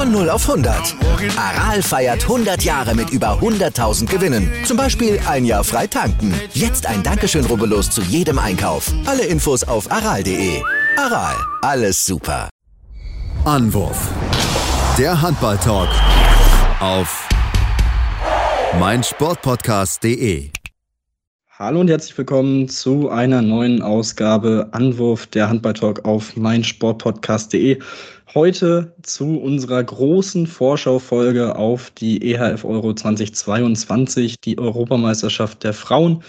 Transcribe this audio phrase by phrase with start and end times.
[0.00, 0.96] Von 0 auf 100.
[1.36, 4.50] Aral feiert 100 Jahre mit über 100.000 Gewinnen.
[4.64, 6.32] Zum Beispiel ein Jahr frei tanken.
[6.54, 8.90] Jetzt ein Dankeschön, rubbellos zu jedem Einkauf.
[9.04, 10.62] Alle Infos auf aral.de.
[10.96, 12.48] Aral, alles super.
[13.44, 14.08] Anwurf.
[14.96, 15.90] Der Handball-Talk
[16.80, 17.28] auf
[18.78, 20.50] meinsportpodcast.de.
[21.60, 27.80] Hallo und herzlich willkommen zu einer neuen Ausgabe Anwurf der Handball-Talk auf meinsportpodcast.de.
[28.32, 36.22] Heute zu unserer großen Vorschaufolge auf die EHF Euro 2022, die Europameisterschaft der Frauen,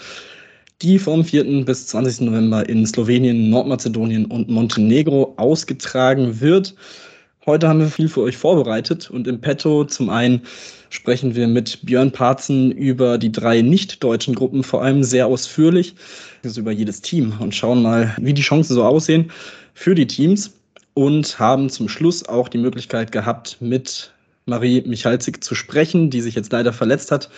[0.80, 1.64] die vom 4.
[1.64, 2.22] bis 20.
[2.22, 6.74] November in Slowenien, Nordmazedonien und Montenegro ausgetragen wird.
[7.46, 10.42] Heute haben wir viel für euch vorbereitet und im Petto zum einen
[10.90, 15.94] sprechen wir mit Björn Parzen über die drei nicht-deutschen Gruppen, vor allem sehr ausführlich,
[16.42, 19.30] also über jedes Team und schauen mal, wie die Chancen so aussehen
[19.72, 20.52] für die Teams
[20.94, 24.12] und haben zum Schluss auch die Möglichkeit gehabt, mit
[24.46, 27.30] Marie Michalzik zu sprechen, die sich jetzt leider verletzt hat.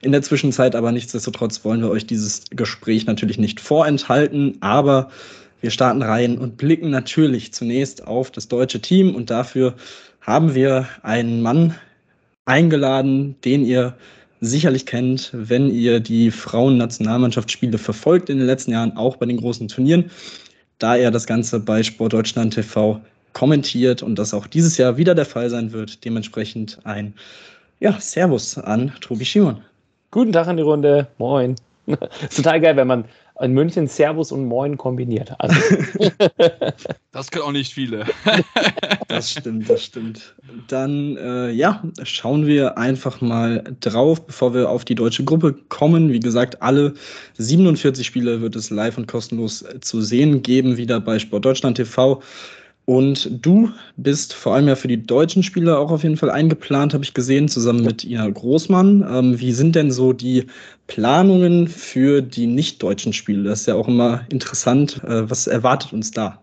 [0.00, 5.10] In der Zwischenzeit aber nichtsdestotrotz wollen wir euch dieses Gespräch natürlich nicht vorenthalten, aber
[5.60, 9.74] wir starten rein und blicken natürlich zunächst auf das deutsche Team und dafür
[10.20, 11.74] haben wir einen Mann
[12.44, 13.96] eingeladen, den ihr
[14.40, 19.66] sicherlich kennt, wenn ihr die Frauennationalmannschaftsspiele verfolgt in den letzten Jahren, auch bei den großen
[19.68, 20.10] Turnieren
[20.78, 23.00] da er das Ganze bei Sport Deutschland TV
[23.32, 26.04] kommentiert und das auch dieses Jahr wieder der Fall sein wird.
[26.04, 27.14] Dementsprechend ein
[27.80, 29.62] ja, Servus an Tobi Schimon.
[30.10, 31.06] Guten Tag an die Runde.
[31.18, 31.54] Moin.
[32.34, 33.04] Total geil, wenn man
[33.40, 35.32] in München Servus und Moin kombiniert.
[35.38, 35.56] Also.
[37.12, 38.04] das können auch nicht viele.
[39.08, 40.34] das stimmt, das stimmt.
[40.66, 46.12] Dann, äh, ja, schauen wir einfach mal drauf, bevor wir auf die deutsche Gruppe kommen.
[46.12, 46.94] Wie gesagt, alle
[47.38, 52.20] 47 Spiele wird es live und kostenlos zu sehen geben, wieder bei Sport Deutschland TV.
[52.88, 53.68] Und du
[53.98, 57.12] bist vor allem ja für die deutschen Spieler auch auf jeden Fall eingeplant, habe ich
[57.12, 59.06] gesehen, zusammen mit Ina Großmann.
[59.06, 60.46] Ähm, wie sind denn so die
[60.86, 63.46] Planungen für die nicht-deutschen Spiele?
[63.46, 65.04] Das ist ja auch immer interessant.
[65.04, 66.40] Äh, was erwartet uns da?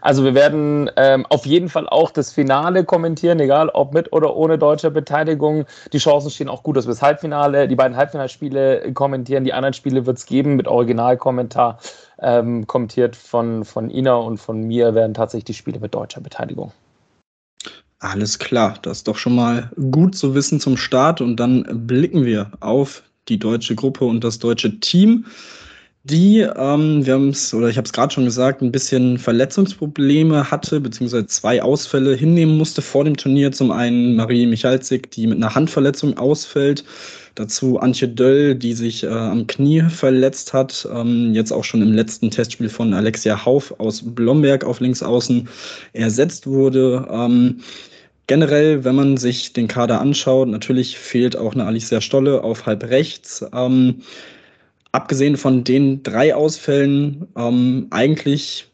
[0.00, 4.36] Also wir werden ähm, auf jeden Fall auch das Finale kommentieren, egal ob mit oder
[4.36, 5.64] ohne deutsche Beteiligung.
[5.92, 9.44] Die Chancen stehen auch gut, dass wir das Halbfinale, die beiden Halbfinalspiele kommentieren.
[9.44, 11.78] Die anderen Spiele wird es geben mit Originalkommentar.
[12.22, 16.72] Ähm, kommentiert von, von Ina und von mir werden tatsächlich die Spiele mit deutscher Beteiligung.
[17.98, 22.24] Alles klar, das ist doch schon mal gut zu wissen zum Start und dann blicken
[22.24, 25.24] wir auf die deutsche Gruppe und das deutsche Team
[26.04, 30.50] die, ähm, wir haben es, oder ich habe es gerade schon gesagt, ein bisschen Verletzungsprobleme
[30.50, 33.52] hatte, beziehungsweise zwei Ausfälle hinnehmen musste vor dem Turnier.
[33.52, 36.84] Zum einen Marie Michalzik, die mit einer Handverletzung ausfällt.
[37.34, 40.86] Dazu Antje Döll, die sich äh, am Knie verletzt hat.
[40.92, 45.48] Ähm, jetzt auch schon im letzten Testspiel von Alexia Hauf aus Blomberg auf Linksaußen
[45.94, 47.08] ersetzt wurde.
[47.10, 47.60] Ähm,
[48.26, 52.84] generell, wenn man sich den Kader anschaut, natürlich fehlt auch eine Alicia Stolle auf halb
[52.84, 53.44] rechts.
[53.54, 54.02] Ähm,
[54.92, 58.66] abgesehen von den drei Ausfällen ähm, eigentlich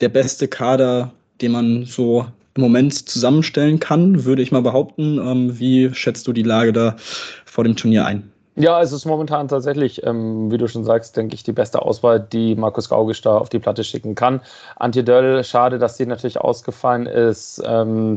[0.00, 5.18] der beste Kader, den man so im Moment zusammenstellen kann, würde ich mal behaupten.
[5.18, 6.96] Ähm, wie schätzt du die Lage da
[7.44, 8.30] vor dem Turnier ein?
[8.58, 12.18] Ja, es ist momentan tatsächlich, ähm, wie du schon sagst, denke ich, die beste Auswahl,
[12.18, 14.40] die Markus Gaugisch da auf die Platte schicken kann.
[14.76, 17.62] Antje Döll, schade, dass die natürlich ausgefallen ist.
[17.66, 18.16] Ähm,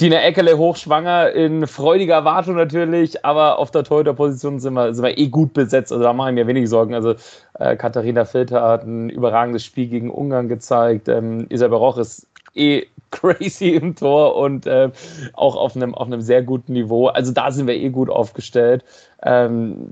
[0.00, 5.16] Dina Eckele hochschwanger in freudiger Erwartung natürlich, aber auf der Torhüter-Position sind wir, sind wir
[5.16, 5.92] eh gut besetzt.
[5.92, 6.92] Also da mache ich mir wenig Sorgen.
[6.92, 7.14] Also
[7.60, 11.06] äh, Katharina Filter hat ein überragendes Spiel gegen Ungarn gezeigt.
[11.08, 12.26] Ähm, Isabel Roch ist
[12.56, 12.86] eh
[13.20, 14.90] crazy im Tor und äh,
[15.32, 17.08] auch auf einem, auf einem sehr guten Niveau.
[17.08, 18.84] Also da sind wir eh gut aufgestellt.
[19.22, 19.90] Ähm,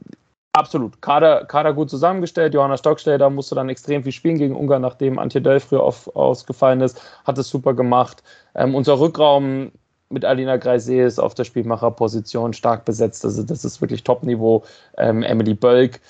[0.52, 1.00] absolut.
[1.02, 2.54] Kader, Kader gut zusammengestellt.
[2.54, 6.80] Johanna Stocksteller musste dann extrem viel spielen gegen Ungarn, nachdem Antje Dell früher auf, ausgefallen
[6.80, 7.00] ist.
[7.24, 8.22] Hat es super gemacht.
[8.54, 9.72] Ähm, unser Rückraum
[10.10, 13.24] mit Alina Greisees auf der Spielmacherposition stark besetzt.
[13.24, 14.64] Also das ist wirklich Top-Niveau.
[14.96, 16.00] Ähm, Emily Bölk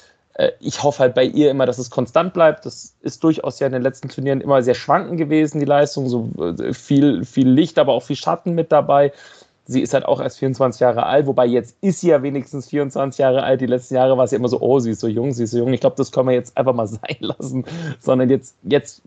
[0.61, 2.67] ich hoffe halt bei ihr immer, dass es konstant bleibt.
[2.67, 6.09] Das ist durchaus ja in den letzten Turnieren immer sehr schwankend gewesen, die Leistung.
[6.09, 9.13] So äh, viel, viel Licht, aber auch viel Schatten mit dabei.
[9.67, 13.19] Sie ist halt auch erst 24 Jahre alt, wobei jetzt ist sie ja wenigstens 24
[13.19, 13.63] Jahre alt.
[13.63, 15.59] Die letzten Jahre war ja immer so, oh, sie ist so jung, sie ist so
[15.59, 15.73] jung.
[15.73, 17.65] Ich glaube, das können wir jetzt einfach mal sein lassen.
[18.01, 19.03] Sondern jetzt, jetzt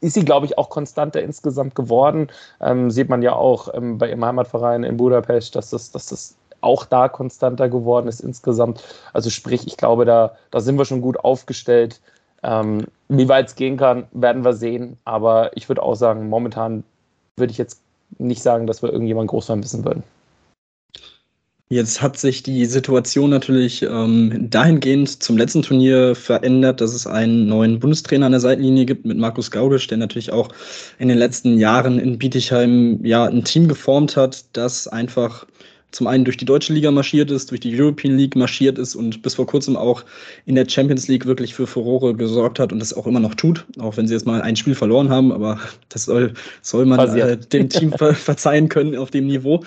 [0.00, 2.26] ist sie, glaube ich, auch konstanter insgesamt geworden.
[2.60, 6.36] Ähm, sieht man ja auch ähm, bei ihrem Heimatverein in Budapest, dass das, dass das
[6.66, 8.82] auch da konstanter geworden ist insgesamt.
[9.12, 12.00] Also sprich, ich glaube, da, da sind wir schon gut aufgestellt.
[12.42, 14.98] Ähm, wie weit es gehen kann, werden wir sehen.
[15.04, 16.84] Aber ich würde auch sagen, momentan
[17.36, 17.80] würde ich jetzt
[18.18, 20.02] nicht sagen, dass wir irgendjemanden groß vermissen würden.
[21.68, 27.48] Jetzt hat sich die Situation natürlich ähm, dahingehend zum letzten Turnier verändert, dass es einen
[27.48, 30.48] neuen Bundestrainer an der Seitenlinie gibt mit Markus Gaugisch, der natürlich auch
[31.00, 35.44] in den letzten Jahren in Bietigheim ja ein Team geformt hat, das einfach
[35.96, 39.22] zum einen durch die deutsche Liga marschiert ist, durch die European League marschiert ist und
[39.22, 40.04] bis vor kurzem auch
[40.44, 43.64] in der Champions League wirklich für Furore gesorgt hat und das auch immer noch tut,
[43.78, 45.58] auch wenn sie jetzt mal ein Spiel verloren haben, aber
[45.88, 49.64] das soll, soll man äh, dem Team ver verzeihen können auf dem Niveau.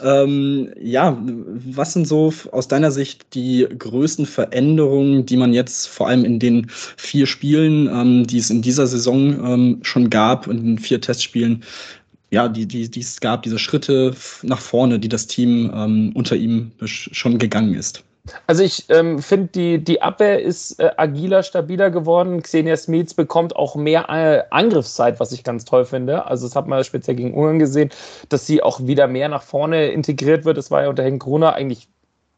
[0.00, 1.20] Ähm, ja,
[1.66, 6.38] was sind so aus deiner Sicht die größten Veränderungen, die man jetzt vor allem in
[6.38, 11.00] den vier Spielen, ähm, die es in dieser Saison ähm, schon gab, in den vier
[11.00, 11.64] Testspielen,
[12.34, 16.34] ja, die, die, die es gab, diese Schritte nach vorne, die das Team ähm, unter
[16.34, 18.02] ihm schon gegangen ist.
[18.46, 22.42] Also ich ähm, finde, die, die Abwehr ist äh, agiler, stabiler geworden.
[22.42, 26.26] Xenia Smits bekommt auch mehr äh, Angriffszeit, was ich ganz toll finde.
[26.26, 27.90] Also das hat man speziell gegen Ungarn gesehen,
[28.30, 30.56] dass sie auch wieder mehr nach vorne integriert wird.
[30.56, 31.86] Das war ja unter Henk Gruner eigentlich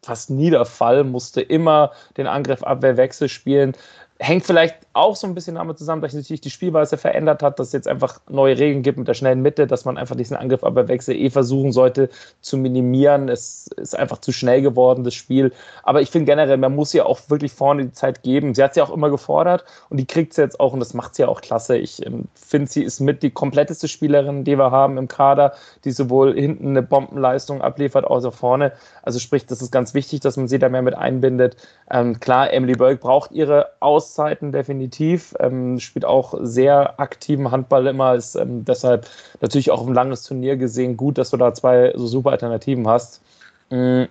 [0.02, 3.72] fast nie der Fall, musste immer den Angriff-Abwehr-Wechsel spielen.
[4.18, 7.68] Hängt vielleicht auch so ein bisschen damit zusammen, dass sich die Spielweise verändert hat, dass
[7.68, 10.64] es jetzt einfach neue Regeln gibt mit der schnellen Mitte, dass man einfach diesen Angriff
[10.64, 12.08] aber Wechsel eh versuchen sollte
[12.40, 13.28] zu minimieren.
[13.28, 15.52] Es ist einfach zu schnell geworden, das Spiel.
[15.82, 18.54] Aber ich finde generell, man muss ja auch wirklich vorne die Zeit geben.
[18.54, 21.14] Sie hat sie auch immer gefordert und die kriegt sie jetzt auch und das macht
[21.14, 21.76] sie ja auch klasse.
[21.76, 25.52] Ich ähm, finde, sie ist mit die kompletteste Spielerin, die wir haben im Kader,
[25.84, 28.72] die sowohl hinten eine Bombenleistung abliefert, als auch vorne.
[29.02, 31.56] Also sprich, das ist ganz wichtig, dass man sie da mehr mit einbindet.
[31.90, 33.72] Ähm, klar, Emily Bölk braucht ihre
[34.06, 39.08] Auszeiten definitiv, ähm, spielt auch sehr aktiven Handball immer, ist ähm, deshalb
[39.40, 43.20] natürlich auch ein langes Turnier gesehen gut, dass du da zwei so super Alternativen hast.
[43.70, 44.06] Mhm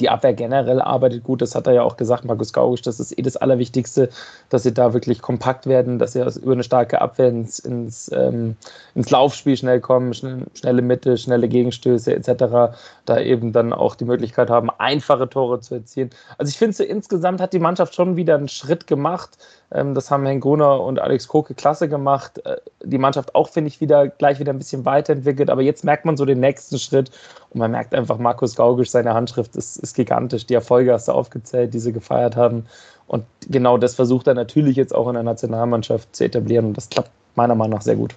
[0.00, 1.42] die Abwehr generell arbeitet gut.
[1.42, 2.82] Das hat er ja auch gesagt, Markus Gaugisch.
[2.82, 4.08] Das ist eh das Allerwichtigste,
[4.48, 8.56] dass sie da wirklich kompakt werden, dass sie über eine starke Abwehr ins, ins, ähm,
[8.94, 12.74] ins Laufspiel schnell kommen, schnell, schnelle Mitte, schnelle Gegenstöße etc.
[13.04, 16.10] Da eben dann auch die Möglichkeit haben, einfache Tore zu erzielen.
[16.38, 19.38] Also ich finde, so insgesamt hat die Mannschaft schon wieder einen Schritt gemacht.
[19.72, 22.44] Ähm, das haben Henk Gruner und Alex Koke klasse gemacht.
[22.44, 25.50] Äh, die Mannschaft auch, finde ich, wieder gleich wieder ein bisschen weiterentwickelt.
[25.50, 27.10] Aber jetzt merkt man so den nächsten Schritt
[27.50, 30.46] und man merkt einfach, Markus Gaugisch, seine Handschrift ist, ist gigantisch.
[30.46, 32.66] Die Erfolge hast du aufgezählt, die sie gefeiert haben.
[33.06, 36.66] Und genau das versucht er natürlich jetzt auch in der Nationalmannschaft zu etablieren.
[36.66, 38.14] Und das klappt meiner Meinung nach sehr gut.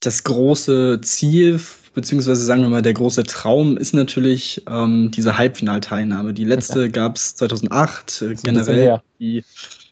[0.00, 1.60] Das große Ziel
[1.94, 6.32] beziehungsweise sagen wir mal, der große Traum ist natürlich ähm, diese Halbfinalteilnahme.
[6.32, 6.88] Die letzte ja.
[6.88, 9.42] gab es 2008, äh, generell die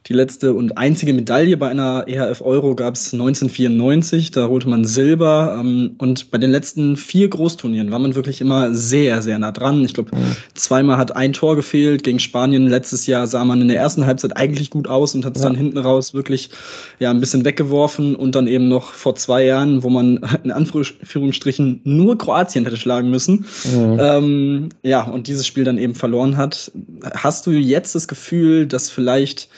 [0.09, 4.85] die letzte und einzige Medaille bei einer EHF Euro gab es 1994, da holte man
[4.85, 5.57] Silber.
[5.59, 9.85] Ähm, und bei den letzten vier Großturnieren war man wirklich immer sehr, sehr nah dran.
[9.85, 10.13] Ich glaube,
[10.55, 12.05] zweimal hat ein Tor gefehlt.
[12.05, 15.35] Gegen Spanien letztes Jahr sah man in der ersten Halbzeit eigentlich gut aus und hat
[15.37, 15.49] es ja.
[15.49, 16.51] dann hinten raus wirklich
[17.01, 18.15] ja, ein bisschen weggeworfen.
[18.15, 23.11] Und dann eben noch vor zwei Jahren, wo man in Anführungsstrichen nur Kroatien hätte schlagen
[23.11, 23.45] müssen.
[23.65, 23.99] Mhm.
[24.01, 26.71] Ähm, ja, und dieses Spiel dann eben verloren hat.
[27.13, 29.49] Hast du jetzt das Gefühl, dass vielleicht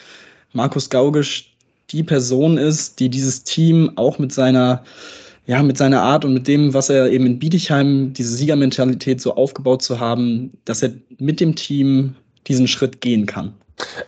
[0.52, 1.54] Markus Gaugisch
[1.90, 4.84] die Person ist, die dieses Team auch mit seiner,
[5.46, 9.34] ja, mit seiner Art und mit dem, was er eben in Bietigheim, diese Siegermentalität so
[9.34, 12.14] aufgebaut zu haben, dass er mit dem Team
[12.46, 13.54] diesen Schritt gehen kann.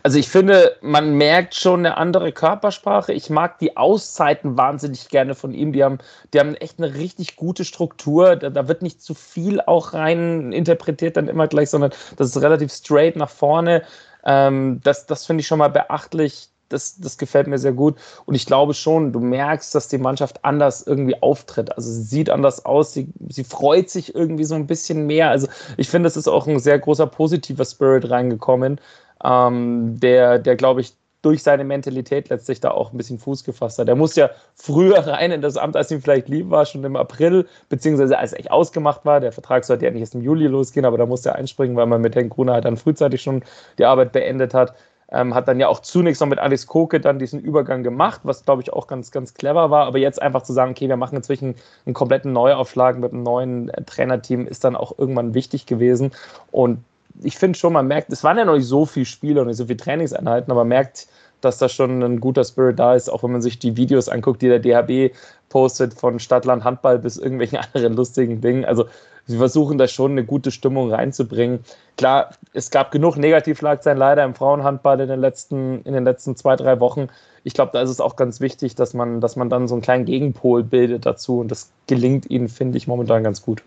[0.03, 3.13] Also ich finde, man merkt schon eine andere Körpersprache.
[3.13, 5.73] Ich mag die Auszeiten wahnsinnig gerne von ihm.
[5.73, 5.99] Die haben,
[6.33, 8.37] die haben echt eine richtig gute Struktur.
[8.37, 12.43] Da, da wird nicht zu viel auch rein interpretiert dann immer gleich, sondern das ist
[12.43, 13.83] relativ straight nach vorne.
[14.25, 16.49] Ähm, das das finde ich schon mal beachtlich.
[16.69, 17.97] Das, das gefällt mir sehr gut.
[18.27, 21.77] Und ich glaube schon, du merkst, dass die Mannschaft anders irgendwie auftritt.
[21.77, 25.31] Also sie sieht anders aus, sie, sie freut sich irgendwie so ein bisschen mehr.
[25.31, 28.81] Also ich finde, es ist auch ein sehr großer positiver Spirit reingekommen,
[29.25, 33.79] ähm, der, der glaube ich, durch seine Mentalität letztlich da auch ein bisschen Fuß gefasst
[33.79, 33.89] hat.
[33.89, 36.97] Er muss ja früher rein in das Amt, als ihm vielleicht lieb war, schon im
[36.97, 39.21] April, beziehungsweise als echt ausgemacht war.
[39.21, 41.87] Der Vertrag sollte ja nicht erst im Juli losgehen, aber da musste er einspringen, weil
[41.87, 43.43] man mit Henk Gruner halt dann frühzeitig schon
[43.79, 44.75] die Arbeit beendet hat.
[45.13, 48.45] Ähm, hat dann ja auch zunächst noch mit Alice Koke dann diesen Übergang gemacht, was
[48.45, 49.87] glaube ich auch ganz, ganz clever war.
[49.87, 53.71] Aber jetzt einfach zu sagen, okay, wir machen inzwischen einen kompletten Neuaufschlag mit einem neuen
[53.71, 56.13] äh, Trainerteam, ist dann auch irgendwann wichtig gewesen.
[56.53, 56.85] Und
[57.23, 59.57] ich finde schon, man merkt, es waren ja noch nicht so viele Spiele und nicht
[59.57, 61.09] so viele Trainingseinheiten, aber man merkt,
[61.41, 64.43] dass da schon ein guter Spirit da ist, auch wenn man sich die Videos anguckt,
[64.43, 65.15] die der DHB
[65.49, 68.65] postet, von Stadtland Handball bis irgendwelchen anderen lustigen Dingen.
[68.65, 68.87] Also
[69.27, 71.61] sie versuchen da schon eine gute Stimmung reinzubringen.
[71.97, 76.57] Klar, es gab genug Negativschlagzeilen leider im Frauenhandball in den letzten, in den letzten zwei,
[76.57, 77.09] drei Wochen.
[77.43, 79.83] Ich glaube, da ist es auch ganz wichtig, dass man, dass man dann so einen
[79.83, 83.63] kleinen Gegenpol bildet dazu und das gelingt ihnen, finde ich, momentan ganz gut.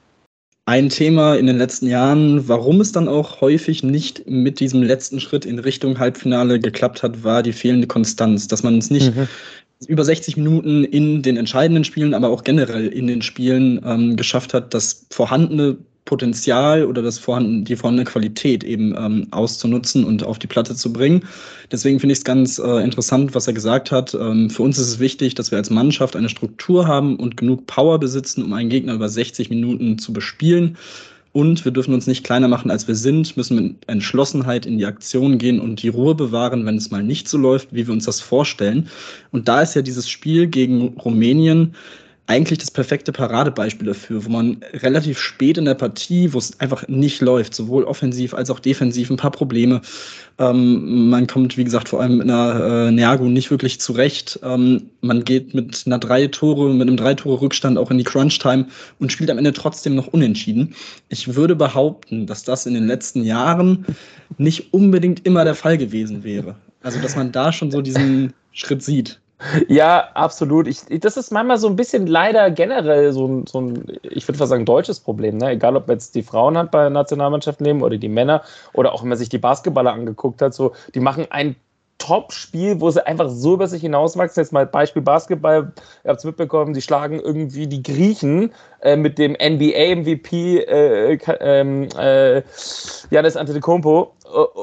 [0.65, 5.19] Ein Thema in den letzten Jahren, warum es dann auch häufig nicht mit diesem letzten
[5.19, 9.27] Schritt in Richtung Halbfinale geklappt hat, war die fehlende Konstanz, dass man es nicht mhm.
[9.87, 14.53] über 60 Minuten in den entscheidenden Spielen, aber auch generell in den Spielen ähm, geschafft
[14.53, 20.37] hat, das vorhandene Potenzial oder das vorhanden, die vorhandene Qualität eben ähm, auszunutzen und auf
[20.37, 21.23] die Platte zu bringen.
[21.71, 24.13] Deswegen finde ich es ganz äh, interessant, was er gesagt hat.
[24.13, 27.67] Ähm, für uns ist es wichtig, dass wir als Mannschaft eine Struktur haben und genug
[27.67, 30.77] Power besitzen, um einen Gegner über 60 Minuten zu bespielen.
[31.31, 34.85] Und wir dürfen uns nicht kleiner machen, als wir sind, müssen mit Entschlossenheit in die
[34.85, 38.05] Aktion gehen und die Ruhe bewahren, wenn es mal nicht so läuft, wie wir uns
[38.05, 38.87] das vorstellen.
[39.31, 41.73] Und da ist ja dieses Spiel gegen Rumänien
[42.25, 46.87] eigentlich das perfekte Paradebeispiel dafür, wo man relativ spät in der Partie, wo es einfach
[46.87, 49.81] nicht läuft, sowohl offensiv als auch defensiv, ein paar Probleme.
[50.39, 54.39] Ähm, man kommt, wie gesagt, vor allem mit einer äh, Nergo nicht wirklich zurecht.
[54.41, 58.05] Ähm, man geht mit einer drei Tore, mit einem drei Tore Rückstand auch in die
[58.05, 58.67] Crunch-Time
[58.99, 60.75] und spielt am Ende trotzdem noch unentschieden.
[61.09, 63.85] Ich würde behaupten, dass das in den letzten Jahren
[64.37, 66.55] nicht unbedingt immer der Fall gewesen wäre.
[66.83, 69.19] Also, dass man da schon so diesen Schritt sieht.
[69.67, 70.67] Ja, absolut.
[70.67, 74.37] Ich, das ist manchmal so ein bisschen leider generell so ein, so ein ich würde
[74.37, 75.37] fast sagen, deutsches Problem.
[75.37, 75.51] Ne?
[75.51, 79.01] Egal, ob jetzt die Frauen hat bei der Nationalmannschaft nehmen oder die Männer oder auch
[79.01, 81.55] wenn man sich die Basketballer angeguckt hat, so, die machen ein
[81.97, 84.41] Top-Spiel, wo sie einfach so über sich hinauswachsen.
[84.41, 85.71] Jetzt mal Beispiel Basketball,
[86.03, 91.87] ihr habt es mitbekommen, die schlagen irgendwie die Griechen äh, mit dem NBA-MVP äh, ähm,
[91.97, 92.41] äh,
[93.09, 94.13] Janis Antetokounmpo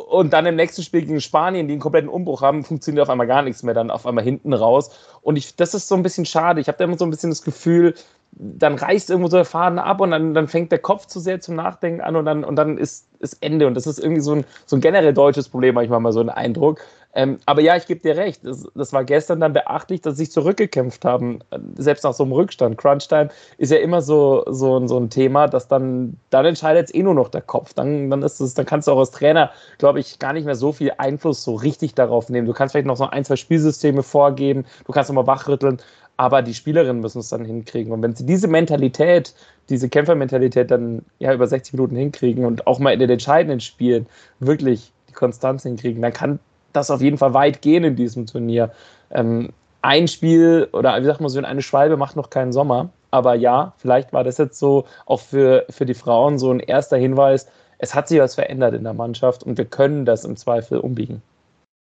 [0.09, 3.27] und dann im nächsten Spiel gegen Spanien, die einen kompletten Umbruch haben, funktioniert auf einmal
[3.27, 4.91] gar nichts mehr, dann auf einmal hinten raus.
[5.23, 6.61] Und ich, das ist so ein bisschen schade.
[6.61, 7.95] Ich habe da immer so ein bisschen das Gefühl,
[8.33, 11.41] dann reißt irgendwo so der Faden ab und dann, dann fängt der Kopf zu sehr
[11.41, 13.67] zum Nachdenken an und dann, und dann ist, ist Ende.
[13.67, 16.31] Und das ist irgendwie so ein, so ein generell deutsches Problem, manchmal mal so ein
[16.31, 16.81] Eindruck.
[17.13, 18.45] Ähm, aber ja, ich gebe dir recht.
[18.45, 21.41] Das, das, war gestern dann beachtlich, dass sie sich zurückgekämpft haben,
[21.77, 22.79] selbst nach so einem Rückstand.
[22.79, 27.03] Crunchtime ist ja immer so, so, so ein Thema, dass dann, dann entscheidet es eh
[27.03, 27.75] nur noch der Kopf.
[27.75, 30.55] Dann, dann, ist es, dann kannst du auch als Trainer, glaube ich, gar nicht mehr
[30.55, 32.47] so viel Einfluss so richtig darauf nehmen.
[32.47, 35.79] Du kannst vielleicht noch so ein, zwei Spielsysteme vorgeben, du kannst nochmal wachrütteln,
[36.17, 37.93] aber die Spielerinnen müssen es dann hinkriegen.
[37.93, 39.35] Und wenn sie diese Mentalität,
[39.69, 44.07] diese Kämpfermentalität dann ja über 60 Minuten hinkriegen und auch mal in den entscheidenden Spielen
[44.39, 46.39] wirklich die Konstanz hinkriegen, dann kann
[46.73, 48.71] das auf jeden Fall weit gehen in diesem Turnier.
[49.11, 49.51] Ähm,
[49.83, 52.91] ein Spiel oder wie sagt man so, eine Schwalbe macht noch keinen Sommer.
[53.11, 56.97] Aber ja, vielleicht war das jetzt so auch für, für die Frauen so ein erster
[56.97, 57.49] Hinweis.
[57.79, 61.23] Es hat sich was verändert in der Mannschaft und wir können das im Zweifel umbiegen.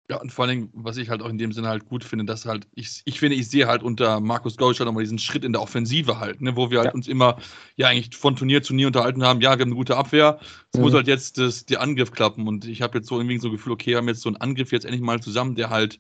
[0.10, 2.24] Ja, und vor allen Dingen, was ich halt auch in dem Sinne halt gut finde,
[2.24, 5.44] dass halt, ich, ich finde, ich sehe halt unter Markus Gausch halt nochmal diesen Schritt
[5.44, 6.94] in der Offensive halt, ne, wo wir halt ja.
[6.94, 7.38] uns immer
[7.76, 10.40] ja eigentlich von Turnier zu Turnier unterhalten haben, ja, wir haben eine gute Abwehr,
[10.72, 10.86] es mhm.
[10.86, 12.48] muss halt jetzt das, der Angriff klappen.
[12.48, 14.38] Und ich habe jetzt so irgendwie so ein Gefühl, okay, wir haben jetzt so einen
[14.38, 16.00] Angriff jetzt endlich mal zusammen, der halt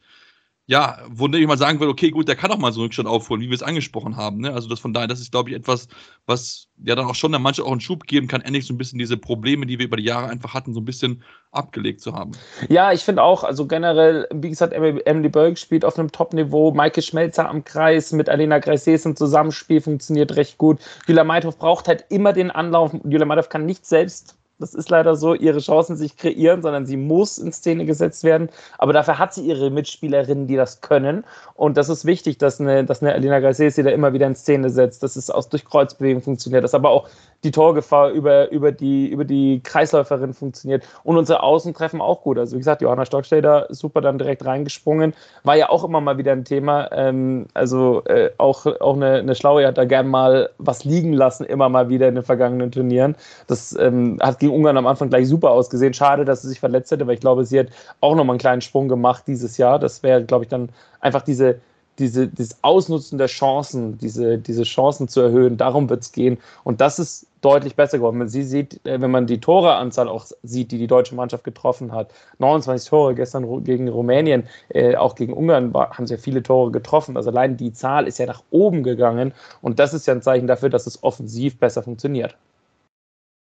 [0.69, 3.07] ja, wo ich mal sagen würde, okay, gut, der kann auch mal so einen Rückstand
[3.07, 4.41] aufholen, wie wir es angesprochen haben.
[4.41, 4.53] Ne?
[4.53, 5.87] Also das von daher, das ist, glaube ich, etwas,
[6.25, 8.77] was ja dann auch schon der Mannschaft auch einen Schub geben kann, endlich so ein
[8.77, 12.13] bisschen diese Probleme, die wir über die Jahre einfach hatten, so ein bisschen abgelegt zu
[12.13, 12.33] haben.
[12.67, 17.01] Ja, ich finde auch, also generell, wie gesagt, Emily Berg spielt auf einem Top-Niveau, Maike
[17.01, 20.79] Schmelzer am Kreis mit Alena Greises im Zusammenspiel funktioniert recht gut.
[21.07, 22.91] Julia Meithoff braucht halt immer den Anlauf.
[23.05, 26.97] Julia Meithoff kann nicht selbst das ist leider so, ihre Chancen sich kreieren, sondern sie
[26.97, 28.49] muss in Szene gesetzt werden.
[28.77, 31.23] Aber dafür hat sie ihre Mitspielerinnen, die das können.
[31.55, 34.35] Und das ist wichtig, dass eine, dass eine Alina Garces sie da immer wieder in
[34.35, 37.07] Szene setzt, dass es aus durch Kreuzbewegung funktioniert, dass aber auch
[37.43, 40.83] die Torgefahr über, über, die, über die Kreisläuferin funktioniert.
[41.03, 42.39] Und unsere Außen treffen auch gut.
[42.39, 45.13] Also wie gesagt, Johanna Stockstäder super dann direkt reingesprungen.
[45.43, 46.91] War ja auch immer mal wieder ein Thema.
[46.91, 51.43] Ähm, also äh, auch, auch eine, eine Schlaue hat da gern mal was liegen lassen,
[51.43, 53.15] immer mal wieder in den vergangenen Turnieren.
[53.45, 55.93] Das ähm, hat gegen Ungarn am Anfang gleich super ausgesehen.
[55.93, 57.67] Schade, dass sie sich verletzt hätte, weil ich glaube, sie hat
[58.01, 59.79] auch nochmal einen kleinen Sprung gemacht dieses Jahr.
[59.79, 61.59] Das wäre, glaube ich, dann einfach diese,
[61.99, 66.37] diese, dieses Ausnutzen der Chancen, diese, diese Chancen zu erhöhen, darum wird es gehen.
[66.63, 68.19] Und das ist deutlich besser geworden.
[68.19, 71.91] Wenn, sie sieht, äh, wenn man die Toreanzahl auch sieht, die die deutsche Mannschaft getroffen
[71.91, 76.43] hat, 29 Tore gestern gegen Rumänien, äh, auch gegen Ungarn war, haben sie ja viele
[76.43, 77.17] Tore getroffen.
[77.17, 80.47] Also allein die Zahl ist ja nach oben gegangen und das ist ja ein Zeichen
[80.47, 82.37] dafür, dass es offensiv besser funktioniert.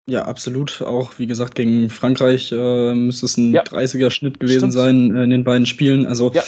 [0.10, 0.82] Ja, absolut.
[0.82, 3.64] Auch wie gesagt, gegen Frankreich äh, müsste es ein ja.
[3.64, 4.74] 30er-Schnitt gewesen Stimmt.
[4.74, 6.06] sein äh, in den beiden Spielen.
[6.06, 6.44] Also ja.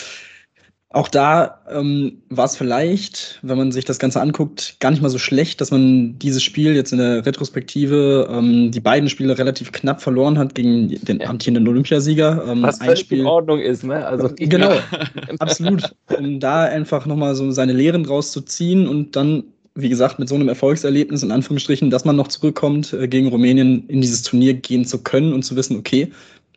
[0.91, 5.09] Auch da ähm, war es vielleicht, wenn man sich das Ganze anguckt, gar nicht mal
[5.09, 9.71] so schlecht, dass man dieses Spiel jetzt in der Retrospektive ähm, die beiden Spiele relativ
[9.71, 12.43] knapp verloren hat gegen den amtierenden Olympiasieger.
[12.47, 14.03] Ähm, Was ein Spiel in Ordnung ist, ne?
[14.03, 14.71] Also genau,
[15.37, 19.43] absolut, um da einfach nochmal so seine Lehren rauszuziehen und dann
[19.81, 23.87] wie gesagt, mit so einem Erfolgserlebnis in Anführungsstrichen, dass man noch zurückkommt, äh, gegen Rumänien
[23.87, 26.11] in dieses Turnier gehen zu können und zu wissen, okay,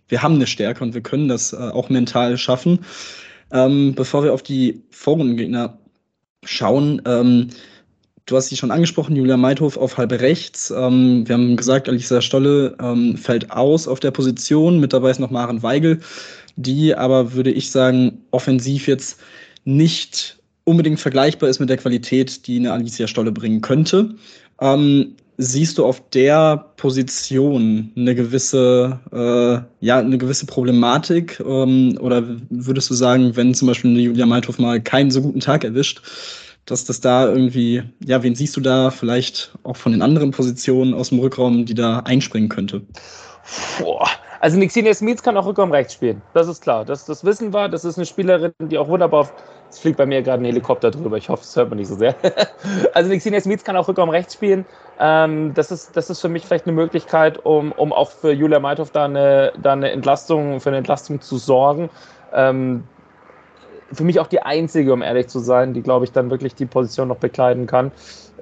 [0.09, 2.81] wir haben eine Stärke und wir können das äh, auch mental schaffen.
[3.51, 5.79] Ähm, bevor wir auf die Vorrundengegner
[6.45, 7.49] schauen, ähm,
[8.27, 10.71] Du hast sie schon angesprochen, Julia Meithof auf halbe rechts.
[10.71, 14.79] Ähm, wir haben gesagt, Alisa Stolle ähm, fällt aus auf der Position.
[14.79, 16.01] Mit dabei ist noch Maren Weigel,
[16.55, 19.19] die aber, würde ich sagen, offensiv jetzt
[19.65, 24.15] nicht unbedingt vergleichbar ist mit der Qualität, die eine Alicia Stolle bringen könnte.
[24.61, 31.41] Ähm, siehst du auf der Position eine gewisse, äh, ja, eine gewisse Problematik?
[31.41, 35.41] Ähm, oder würdest du sagen, wenn zum Beispiel eine Julia Malthoff mal keinen so guten
[35.41, 36.03] Tag erwischt,
[36.67, 40.95] dass das da irgendwie, ja, wen siehst du da vielleicht auch von den anderen Positionen
[40.95, 42.83] aus dem Rückraum, die da einspringen könnte?
[43.81, 44.09] Boah.
[44.41, 46.21] Also Nixenia Smith kann auch Rückraum rechts spielen.
[46.35, 46.85] Das ist klar.
[46.85, 47.69] Das, das wissen wir.
[47.69, 49.33] Das ist eine Spielerin, die auch wunderbar auf
[49.73, 51.17] es fliegt bei mir gerade ein Helikopter drüber.
[51.17, 52.15] Ich hoffe, es hört man nicht so sehr.
[52.93, 54.67] also Nixenia Smith kann auch Rückraum rechts spielen.
[55.01, 58.61] Ähm, das, ist, das ist für mich vielleicht eine Möglichkeit, um, um auch für Julia
[58.61, 61.89] Meithoff da eine, da eine Entlastung, für eine Entlastung zu sorgen.
[62.35, 62.85] Ähm,
[63.93, 66.67] für mich auch die einzige, um ehrlich zu sein, die, glaube ich, dann wirklich die
[66.67, 67.93] Position noch bekleiden kann.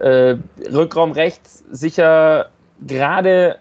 [0.00, 0.36] Äh,
[0.72, 2.50] Rückraum rechts sicher
[2.84, 3.58] gerade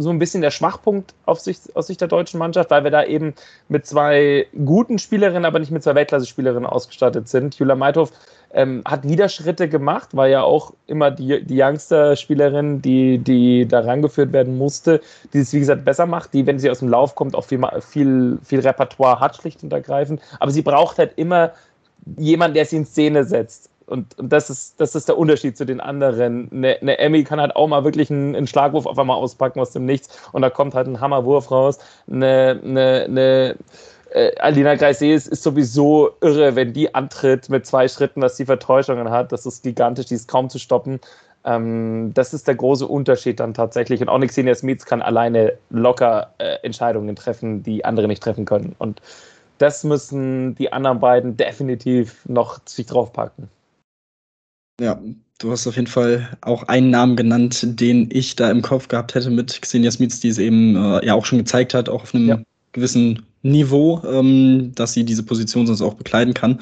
[0.00, 3.04] so ein bisschen der Schwachpunkt aus Sicht, aus Sicht der deutschen Mannschaft, weil wir da
[3.04, 3.32] eben
[3.68, 7.56] mit zwei guten Spielerinnen, aber nicht mit zwei Weltklasse-Spielerinnen ausgestattet sind.
[7.56, 8.10] Julia Meithoff
[8.52, 14.32] ähm, hat Widerschritte gemacht, war ja auch immer die, die Youngster-Spielerin, die, die da rangeführt
[14.32, 15.00] werden musste,
[15.32, 17.60] die es, wie gesagt, besser macht, die, wenn sie aus dem Lauf kommt, auch viel,
[17.80, 20.20] viel, viel Repertoire hat, schlicht und ergreifend.
[20.40, 21.52] Aber sie braucht halt immer
[22.18, 23.70] jemanden, der sie in Szene setzt.
[23.86, 26.50] Und, und das, ist, das ist der Unterschied zu den anderen.
[26.52, 29.72] Eine, eine Emmy kann halt auch mal wirklich einen, einen, Schlagwurf auf einmal auspacken aus
[29.72, 31.78] dem Nichts und da kommt halt ein Hammerwurf raus.
[32.10, 33.56] Eine, eine, eine
[34.14, 38.46] äh, Alina Greisee ist, ist sowieso irre, wenn die antritt mit zwei Schritten, dass sie
[38.46, 39.32] Vertäuschungen hat.
[39.32, 41.00] Das ist gigantisch, die ist kaum zu stoppen.
[41.44, 44.00] Ähm, das ist der große Unterschied dann tatsächlich.
[44.00, 48.74] Und auch Xenia Smith kann alleine locker äh, Entscheidungen treffen, die andere nicht treffen können.
[48.78, 49.02] Und
[49.58, 53.48] das müssen die anderen beiden definitiv noch sich draufpacken.
[54.80, 55.00] Ja,
[55.38, 59.14] du hast auf jeden Fall auch einen Namen genannt, den ich da im Kopf gehabt
[59.14, 62.14] hätte mit Xenia Smith, die es eben äh, ja auch schon gezeigt hat, auch auf
[62.14, 62.40] einem ja.
[62.72, 66.60] gewissen Niveau, ähm, dass sie diese Position sonst auch bekleiden kann.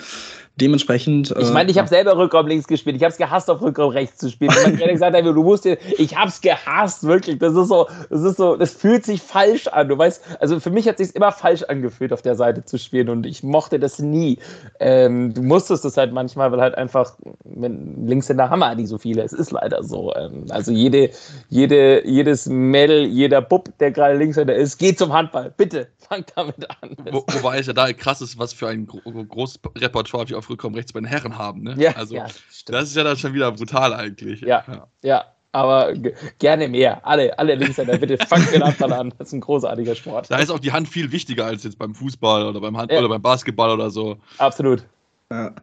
[0.61, 1.35] Dementsprechend.
[1.39, 2.97] ich meine, ich habe äh, selber Rückraum links gespielt.
[2.97, 4.53] Ich habe es gehasst, auf Rückraum rechts zu spielen.
[4.53, 7.39] Ich meine, gesagt hat, du musst dir, ich habe es gehasst, wirklich.
[7.39, 9.89] Das ist so, das ist so, das fühlt sich falsch an.
[9.89, 12.79] Du weißt, also für mich hat es sich immer falsch angefühlt, auf der Seite zu
[12.79, 14.39] spielen und ich mochte das nie.
[14.79, 18.99] Ähm, du musstest es halt manchmal, weil halt einfach links in der Hammer die so
[18.99, 19.23] viele.
[19.23, 20.15] Es ist leider so.
[20.15, 21.11] Ähm, also jede,
[21.49, 25.53] jede, jedes Mädel, jeder Bub, der gerade links hinter ist, geht zum Handball.
[25.57, 26.95] Bitte, fang damit an.
[27.11, 30.75] Wo, wobei es ja da krass ist, was für ein großes Repertoire wir auf Rückraum
[30.75, 31.63] rechts bei den Herren haben.
[31.63, 31.75] Ne?
[31.79, 32.27] Ja, also ja,
[32.67, 34.41] das ist ja dann schon wieder brutal eigentlich.
[34.41, 34.87] Ja, ja.
[35.03, 35.93] ja aber
[36.39, 37.07] gerne mehr.
[37.07, 39.13] Alle, alle Linkshänder, bitte fangt den Handball an.
[39.19, 40.31] Das ist ein großartiger Sport.
[40.31, 42.99] Da ist auch die Hand viel wichtiger als jetzt beim Fußball oder beim Hand ja.
[42.99, 44.17] oder beim Basketball oder so.
[44.39, 44.85] Absolut.
[45.31, 45.55] Ja.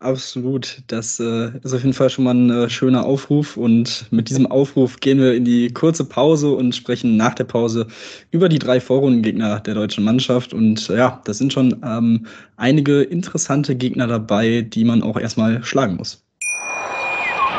[0.00, 0.82] Absolut.
[0.88, 3.56] Das äh, ist auf jeden Fall schon mal ein äh, schöner Aufruf.
[3.56, 7.86] Und mit diesem Aufruf gehen wir in die kurze Pause und sprechen nach der Pause
[8.30, 10.52] über die drei Vorrundengegner der deutschen Mannschaft.
[10.52, 15.64] Und äh, ja, das sind schon ähm, einige interessante Gegner dabei, die man auch erstmal
[15.64, 16.25] schlagen muss.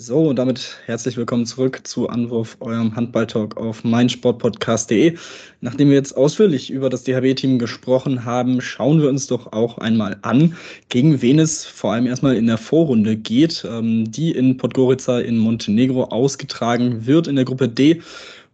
[0.00, 5.18] So, und damit herzlich willkommen zurück zu Anwurf, eurem Handballtalk auf meinsportpodcast.de.
[5.60, 10.16] Nachdem wir jetzt ausführlich über das DHB-Team gesprochen haben, schauen wir uns doch auch einmal
[10.22, 10.56] an,
[10.88, 15.36] gegen wen es vor allem erstmal in der Vorrunde geht, ähm, die in Podgorica in
[15.36, 18.00] Montenegro ausgetragen wird in der Gruppe D.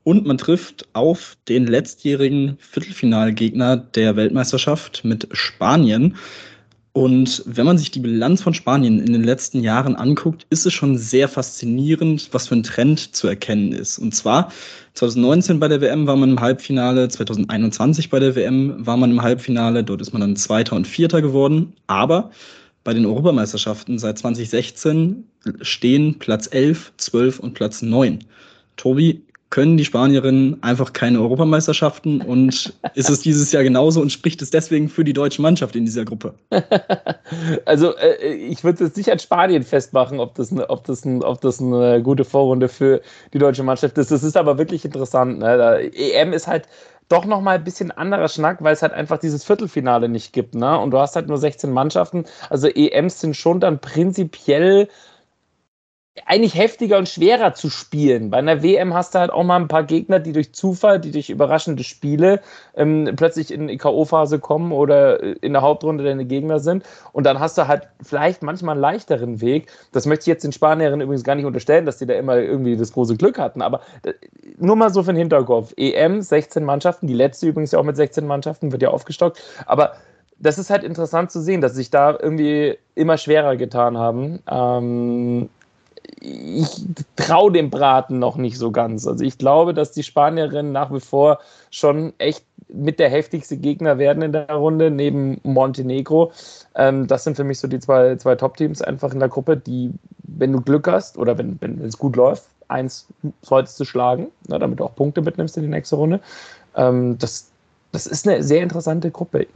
[0.03, 6.17] Und man trifft auf den letztjährigen Viertelfinalgegner der Weltmeisterschaft mit Spanien.
[6.97, 10.73] Und wenn man sich die Bilanz von Spanien in den letzten Jahren anguckt, ist es
[10.73, 13.99] schon sehr faszinierend, was für ein Trend zu erkennen ist.
[13.99, 14.53] Und zwar
[14.95, 19.23] 2019 bei der WM war man im Halbfinale, 2021 bei der WM war man im
[19.23, 21.73] Halbfinale, dort ist man dann Zweiter und Vierter geworden.
[21.89, 22.31] Aber
[22.85, 25.25] bei den Europameisterschaften seit 2016
[25.63, 28.21] stehen Platz 11, 12 und Platz 9.
[28.77, 29.21] Tobi,
[29.55, 34.51] können die Spanierinnen einfach keine Europameisterschaften und ist es dieses Jahr genauso und spricht es
[34.51, 36.35] deswegen für die deutsche Mannschaft in dieser Gruppe?
[37.65, 41.61] Also äh, ich würde es nicht an Spanien festmachen, ob das, ob, das ob das
[41.61, 43.01] eine gute Vorrunde für
[43.33, 44.11] die deutsche Mannschaft ist.
[44.11, 45.39] Das ist aber wirklich interessant.
[45.39, 45.91] Ne?
[45.95, 46.69] EM ist halt
[47.09, 50.55] doch nochmal ein bisschen anderer Schnack, weil es halt einfach dieses Viertelfinale nicht gibt.
[50.55, 50.79] Ne?
[50.79, 52.25] Und du hast halt nur 16 Mannschaften.
[52.51, 54.89] Also EMs sind schon dann prinzipiell
[56.27, 58.31] eigentlich heftiger und schwerer zu spielen.
[58.31, 61.11] Bei einer WM hast du halt auch mal ein paar Gegner, die durch Zufall, die
[61.11, 62.41] durch überraschende Spiele
[62.77, 66.85] ähm, plötzlich in die K.O.-Phase kommen oder in der Hauptrunde deine Gegner sind.
[67.13, 69.73] Und dann hast du halt vielleicht manchmal einen leichteren Weg.
[69.91, 72.77] Das möchte ich jetzt den Spanierinnen übrigens gar nicht unterstellen, dass die da immer irgendwie
[72.77, 73.61] das große Glück hatten.
[73.61, 74.13] Aber äh,
[74.57, 75.73] nur mal so für den Hinterkopf.
[75.77, 79.43] EM, 16 Mannschaften, die letzte übrigens ja auch mit 16 Mannschaften, wird ja aufgestockt.
[79.67, 79.95] Aber
[80.39, 84.41] das ist halt interessant zu sehen, dass sich da irgendwie immer schwerer getan haben.
[84.51, 85.49] Ähm,
[86.21, 86.85] ich
[87.17, 89.07] traue dem Braten noch nicht so ganz.
[89.07, 91.39] Also ich glaube, dass die Spanierinnen nach wie vor
[91.71, 96.33] schon echt mit der heftigste Gegner werden in der Runde, neben Montenegro.
[96.75, 99.93] Ähm, das sind für mich so die zwei, zwei Top-Teams einfach in der Gruppe, die,
[100.23, 103.07] wenn du Glück hast oder wenn, wenn es gut läuft, eins
[103.43, 106.21] solltest du schlagen, ne, damit du auch Punkte mitnimmst in die nächste Runde.
[106.75, 107.51] Ähm, das,
[107.93, 109.47] das ist eine sehr interessante Gruppe.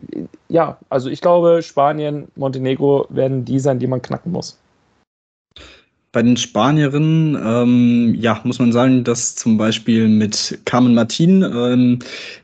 [0.49, 4.59] Ja, also ich glaube, Spanien, Montenegro werden die sein, die man knacken muss.
[6.19, 12.01] Bei den Spanierinnen, ähm, ja, muss man sagen, dass zum Beispiel mit Carmen Martin ähm,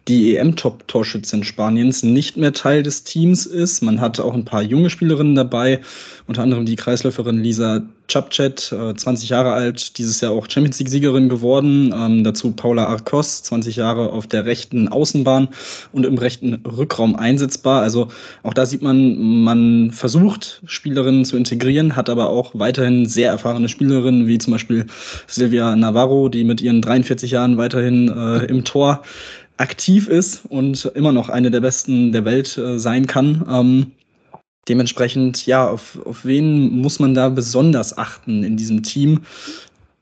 [0.06, 3.82] die EM-Top-Torschützin Spaniens nicht mehr Teil des Teams ist.
[3.82, 5.80] Man hat auch ein paar junge Spielerinnen dabei,
[6.26, 11.28] unter anderem die Kreisläuferin Lisa Chapchet, äh, 20 Jahre alt, dieses Jahr auch Champions League-Siegerin
[11.28, 11.94] geworden.
[11.94, 15.48] Ähm, dazu Paula Arcos, 20 Jahre auf der rechten Außenbahn
[15.92, 17.82] und im rechten Rückraum einsetzbar.
[17.82, 18.08] Also
[18.42, 23.68] auch da sieht man, man versucht, Spielerinnen zu integrieren, hat aber auch weiterhin sehr erfahrene
[23.68, 24.86] Spielerinnen, wie zum Beispiel
[25.26, 29.02] Silvia Navarro, die mit ihren 43 Jahren weiterhin äh, im Tor
[29.56, 33.44] aktiv ist und immer noch eine der besten der Welt äh, sein kann.
[33.48, 33.92] Ähm,
[34.68, 39.20] dementsprechend, ja, auf, auf wen muss man da besonders achten in diesem Team?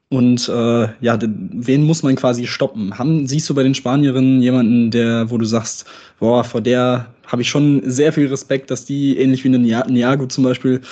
[0.09, 2.99] Und äh, ja, wen muss man quasi stoppen?
[2.99, 5.87] Haben, siehst du bei den Spanierinnen jemanden, der, wo du sagst,
[6.21, 10.27] boah, vor der habe ich schon sehr viel Respekt, dass die, ähnlich wie eine Niago
[10.27, 10.83] zum Beispiel,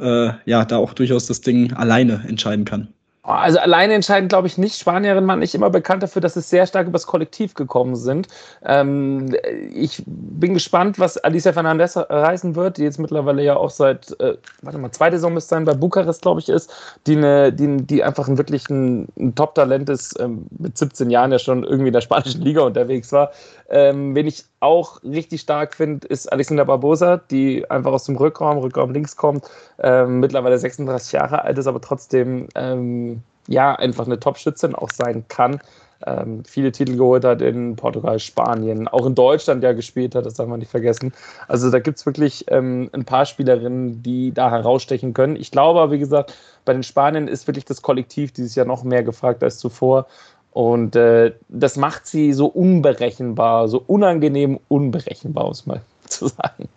[0.00, 2.88] äh, ja, da auch durchaus das Ding alleine entscheiden kann?
[3.24, 4.78] Also alleine entscheidend glaube ich nicht.
[4.78, 8.28] Spanierinnen waren nicht immer bekannt dafür, dass sie sehr stark übers Kollektiv gekommen sind.
[8.62, 9.34] Ähm,
[9.72, 14.36] ich bin gespannt, was Alicia Fernandez reisen wird, die jetzt mittlerweile ja auch seit, äh,
[14.60, 16.70] warte mal, zweite Saison müsste sein, bei Bukarest, glaube ich, ist,
[17.06, 21.32] die, eine, die, die einfach ein wirklich ein, ein Top-Talent ist, ähm, mit 17 Jahren
[21.32, 23.32] ja schon irgendwie in der spanischen Liga unterwegs war.
[23.70, 28.58] Ähm, wen ich auch richtig stark finde, ist Alexander Barbosa, die einfach aus dem Rückraum,
[28.58, 29.44] Rückraum links kommt,
[29.78, 35.24] ähm, mittlerweile 36 Jahre alt ist, aber trotzdem ähm, ja einfach eine Top-Schützin auch sein
[35.28, 35.60] kann.
[36.06, 40.34] Ähm, viele Titel geholt hat in Portugal, Spanien, auch in Deutschland ja gespielt hat, das
[40.34, 41.12] darf man nicht vergessen.
[41.48, 45.36] Also da gibt es wirklich ähm, ein paar Spielerinnen, die da herausstechen können.
[45.36, 49.02] Ich glaube, wie gesagt, bei den Spaniern ist wirklich das Kollektiv dieses Jahr noch mehr
[49.02, 50.06] gefragt als zuvor.
[50.54, 56.68] Und äh, das macht sie so unberechenbar, so unangenehm unberechenbar, muss man zu sagen.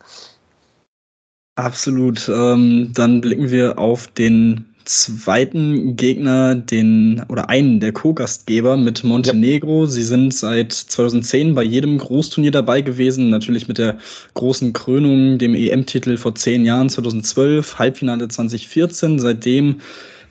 [1.56, 2.28] Absolut.
[2.28, 9.84] Ähm, dann blicken wir auf den zweiten Gegner, den oder einen der Co-Gastgeber mit Montenegro.
[9.84, 9.90] Ja.
[9.92, 14.00] Sie sind seit 2010 bei jedem Großturnier dabei gewesen, natürlich mit der
[14.34, 19.20] großen Krönung, dem EM-Titel vor zehn Jahren, 2012, Halbfinale 2014.
[19.20, 19.82] Seitdem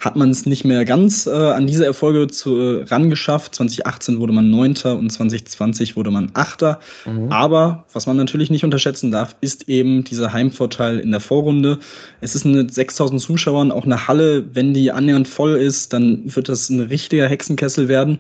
[0.01, 3.55] hat man es nicht mehr ganz äh, an diese Erfolge zu, äh, rangeschafft.
[3.55, 6.81] 2018 wurde man Neunter und 2020 wurde man Achter.
[7.07, 7.33] Mhm.
[7.33, 11.79] Aber was man natürlich nicht unterschätzen darf, ist eben dieser Heimvorteil in der Vorrunde.
[12.21, 14.45] Es ist mit 6000 Zuschauern auch eine Halle.
[14.55, 18.19] Wenn die annähernd voll ist, dann wird das ein richtiger Hexenkessel werden.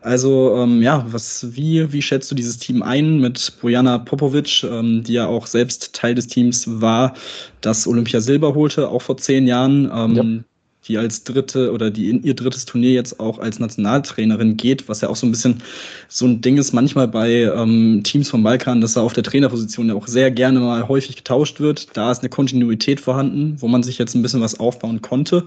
[0.00, 5.04] Also ähm, ja, was, wie, wie schätzt du dieses Team ein mit Bojana Popovic, ähm,
[5.04, 7.14] die ja auch selbst Teil des Teams war,
[7.60, 9.88] das Olympia Silber holte, auch vor zehn Jahren.
[9.94, 10.42] Ähm, ja
[10.88, 15.00] die als dritte oder die in ihr drittes Turnier jetzt auch als Nationaltrainerin geht, was
[15.00, 15.62] ja auch so ein bisschen
[16.08, 19.88] so ein Ding ist manchmal bei ähm, Teams vom Balkan, dass da auf der Trainerposition
[19.88, 21.96] ja auch sehr gerne mal häufig getauscht wird.
[21.96, 25.44] Da ist eine Kontinuität vorhanden, wo man sich jetzt ein bisschen was aufbauen konnte.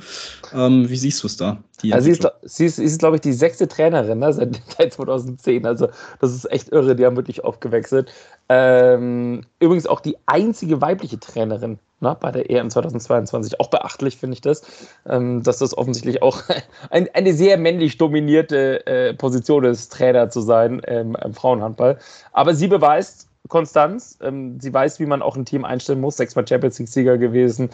[0.54, 1.58] Ähm, wie siehst du es da?
[1.92, 5.66] Also sie ist, sie ist, ist glaube ich, die sechste Trainerin ne, seit, seit 2010.
[5.66, 8.12] Also das ist echt irre, die haben wirklich aufgewechselt.
[8.48, 13.60] Ähm, übrigens auch die einzige weibliche Trainerin ne, bei der EM 2022.
[13.60, 14.64] Auch beachtlich finde ich das,
[15.10, 16.44] ähm, dass das offensichtlich auch
[16.90, 21.98] ein, eine sehr männlich dominierte äh, Position ist, Trainer zu sein ähm, im Frauenhandball.
[22.34, 24.18] Aber sie beweist, Konstanz.
[24.22, 26.18] Ähm, sie weiß, wie man auch ein Team einstellen muss.
[26.18, 27.70] Sechsmal Champions League-Sieger gewesen,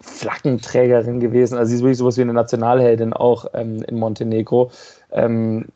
[0.00, 1.56] Flaggenträgerin gewesen.
[1.56, 4.70] Also sie ist wirklich sowas wie eine Nationalheldin auch ähm, in Montenegro.
[5.12, 5.66] Ähm,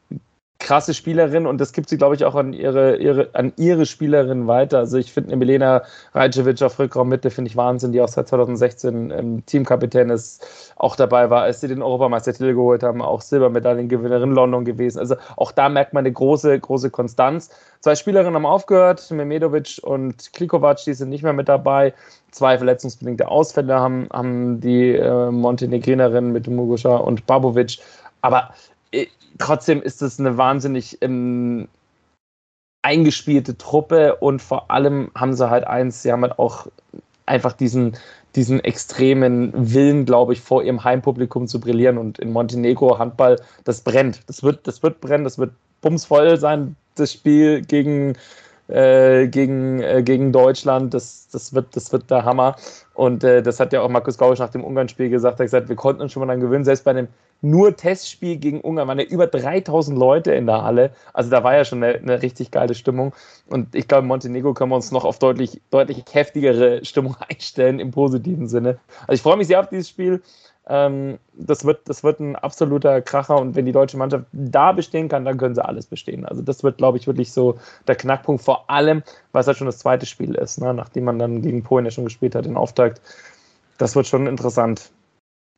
[0.59, 4.47] krasse Spielerin und das gibt sie, glaube ich, auch an ihre, ihre, an ihre Spielerin
[4.47, 4.79] weiter.
[4.79, 5.83] Also ich finde Milena
[6.15, 11.29] Rajcevic auf Rückraummitte, finde ich Wahnsinn, die auch seit 2016 ähm, Teamkapitän ist, auch dabei
[11.29, 14.99] war, als sie den Europameistertitel geholt haben, auch Silbermedaillengewinnerin London gewesen.
[14.99, 17.51] Also auch da merkt man eine große, große Konstanz.
[17.81, 21.93] Zwei Spielerinnen haben aufgehört, Memedovic und Klikovac, die sind nicht mehr mit dabei.
[22.31, 27.79] Zwei verletzungsbedingte Ausfälle haben, haben die äh, Montenegrinerinnen mit Muguscha und Babovic.
[28.23, 28.51] Aber
[28.93, 29.07] äh,
[29.39, 31.69] trotzdem ist es eine wahnsinnig ähm,
[32.83, 36.69] eingespielte Truppe und vor allem haben sie halt eins, sie haben halt auch
[37.27, 37.97] einfach diesen,
[38.37, 41.99] diesen extremen Willen, glaube ich, vor ihrem Heimpublikum zu brillieren.
[41.99, 44.21] Und in Montenegro Handball, das brennt.
[44.29, 48.17] Das wird, das wird brennen, das wird bumsvoll sein, das Spiel gegen,
[48.69, 50.95] äh, gegen, äh, gegen Deutschland.
[50.95, 52.57] Das, das, wird, das wird der Hammer.
[52.95, 55.35] Und äh, das hat ja auch Markus Gausch nach dem Ungarn-Spiel gesagt.
[55.35, 57.09] Er hat gesagt, wir konnten uns schon mal dann gewöhnen, selbst bei einem
[57.43, 60.91] nur Testspiel gegen Ungarn waren ja über 3000 Leute in der Halle.
[61.13, 63.15] Also da war ja schon eine, eine richtig geile Stimmung.
[63.49, 67.79] Und ich glaube, in Montenegro können wir uns noch auf deutlich, deutlich heftigere Stimmung einstellen
[67.79, 68.79] im positiven Sinne.
[69.03, 70.23] Also ich freue mich sehr auf dieses Spiel.
[70.69, 75.09] Ähm, das, wird, das wird ein absoluter Kracher und wenn die deutsche Mannschaft da bestehen
[75.09, 76.25] kann, dann können sie alles bestehen.
[76.27, 79.03] Also das wird, glaube ich, wirklich so der Knackpunkt, vor allem,
[79.33, 80.75] weil es halt schon das zweite Spiel ist, ne?
[80.75, 83.01] nachdem man dann gegen Polen ja schon gespielt hat, den Auftakt.
[83.79, 84.91] Das wird schon interessant.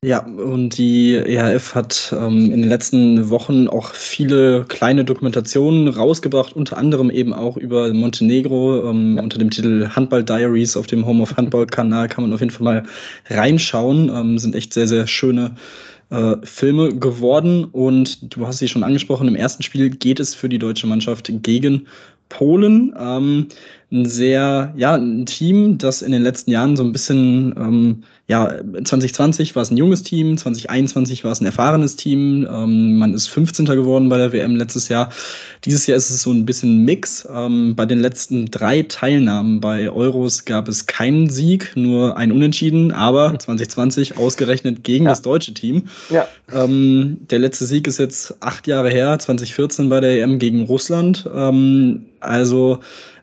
[0.05, 6.53] Ja, und die EHF hat ähm, in den letzten Wochen auch viele kleine Dokumentationen rausgebracht,
[6.53, 11.21] unter anderem eben auch über Montenegro ähm, unter dem Titel Handball Diaries auf dem Home
[11.21, 12.83] of Handball Kanal kann man auf jeden Fall mal
[13.29, 14.09] reinschauen.
[14.09, 15.57] Ähm, sind echt sehr, sehr schöne
[16.11, 20.49] äh, Filme geworden und du hast sie schon angesprochen, im ersten Spiel geht es für
[20.49, 21.89] die deutsche Mannschaft gegen
[22.29, 22.95] Polen.
[22.97, 23.49] Ähm,
[23.91, 28.53] ein sehr, ja, ein Team, das in den letzten Jahren so ein bisschen, ähm, ja,
[28.85, 32.47] 2020 war es ein junges Team, 2021 war es ein erfahrenes Team.
[32.53, 33.65] Ähm, man ist 15.
[33.65, 35.09] geworden bei der WM letztes Jahr.
[35.65, 37.27] Dieses Jahr ist es so ein bisschen Mix.
[37.35, 42.93] Ähm, bei den letzten drei Teilnahmen bei Euros gab es keinen Sieg, nur ein Unentschieden,
[42.93, 45.13] aber 2020 ausgerechnet gegen ja.
[45.13, 45.85] das deutsche Team.
[46.11, 46.29] Ja.
[46.53, 51.27] Ähm, der letzte Sieg ist jetzt acht Jahre her, 2014 bei der EM gegen Russland.
[51.35, 52.81] Ähm, also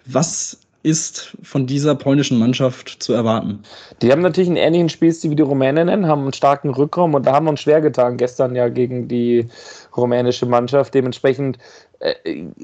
[0.08, 3.64] was ist von dieser polnischen Mannschaft zu erwarten?
[4.02, 7.34] Die haben natürlich einen ähnlichen Spielstil wie die Rumäninnen, haben einen starken Rückraum und da
[7.34, 9.48] haben wir uns schwer getan, gestern ja gegen die
[9.98, 10.94] rumänische Mannschaft.
[10.94, 11.58] Dementsprechend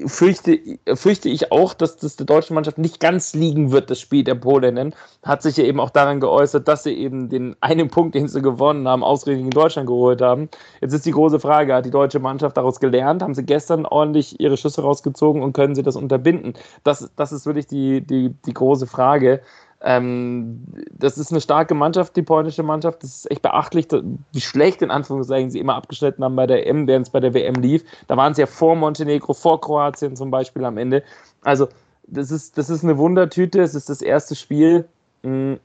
[0.06, 0.58] fürchte,
[0.94, 4.34] fürchte ich auch, dass das der deutschen Mannschaft nicht ganz liegen wird, das Spiel der
[4.34, 4.94] Polinnen.
[5.22, 8.42] Hat sich ja eben auch daran geäußert, dass sie eben den einen Punkt, den sie
[8.42, 10.48] gewonnen haben, ausgerechnet in Deutschland geholt haben.
[10.80, 13.22] Jetzt ist die große Frage, hat die deutsche Mannschaft daraus gelernt?
[13.22, 16.54] Haben sie gestern ordentlich ihre Schüsse rausgezogen und können sie das unterbinden?
[16.84, 19.40] Das, das ist wirklich die, die, die große Frage.
[19.84, 23.02] Ähm, das ist eine starke Mannschaft, die polnische Mannschaft.
[23.02, 26.86] Das ist echt beachtlich, wie schlecht in Anführungszeichen sie immer abgeschnitten haben bei der M,
[26.86, 27.84] während es bei der WM lief.
[28.06, 31.02] Da waren sie ja vor Montenegro, vor Kroatien zum Beispiel am Ende.
[31.42, 31.68] Also,
[32.06, 33.60] das ist, das ist eine Wundertüte.
[33.60, 34.88] Es ist das erste Spiel.
[35.22, 35.58] Hm,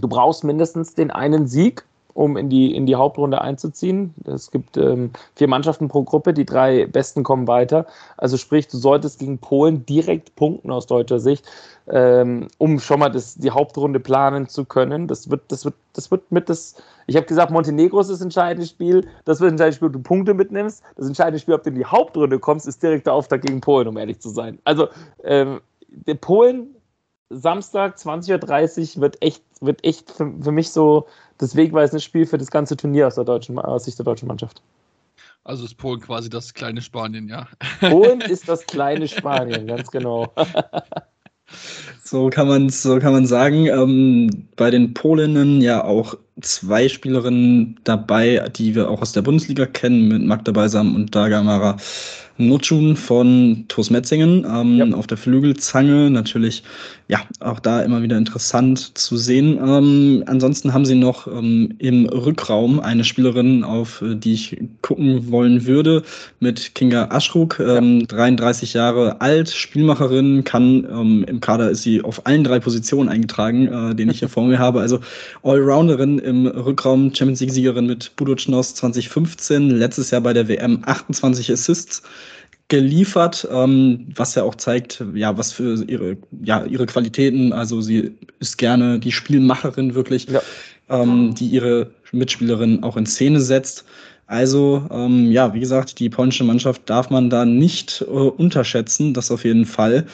[0.00, 4.14] du brauchst mindestens den einen Sieg um in die, in die Hauptrunde einzuziehen.
[4.24, 7.86] Es gibt ähm, vier Mannschaften pro Gruppe, die drei besten kommen weiter.
[8.16, 11.46] Also sprich, du solltest gegen Polen direkt punkten aus deutscher Sicht,
[11.88, 15.06] ähm, um schon mal das, die Hauptrunde planen zu können.
[15.06, 16.76] Das wird, das wird, das wird mit das.
[17.06, 19.06] Ich habe gesagt, Montenegro ist das entscheidende Spiel.
[19.24, 20.82] Das wird ein entscheidendes Spiel, ob du Punkte mitnimmst.
[20.96, 23.88] Das entscheidende Spiel, ob du in die Hauptrunde kommst, ist direkt der Auftakt gegen Polen,
[23.88, 24.58] um ehrlich zu sein.
[24.64, 24.88] Also
[25.24, 26.74] ähm, der Polen
[27.30, 31.06] Samstag 20.30 Uhr wird echt, wird echt für, für mich so
[31.40, 34.62] das wegweisende Spiel für das ganze Turnier aus, der deutschen, aus Sicht der deutschen Mannschaft.
[35.44, 37.48] Also ist Polen quasi das kleine Spanien, ja.
[37.80, 40.32] Polen ist das kleine Spanien, ganz genau.
[42.04, 43.66] so kann man so kann man sagen.
[43.66, 49.66] Ähm, bei den Polinnen ja auch zwei Spielerinnen dabei, die wir auch aus der Bundesliga
[49.66, 51.76] kennen, mit Magda Balsam und Dagamara
[52.40, 54.96] Nutschun von TuS Metzingen ähm, ja.
[54.96, 56.10] auf der Flügelzange.
[56.10, 56.62] Natürlich,
[57.08, 59.58] ja, auch da immer wieder interessant zu sehen.
[59.62, 65.30] Ähm, ansonsten haben sie noch ähm, im Rückraum eine Spielerin, auf äh, die ich gucken
[65.30, 66.02] wollen würde,
[66.40, 67.80] mit Kinga Aschruk, ja.
[67.80, 73.08] 33 ähm, Jahre alt, Spielmacherin, kann ähm, im Kader ist sie auf allen drei Positionen
[73.08, 74.80] eingetragen, äh, den ich hier vor mir habe.
[74.80, 75.00] Also
[75.42, 82.02] Allrounderin im Rückraum, Champions League-Siegerin mit Buducnos 2015, letztes Jahr bei der WM 28 Assists
[82.68, 88.12] geliefert, ähm, was ja auch zeigt, ja, was für ihre, ja, ihre Qualitäten, also sie
[88.38, 90.40] ist gerne die Spielmacherin wirklich, ja.
[90.88, 93.84] ähm, die ihre Mitspielerin auch in Szene setzt.
[94.26, 99.32] Also, ähm, ja, wie gesagt, die polnische Mannschaft darf man da nicht äh, unterschätzen, das
[99.32, 100.06] auf jeden Fall.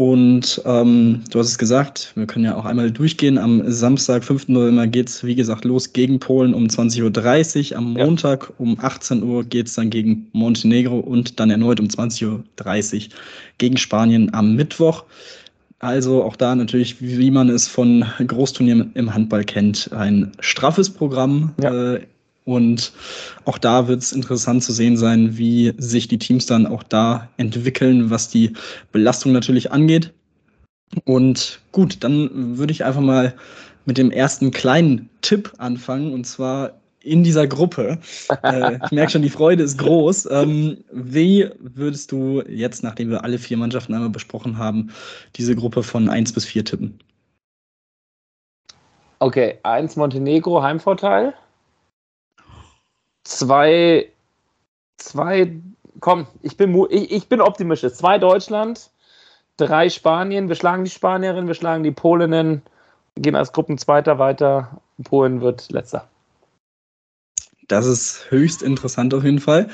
[0.00, 3.36] Und ähm, du hast es gesagt, wir können ja auch einmal durchgehen.
[3.36, 4.48] Am Samstag, 5.
[4.48, 7.76] November, geht es, wie gesagt, los gegen Polen um 20.30 Uhr.
[7.76, 8.54] Am Montag ja.
[8.56, 13.08] um 18 Uhr geht es dann gegen Montenegro und dann erneut um 20.30 Uhr
[13.58, 15.04] gegen Spanien am Mittwoch.
[15.80, 21.52] Also auch da natürlich, wie man es von Großturnieren im Handball kennt, ein straffes Programm.
[21.62, 21.96] Ja.
[21.96, 22.06] Äh,
[22.50, 22.92] und
[23.44, 27.28] auch da wird es interessant zu sehen sein, wie sich die Teams dann auch da
[27.36, 28.54] entwickeln, was die
[28.90, 30.12] Belastung natürlich angeht.
[31.04, 33.34] Und gut, dann würde ich einfach mal
[33.84, 37.98] mit dem ersten kleinen Tipp anfangen, und zwar in dieser Gruppe.
[38.42, 40.28] äh, ich merke schon, die Freude ist groß.
[40.30, 44.90] Ähm, wie würdest du jetzt, nachdem wir alle vier Mannschaften einmal besprochen haben,
[45.36, 46.98] diese Gruppe von 1 bis 4 tippen?
[49.20, 51.34] Okay, 1 Montenegro, Heimvorteil
[53.24, 54.10] zwei,
[54.96, 55.60] zwei,
[56.00, 57.92] komm, ich bin, ich, ich bin optimistisch.
[57.94, 58.90] Zwei Deutschland,
[59.56, 60.48] drei Spanien.
[60.48, 62.62] Wir schlagen die Spanierin, wir schlagen die Polinnen,
[63.16, 64.80] gehen als Gruppenzweiter weiter.
[65.04, 66.08] Polen wird letzter.
[67.68, 69.68] Das ist höchst interessant auf jeden Fall.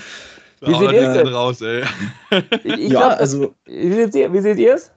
[0.61, 1.85] Wie seht ihr es raus, ey?
[2.65, 3.55] Ich, ich ja, glaub, also.
[3.65, 4.91] Wie seht ihr, wie seht ihr es?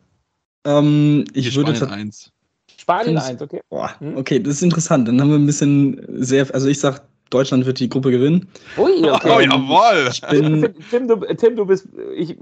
[0.66, 2.32] Ähm, ich würde Spanien 1.
[2.78, 3.62] Spanien 1, okay.
[3.70, 4.18] Boah, hm?
[4.18, 5.08] okay, das ist interessant.
[5.08, 8.48] Dann haben wir ein bisschen sehr, also ich sag Deutschland wird die Gruppe gewinnen.
[8.78, 9.32] Ui, okay.
[9.36, 10.10] Oh, jawohl.
[10.12, 11.88] Ich bin, Tim, du, Tim, du bist.
[12.16, 12.36] Ich,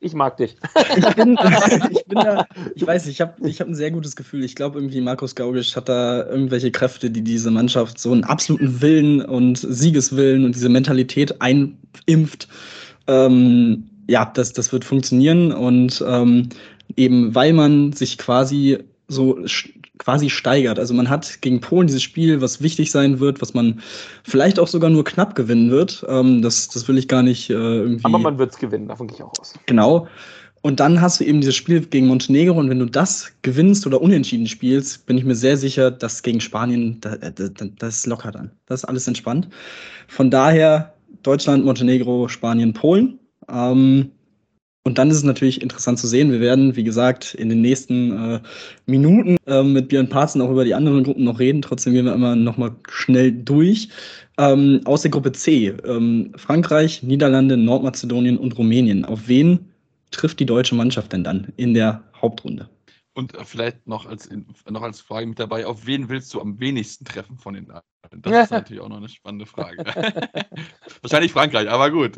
[0.00, 0.56] ich mag dich.
[0.96, 1.38] ich, bin,
[1.90, 2.46] ich bin da.
[2.74, 4.44] Ich weiß, ich habe ich hab ein sehr gutes Gefühl.
[4.44, 8.80] Ich glaube, irgendwie Markus Gaugisch hat da irgendwelche Kräfte, die diese Mannschaft so einen absoluten
[8.80, 12.48] Willen und Siegeswillen und diese Mentalität einimpft.
[13.06, 16.48] Ähm, ja, das, das wird funktionieren und ähm,
[16.96, 19.38] eben weil man sich quasi so
[19.98, 20.78] quasi steigert.
[20.78, 23.80] Also man hat gegen Polen dieses Spiel, was wichtig sein wird, was man
[24.24, 26.04] vielleicht auch sogar nur knapp gewinnen wird.
[26.08, 28.04] Ähm, das, das will ich gar nicht äh, irgendwie.
[28.04, 29.54] Aber man wird es gewinnen, davon gehe ich auch aus.
[29.66, 30.06] Genau.
[30.62, 34.02] Und dann hast du eben dieses Spiel gegen Montenegro und wenn du das gewinnst oder
[34.02, 38.32] unentschieden spielst, bin ich mir sehr sicher, dass gegen Spanien, das, das, das ist locker
[38.32, 38.50] dann.
[38.66, 39.48] Das ist alles entspannt.
[40.08, 43.18] Von daher Deutschland, Montenegro, Spanien, Polen.
[43.48, 44.10] Ähm,
[44.86, 46.30] und dann ist es natürlich interessant zu sehen.
[46.30, 48.40] Wir werden, wie gesagt, in den nächsten äh,
[48.86, 51.60] Minuten äh, mit Björn Parzen auch über die anderen Gruppen noch reden.
[51.60, 53.88] Trotzdem gehen wir immer noch mal schnell durch.
[54.38, 55.74] Ähm, aus der Gruppe C.
[55.84, 59.04] Ähm, Frankreich, Niederlande, Nordmazedonien und Rumänien.
[59.04, 59.72] Auf wen
[60.12, 62.68] trifft die deutsche Mannschaft denn dann in der Hauptrunde?
[63.14, 64.28] Und vielleicht noch als,
[64.70, 67.66] noch als Frage mit dabei, auf wen willst du am wenigsten treffen von den
[68.12, 69.78] Das ist natürlich auch noch eine spannende Frage.
[71.02, 72.16] Wahrscheinlich Frankreich, aber gut.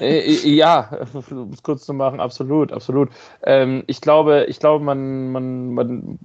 [0.00, 3.10] Äh, äh, ja, um es kurz zu machen, absolut, absolut.
[3.42, 6.18] Ähm, ich glaube, ich glaube, man, man, man,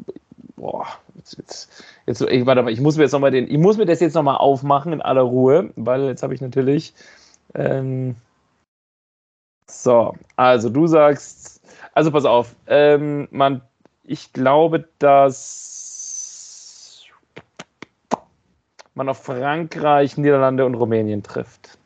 [0.56, 3.58] boah, jetzt, jetzt, jetzt ich, warte mal, ich muss mir jetzt noch mal den, ich
[3.58, 6.94] muss mir das jetzt nochmal aufmachen in aller Ruhe, weil jetzt habe ich natürlich,
[7.56, 8.16] ähm,
[9.68, 11.62] so, also du sagst,
[11.94, 13.62] also pass auf, ähm, man
[14.04, 15.73] ich glaube, dass
[18.96, 21.78] man auf Frankreich, Niederlande und Rumänien trifft.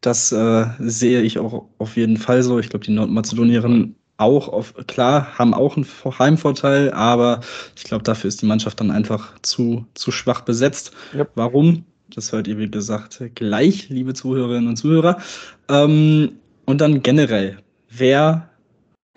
[0.00, 2.58] Das äh, sehe ich auch auf jeden Fall so.
[2.58, 5.86] Ich glaube, die Nordmazedonierinnen auch auf, klar, haben auch einen
[6.18, 7.40] Heimvorteil, aber
[7.76, 10.92] ich glaube, dafür ist die Mannschaft dann einfach zu, zu schwach besetzt.
[11.14, 11.30] Yep.
[11.34, 11.84] Warum?
[12.14, 15.20] Das hört ihr, wie gesagt, gleich, liebe Zuhörerinnen und Zuhörer.
[15.68, 16.32] Ähm,
[16.66, 17.58] und dann generell,
[17.90, 18.50] wer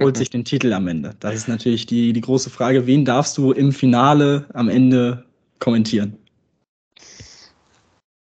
[0.01, 0.19] holt mhm.
[0.19, 1.13] sich den Titel am Ende.
[1.19, 5.25] Das ist natürlich die, die große Frage, wen darfst du im Finale am Ende
[5.59, 6.17] kommentieren?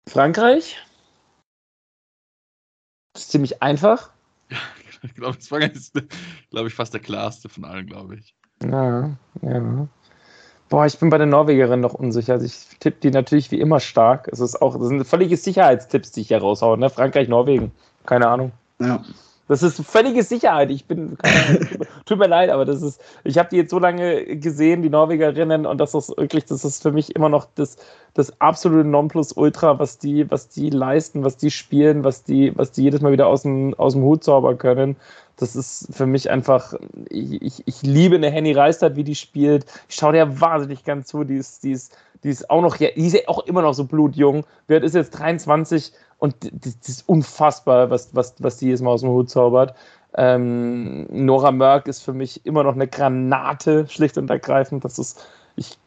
[0.08, 0.78] Frankreich.
[3.14, 4.12] Das ist ziemlich einfach.
[4.50, 4.58] Ja,
[5.04, 5.92] ich glaube, das war ganz,
[6.50, 8.36] glaube ich, fast der klarste von allen, glaube ich.
[8.64, 9.88] Ja, ja.
[10.70, 12.34] Boah, ich bin bei den Norwegerinnen noch unsicher.
[12.34, 14.28] Also ich tippe die natürlich wie immer stark.
[14.32, 16.78] Es ist auch, das sind völlige Sicherheitstipps, die ich hier raushaue.
[16.78, 16.90] Ne?
[16.92, 17.72] Frankreich, Norwegen.
[18.06, 18.52] Keine Ahnung.
[18.80, 19.04] Ja.
[19.50, 20.70] Das ist völlige Sicherheit.
[20.70, 21.18] Ich bin,
[22.06, 25.66] tut mir leid, aber das ist, ich habe die jetzt so lange gesehen, die Norwegerinnen,
[25.66, 27.78] und das ist wirklich, das ist für mich immer noch das,
[28.14, 32.84] das absolute Nonplusultra, was die, was die leisten, was die spielen, was die, was die
[32.84, 34.98] jedes Mal wieder aus dem, aus dem Hut zaubern können.
[35.40, 36.74] Das ist für mich einfach,
[37.10, 39.66] ich, ich, ich liebe eine Henny Reistert, wie die spielt.
[39.88, 41.24] Ich schaue der wahnsinnig gern zu.
[41.24, 44.46] Die ist, die ist, die ist auch noch, die ist auch immer noch so blutjung.
[44.68, 49.00] Wer ist jetzt 23 und das, ist unfassbar, was, was, was die jetzt mal aus
[49.00, 49.76] dem Hut zaubert.
[50.16, 54.84] Ähm, Nora Merck ist für mich immer noch eine Granate, schlicht und ergreifend.
[54.84, 55.26] Das ist
[55.60, 55.78] ich,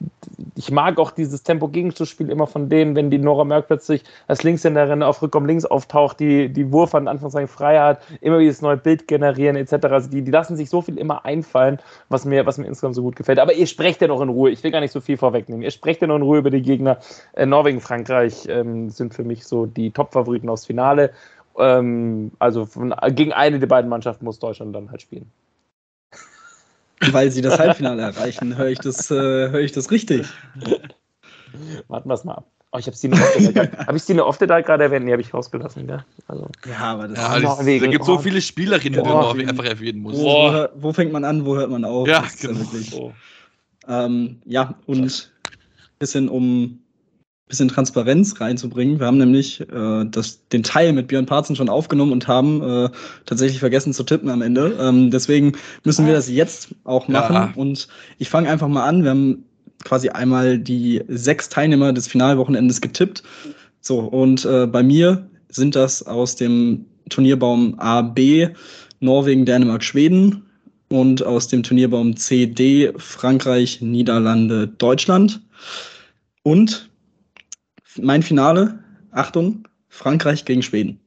[0.54, 5.02] ich mag auch dieses Tempo-Gegenstoßspiel immer von denen, wenn die Nora Merck plötzlich als Linkshänderin
[5.02, 9.08] auf Rückraum links auftaucht, die, die Wurf an Anführungszeichen frei hat, immer dieses neue Bild
[9.08, 9.86] generieren etc.
[9.86, 11.78] Also die, die lassen sich so viel immer einfallen,
[12.10, 13.38] was mir, was mir insgesamt so gut gefällt.
[13.38, 14.50] Aber ihr sprecht ja noch in Ruhe.
[14.50, 15.62] Ich will gar nicht so viel vorwegnehmen.
[15.62, 16.98] Ihr sprecht ja noch in Ruhe über die Gegner.
[17.32, 21.12] Äh, Norwegen, Frankreich ähm, sind für mich so die Top-Favoriten aufs Finale.
[21.58, 25.30] Ähm, also von, gegen eine der beiden Mannschaften muss Deutschland dann halt spielen.
[27.10, 28.56] Weil sie das Halbfinale erreichen.
[28.56, 30.26] Höre ich, das, äh, hör ich das richtig?
[31.88, 32.46] Warten wir es mal ab.
[32.74, 33.16] Oh, ich habe Stine
[33.86, 35.04] Hab ich Stine Ofte da gerade erwähnt?
[35.04, 36.04] Nee, habe ich rausgelassen, gell?
[36.26, 36.48] Also.
[36.66, 40.16] Ja, aber das ja, das, da gibt so viele Spielerinnen, die man einfach erwähnen muss.
[40.16, 42.08] Wo, wo, fängt man an, wo hört man auf?
[42.08, 43.12] Ja, genau.
[43.86, 45.12] Ja, ähm, ja, und ein
[45.98, 46.81] bisschen um
[47.52, 48.98] bisschen Transparenz reinzubringen.
[48.98, 52.88] Wir haben nämlich äh, das, den Teil mit Björn Parzen schon aufgenommen und haben äh,
[53.26, 54.74] tatsächlich vergessen zu tippen am Ende.
[54.80, 55.52] Ähm, deswegen
[55.84, 57.34] müssen wir das jetzt auch machen.
[57.34, 57.52] Ja.
[57.54, 59.02] Und ich fange einfach mal an.
[59.02, 59.44] Wir haben
[59.84, 63.22] quasi einmal die sechs Teilnehmer des Finalwochenendes getippt.
[63.82, 68.48] So, und äh, bei mir sind das aus dem Turnierbaum A, B
[69.00, 70.42] Norwegen, Dänemark, Schweden
[70.88, 75.42] und aus dem Turnierbaum C, D Frankreich, Niederlande, Deutschland.
[76.44, 76.88] Und
[78.00, 81.02] mein Finale, Achtung, Frankreich gegen Schweden.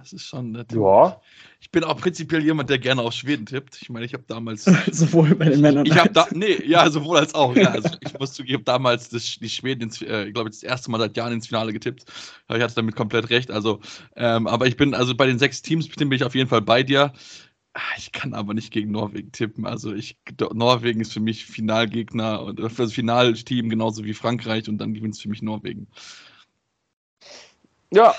[0.00, 0.72] Das ist schon nett.
[0.72, 1.20] Ja.
[1.60, 3.80] Ich bin auch prinzipiell jemand, der gerne auf Schweden tippt.
[3.82, 4.64] Ich meine, ich habe damals.
[4.92, 5.84] sowohl bei den Männern.
[5.84, 7.54] Ich habe da, nee, ja, sowohl als auch.
[7.56, 7.70] Ja.
[7.70, 11.00] Also ich muss zugeben, damals das, die Schweden, ins, äh, ich glaube, das erste Mal
[11.00, 12.04] seit Jahren ins Finale getippt.
[12.48, 13.50] Ich hatte damit komplett recht.
[13.50, 13.80] Also,
[14.14, 16.82] ähm, aber ich bin, also bei den sechs Teams bin ich auf jeden Fall bei
[16.82, 17.12] dir.
[17.78, 19.66] Ah, ich kann aber nicht gegen Norwegen tippen.
[19.66, 20.16] Also ich,
[20.54, 25.14] Norwegen ist für mich Finalgegner und für das Finalteam genauso wie Frankreich und dann gewinnt
[25.14, 25.86] es für mich Norwegen.
[27.92, 28.14] Ja,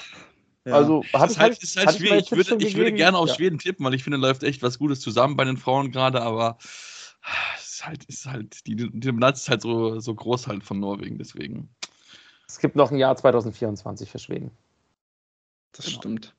[0.64, 0.74] ja.
[0.74, 2.32] Also hat es halt, ist halt schwierig.
[2.32, 3.34] Ich würde, ich würde gerne auf ja.
[3.34, 6.60] Schweden tippen, weil ich finde, läuft echt was Gutes zusammen bei den Frauen gerade, aber
[7.58, 10.80] es ist halt, ist halt, die, die Dominanz ist halt so, so groß halt von
[10.80, 11.68] Norwegen, deswegen.
[12.48, 14.52] Es gibt noch ein Jahr 2024 für Schweden.
[15.72, 15.98] Das genau.
[15.98, 16.37] stimmt.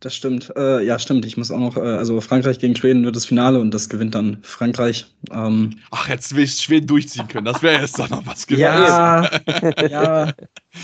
[0.00, 0.52] Das stimmt.
[0.56, 1.24] Äh, ja, stimmt.
[1.26, 4.14] Ich muss auch noch, äh, also Frankreich gegen Schweden wird das Finale und das gewinnt
[4.14, 5.06] dann Frankreich.
[5.32, 7.46] Ähm, Ach, jetzt will ich Schweden durchziehen können.
[7.46, 8.62] Das wäre jetzt doch noch was gewesen.
[8.62, 9.28] Ja,
[9.90, 10.32] ja,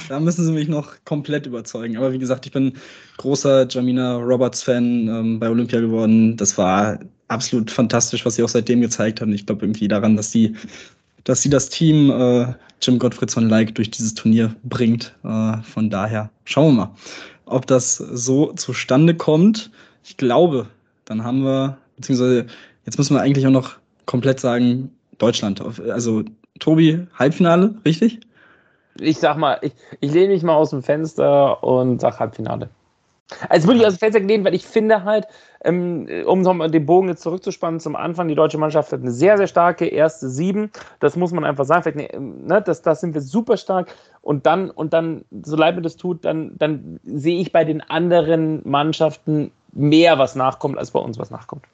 [0.08, 1.96] da müssen sie mich noch komplett überzeugen.
[1.96, 2.72] Aber wie gesagt, ich bin
[3.18, 6.36] großer Jamina Roberts-Fan ähm, bei Olympia geworden.
[6.36, 6.98] Das war
[7.28, 9.32] absolut fantastisch, was sie auch seitdem gezeigt haben.
[9.32, 10.56] Ich glaube irgendwie daran, dass sie,
[11.22, 12.52] dass sie das Team äh,
[12.82, 15.14] Jim Gottfriedson Like durch dieses Turnier bringt.
[15.22, 16.94] Äh, von daher schauen wir mal
[17.46, 19.70] ob das so zustande kommt.
[20.02, 20.66] Ich glaube,
[21.04, 22.46] dann haben wir, beziehungsweise
[22.84, 23.76] jetzt müssen wir eigentlich auch noch
[24.06, 25.60] komplett sagen, Deutschland.
[25.60, 26.24] Also
[26.58, 28.20] Tobi, Halbfinale, richtig?
[29.00, 32.70] Ich sag mal, ich, ich lehne mich mal aus dem Fenster und sag Halbfinale.
[33.48, 35.26] Also würde ich aus dem Fenster lehnen, weil ich finde halt,
[35.64, 39.38] ähm, um nochmal den Bogen jetzt zurückzuspannen zum Anfang, die deutsche Mannschaft hat eine sehr,
[39.38, 40.70] sehr starke erste Sieben.
[41.00, 41.82] Das muss man einfach sagen.
[41.82, 43.94] Vielleicht, ne, das, das sind wir super stark.
[44.20, 47.80] Und dann, und dann, so leid mir das tut, dann, dann sehe ich bei den
[47.80, 51.64] anderen Mannschaften mehr, was nachkommt, als bei uns was nachkommt.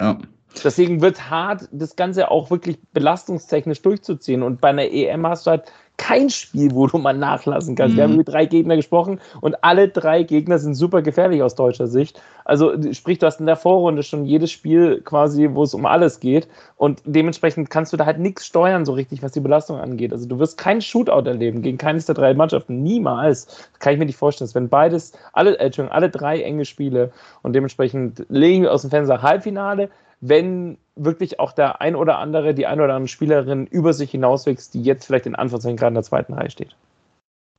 [0.00, 0.18] Ja.
[0.64, 4.42] Deswegen wird es hart, das Ganze auch wirklich belastungstechnisch durchzuziehen.
[4.42, 5.64] Und bei einer EM hast du halt
[5.96, 7.94] kein Spiel, wo du mal nachlassen kannst.
[7.94, 7.96] Mhm.
[7.96, 8.18] Wir haben mhm.
[8.18, 12.20] mit drei Gegnern gesprochen und alle drei Gegner sind super gefährlich aus deutscher Sicht.
[12.44, 16.20] Also sprich, du hast in der Vorrunde schon jedes Spiel quasi, wo es um alles
[16.20, 20.12] geht und dementsprechend kannst du da halt nichts steuern so richtig, was die Belastung angeht.
[20.12, 23.46] Also du wirst kein Shootout erleben gegen keines der drei Mannschaften, niemals.
[23.46, 24.50] Das kann ich mir nicht vorstellen.
[24.52, 27.10] Wenn beides, alle, äh, alle drei enge Spiele
[27.42, 29.88] und dementsprechend legen wir aus dem Fenster Halbfinale,
[30.20, 34.74] wenn wirklich auch der ein oder andere, die ein oder andere Spielerin über sich hinauswächst,
[34.74, 36.74] die jetzt vielleicht in Anführungszeichen gerade in der zweiten Reihe steht.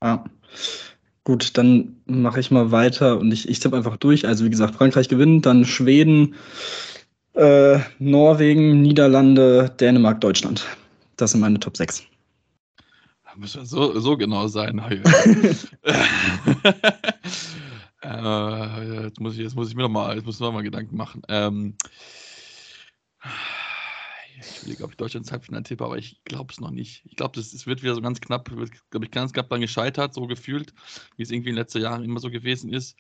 [0.02, 0.24] Ja.
[1.24, 4.26] Gut, dann mache ich mal weiter und ich, ich tippe einfach durch.
[4.26, 6.36] Also wie gesagt, Frankreich gewinnt, dann Schweden,
[7.34, 10.66] äh, Norwegen, Niederlande, Dänemark, Deutschland.
[11.18, 12.04] Das sind meine Top 6.
[13.26, 14.80] Da müssen wir so, so genau sein.
[18.02, 20.64] äh, jetzt, muss ich, jetzt muss ich mir noch mal, jetzt muss ich noch mal
[20.64, 21.22] Gedanken machen.
[21.28, 21.76] Ähm,
[24.40, 27.04] ich überlege, ob ich Deutschlands Halbfinale tippe, aber ich glaube es noch nicht.
[27.06, 30.14] Ich glaube, es wird wieder so ganz knapp, wird, glaube ich, ganz knapp dann gescheitert,
[30.14, 30.74] so gefühlt,
[31.16, 32.98] wie es irgendwie in den letzten Jahren immer so gewesen ist.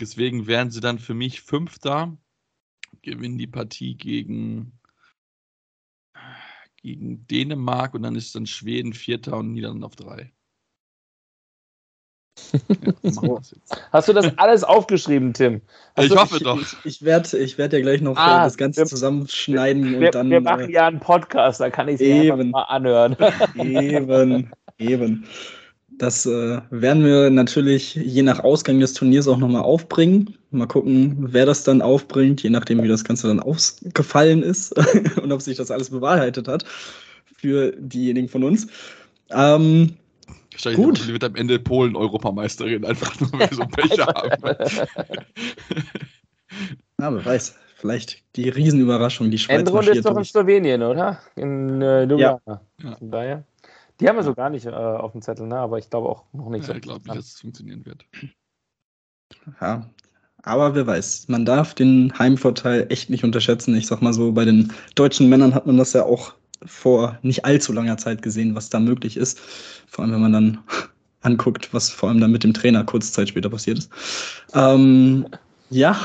[0.00, 2.16] Deswegen wären sie dann für mich Fünfter,
[3.02, 4.78] gewinnen die Partie gegen,
[6.76, 10.32] gegen Dänemark und dann ist dann Schweden Vierter und Niederlande auf drei.
[13.92, 15.60] Hast du das alles aufgeschrieben, Tim?
[15.96, 16.60] Hast ich hoffe ich, doch.
[16.60, 20.14] Ich, ich werde ich werd ja gleich noch ah, das Ganze wir, zusammenschneiden wir, und
[20.14, 20.30] dann.
[20.30, 23.16] Wir machen äh, ja einen Podcast, da kann ich es mal anhören.
[23.56, 25.24] Eben, eben.
[26.00, 30.34] Das äh, werden wir natürlich je nach Ausgang des Turniers auch nochmal aufbringen.
[30.50, 34.74] Mal gucken, wer das dann aufbringt, je nachdem, wie das Ganze dann ausgefallen ist
[35.22, 36.64] und ob sich das alles bewahrheitet hat
[37.36, 38.66] für diejenigen von uns.
[39.30, 39.96] Ähm,
[40.64, 41.08] Wahrscheinlich Gut.
[41.08, 44.56] wird am Ende Polen Europameisterin, einfach nur, weil wir so Pech haben.
[47.00, 47.56] Ja, wer weiß.
[47.76, 51.18] Vielleicht die Riesenüberraschung, die Schweiz Endrunde ist doch in Slowenien, oder?
[51.36, 52.60] In äh, Ljubljana.
[52.82, 52.96] Ja.
[52.96, 53.44] Von daher.
[54.00, 55.56] Die haben wir so gar nicht äh, auf dem Zettel, ne?
[55.56, 56.74] aber ich glaube auch noch nicht ja, so.
[56.74, 58.04] Ich glaube nicht, dass es funktionieren wird.
[59.60, 59.88] Ja,
[60.42, 63.74] Aber wer weiß, man darf den Heimvorteil echt nicht unterschätzen.
[63.76, 66.34] Ich sag mal so, bei den deutschen Männern hat man das ja auch
[66.64, 69.40] vor nicht allzu langer Zeit gesehen, was da möglich ist.
[69.86, 70.58] Vor allem, wenn man dann
[71.22, 73.90] anguckt, was vor allem dann mit dem Trainer kurze Zeit später passiert ist.
[74.54, 75.26] Ähm,
[75.68, 75.96] ja,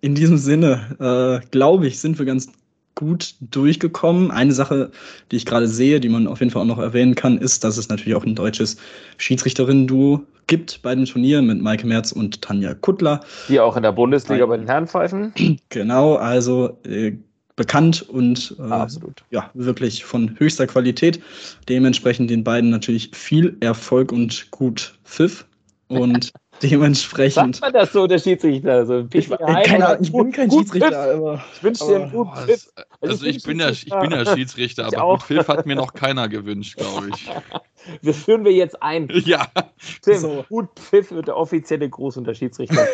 [0.00, 2.48] in diesem Sinne, äh, glaube ich, sind wir ganz
[2.94, 4.30] gut durchgekommen.
[4.30, 4.90] Eine Sache,
[5.30, 7.76] die ich gerade sehe, die man auf jeden Fall auch noch erwähnen kann, ist, dass
[7.76, 8.76] es natürlich auch ein deutsches
[9.18, 13.20] Schiedsrichterinnen-Duo gibt bei den Turnieren mit Maike Merz und Tanja Kuttler.
[13.48, 15.32] Die auch in der Bundesliga bei den Herren pfeifen.
[15.68, 17.12] Genau, also äh,
[17.58, 19.22] bekannt und äh, Absolut.
[19.30, 21.20] ja, wirklich von höchster Qualität.
[21.68, 25.44] Dementsprechend den beiden natürlich viel Erfolg und gut Pfiff.
[25.88, 26.32] Und
[26.62, 27.56] dementsprechend.
[27.56, 28.86] Sagt man das so, der Schiedsrichter?
[28.86, 31.44] So ich, keine, ich bin kein Schiedsrichter, aber.
[31.54, 32.68] Ich wünsche dir einen guten Pfiff.
[33.00, 35.94] Also, also ich, bin ja, ich bin ja Schiedsrichter, aber gut Pfiff hat mir noch
[35.94, 37.28] keiner gewünscht, glaube ich.
[38.02, 39.08] Das führen wir jetzt ein.
[39.24, 39.46] Ja.
[40.02, 40.44] Tim, so.
[40.48, 42.86] gut Pfiff wird der offizielle Gruß unter Schiedsrichter.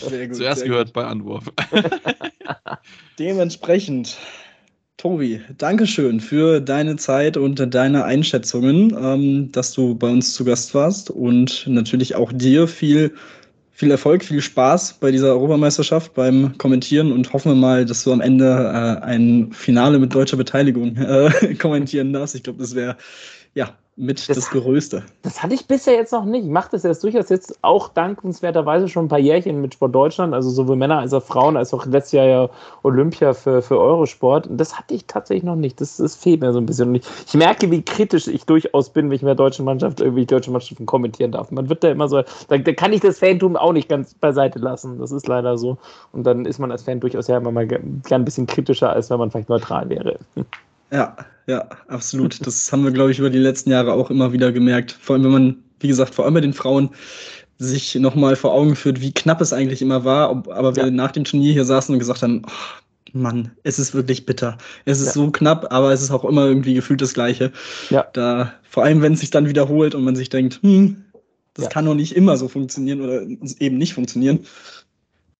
[0.00, 0.94] sehr gut, Zuerst sehr gehört gut.
[0.94, 1.44] bei Anwurf.
[3.18, 4.16] Dementsprechend
[5.00, 10.74] Tobi, Dankeschön für deine Zeit und deine Einschätzungen, ähm, dass du bei uns zu Gast
[10.74, 13.14] warst und natürlich auch dir viel,
[13.70, 18.12] viel Erfolg, viel Spaß bei dieser Europameisterschaft beim Kommentieren und hoffen wir mal, dass du
[18.12, 22.34] am Ende äh, ein Finale mit deutscher Beteiligung äh, kommentieren darfst.
[22.34, 22.98] Ich glaube, das wäre
[23.54, 25.02] ja mit das, das Größte.
[25.22, 26.44] Das hatte ich bisher jetzt noch nicht.
[26.44, 30.32] Ich mache das jetzt durchaus jetzt auch dankenswerterweise schon ein paar Jährchen mit Sport Deutschland,
[30.32, 32.48] also sowohl Männer als auch Frauen, als auch letztes Jahr ja
[32.82, 34.46] Olympia für, für Eurosport.
[34.46, 35.80] Und das hatte ich tatsächlich noch nicht.
[35.82, 36.88] Das, das fehlt mir so ein bisschen.
[36.88, 40.00] Und ich, ich merke, wie kritisch ich durchaus bin, wenn ich mit der deutschen Mannschaft
[40.00, 41.50] irgendwie deutsche Mannschaften kommentieren darf.
[41.50, 44.58] Man wird da immer so, da, da kann ich das Fantum auch nicht ganz beiseite
[44.58, 44.98] lassen.
[44.98, 45.76] Das ist leider so.
[46.12, 49.10] Und dann ist man als Fan durchaus ja immer mal gern ein bisschen kritischer, als
[49.10, 50.18] wenn man vielleicht neutral wäre.
[50.92, 51.16] Ja,
[51.46, 52.44] ja, absolut.
[52.46, 54.96] Das haben wir, glaube ich, über die letzten Jahre auch immer wieder gemerkt.
[55.00, 56.90] Vor allem, wenn man, wie gesagt, vor allem bei den Frauen
[57.58, 60.30] sich nochmal vor Augen führt, wie knapp es eigentlich immer war.
[60.48, 60.90] Aber wir ja.
[60.90, 64.56] nach dem Turnier hier saßen und gesagt haben, oh, Mann, es ist wirklich bitter.
[64.84, 65.12] Es ist ja.
[65.12, 67.52] so knapp, aber es ist auch immer irgendwie gefühlt das Gleiche.
[67.90, 68.06] Ja.
[68.12, 71.04] Da, vor allem, wenn es sich dann wiederholt und man sich denkt, hm,
[71.54, 71.70] das ja.
[71.70, 73.22] kann doch nicht immer so funktionieren oder
[73.58, 74.40] eben nicht funktionieren.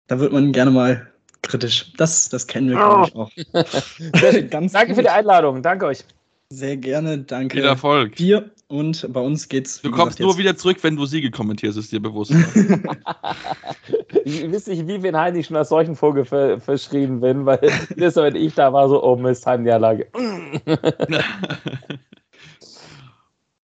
[0.09, 1.07] Da wird man gerne mal
[1.51, 1.93] kritisch.
[1.97, 3.31] Das, das kennen wir, glaube ich, auch.
[4.51, 4.97] Ganz danke gut.
[4.97, 5.63] für die Einladung.
[5.63, 6.05] Danke euch.
[6.53, 7.59] Sehr gerne, danke.
[7.59, 8.17] Viel Erfolg.
[8.17, 9.81] Dir und bei uns geht's.
[9.83, 12.33] Du kommst gesagt, nur wieder zurück, wenn du Siege kommentierst, ist dir bewusst.
[14.25, 17.59] ich weiß nicht, wie wen ich schon als solchen Vogel ver verschrieben bin, weil
[17.97, 20.09] das, wenn ich da war, so, oh Mist, Heimniederlage.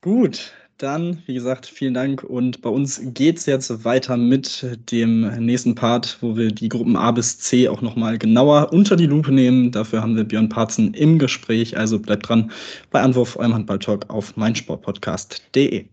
[0.00, 0.52] Gut,
[0.82, 2.24] dann, wie gesagt, vielen Dank.
[2.24, 6.96] Und bei uns geht es jetzt weiter mit dem nächsten Part, wo wir die Gruppen
[6.96, 9.70] A bis C auch nochmal genauer unter die Lupe nehmen.
[9.70, 11.76] Dafür haben wir Björn Parzen im Gespräch.
[11.76, 12.50] Also bleibt dran
[12.90, 15.86] bei Anwurf eurem Handball-Talk auf meinsportpodcast.de.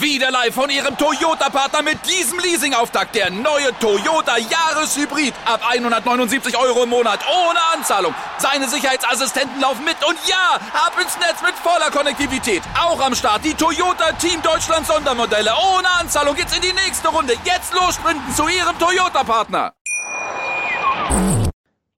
[0.00, 3.14] Wieder live von Ihrem Toyota-Partner mit diesem Leasing-Auftakt.
[3.14, 5.34] Der neue Toyota Jahreshybrid.
[5.44, 7.20] Ab 179 Euro im Monat.
[7.28, 8.14] Ohne Anzahlung.
[8.38, 9.96] Seine Sicherheitsassistenten laufen mit.
[10.08, 12.62] Und ja, ab ins Netz mit voller Konnektivität.
[12.80, 15.50] Auch am Start die Toyota Team Deutschland Sondermodelle.
[15.74, 17.34] Ohne Anzahlung geht's in die nächste Runde.
[17.44, 19.72] Jetzt los sprinten zu Ihrem Toyota-Partner.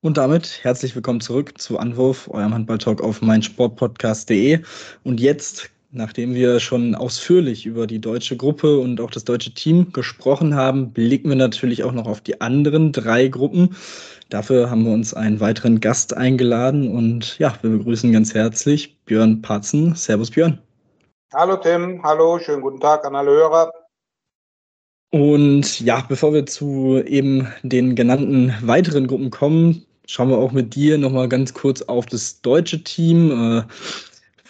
[0.03, 4.63] Und damit herzlich willkommen zurück zu Anwurf, eurem Handballtalk auf meinsportpodcast.de.
[5.05, 9.93] Und jetzt Nachdem wir schon ausführlich über die deutsche Gruppe und auch das deutsche Team
[9.93, 13.75] gesprochen haben, blicken wir natürlich auch noch auf die anderen drei Gruppen.
[14.29, 19.43] Dafür haben wir uns einen weiteren Gast eingeladen und ja, wir begrüßen ganz herzlich Björn
[19.43, 19.97] Patzen.
[19.97, 20.61] Servus Björn.
[21.35, 23.73] Hallo Tim, hallo, schönen guten Tag an alle Hörer.
[25.11, 30.77] Und ja, bevor wir zu eben den genannten weiteren Gruppen kommen, schauen wir auch mit
[30.77, 33.65] dir nochmal ganz kurz auf das deutsche Team.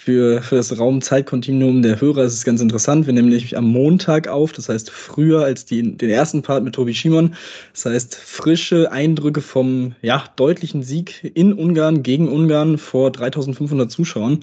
[0.03, 3.05] Für, für das Raum-Zeit-Kontinuum der Hörer ist es ganz interessant.
[3.05, 6.75] Wir nehmen nämlich am Montag auf, das heißt früher als die, den ersten Part mit
[6.75, 7.35] Tobi Schimon.
[7.75, 14.43] Das heißt frische Eindrücke vom ja, deutlichen Sieg in Ungarn gegen Ungarn vor 3500 Zuschauern.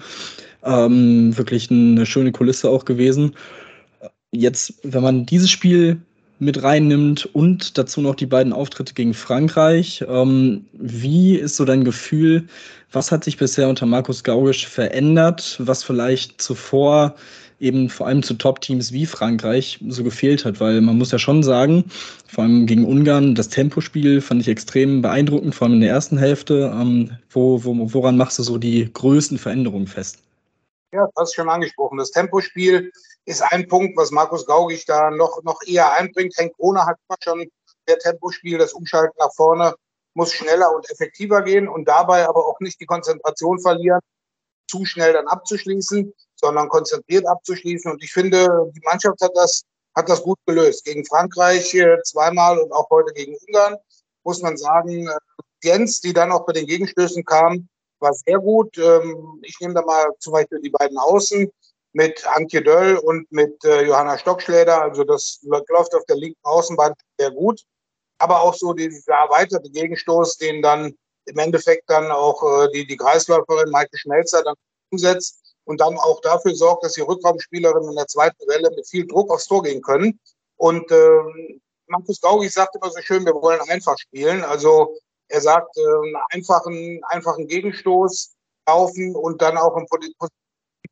[0.64, 3.34] Ähm, wirklich eine schöne Kulisse auch gewesen.
[4.30, 5.98] Jetzt, wenn man dieses Spiel
[6.40, 10.04] mit reinnimmt und dazu noch die beiden Auftritte gegen Frankreich.
[10.08, 12.48] Ähm, wie ist so dein Gefühl?
[12.92, 17.16] Was hat sich bisher unter Markus Gaugisch verändert, was vielleicht zuvor
[17.60, 20.60] eben vor allem zu Top-Teams wie Frankreich so gefehlt hat?
[20.60, 21.86] Weil man muss ja schon sagen,
[22.28, 26.18] vor allem gegen Ungarn, das Tempospiel fand ich extrem beeindruckend, vor allem in der ersten
[26.18, 26.72] Hälfte.
[26.80, 30.20] Ähm, wo, wo, woran machst du so die größten Veränderungen fest?
[30.94, 31.98] Ja, du hast schon angesprochen.
[31.98, 32.92] Das Tempospiel
[33.28, 36.36] ist ein Punkt, was Markus Gaugig da noch, noch eher einbringt.
[36.38, 37.52] Henk Krone hat immer schon
[37.88, 39.76] der Tempospiel, das Umschalten nach vorne
[40.14, 44.00] muss schneller und effektiver gehen und dabei aber auch nicht die Konzentration verlieren,
[44.68, 47.92] zu schnell dann abzuschließen, sondern konzentriert abzuschließen.
[47.92, 49.62] Und ich finde, die Mannschaft hat das,
[49.96, 50.86] hat das gut gelöst.
[50.86, 53.76] Gegen Frankreich äh, zweimal und auch heute gegen Ungarn,
[54.24, 55.08] muss man sagen.
[55.08, 55.18] Äh,
[55.64, 57.70] Jens, die dann auch bei den Gegenstößen kam,
[58.00, 58.76] war sehr gut.
[58.80, 61.52] Ähm, ich nehme da mal zum Beispiel die beiden Außen
[61.98, 64.84] mit Antje Döll und mit äh, Johanna Stockschläder.
[64.84, 67.64] Also das läuft auf der linken Außenbahn sehr gut.
[68.20, 70.94] Aber auch so dieser erweiterte Gegenstoß, den dann
[71.26, 74.54] im Endeffekt dann auch äh, die, die Kreisläuferin Maike Schmelzer dann
[74.92, 79.08] umsetzt und dann auch dafür sorgt, dass die Rückraumspielerinnen in der zweiten Welle mit viel
[79.08, 80.20] Druck aufs Tor gehen können.
[80.58, 84.44] Und äh, Markus Gaugi sagt immer so schön, wir wollen einfach spielen.
[84.44, 84.96] Also
[85.30, 88.36] er sagt, äh, einen einfachen, einfachen Gegenstoß
[88.68, 89.88] laufen und dann auch im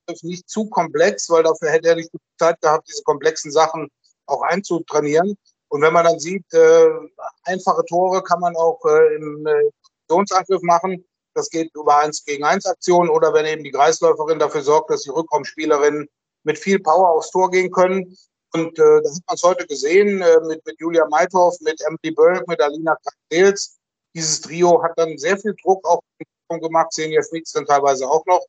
[0.06, 3.90] Positiv nicht zu komplex, weil dafür hätte er nicht die Zeit gehabt, diese komplexen Sachen
[4.26, 5.38] auch einzutrainieren.
[5.70, 6.88] Und wenn man dann sieht, äh,
[7.44, 9.72] einfache Tore kann man auch äh, im äh,
[10.08, 11.06] Positionsangriff machen.
[11.34, 15.02] Das geht über 1 gegen 1 Aktionen oder wenn eben die Kreisläuferin dafür sorgt, dass
[15.02, 16.08] die Rückraumspielerinnen
[16.44, 18.16] mit viel Power aufs Tor gehen können.
[18.54, 22.16] Und äh, das hat man es heute gesehen äh, mit, mit Julia Meithoff, mit Emily
[22.16, 23.78] Bölk, mit Alina Kastels.
[24.16, 26.02] Dieses Trio hat dann sehr viel Druck auch
[26.48, 28.46] gemacht, jetzt nichts dann teilweise auch noch.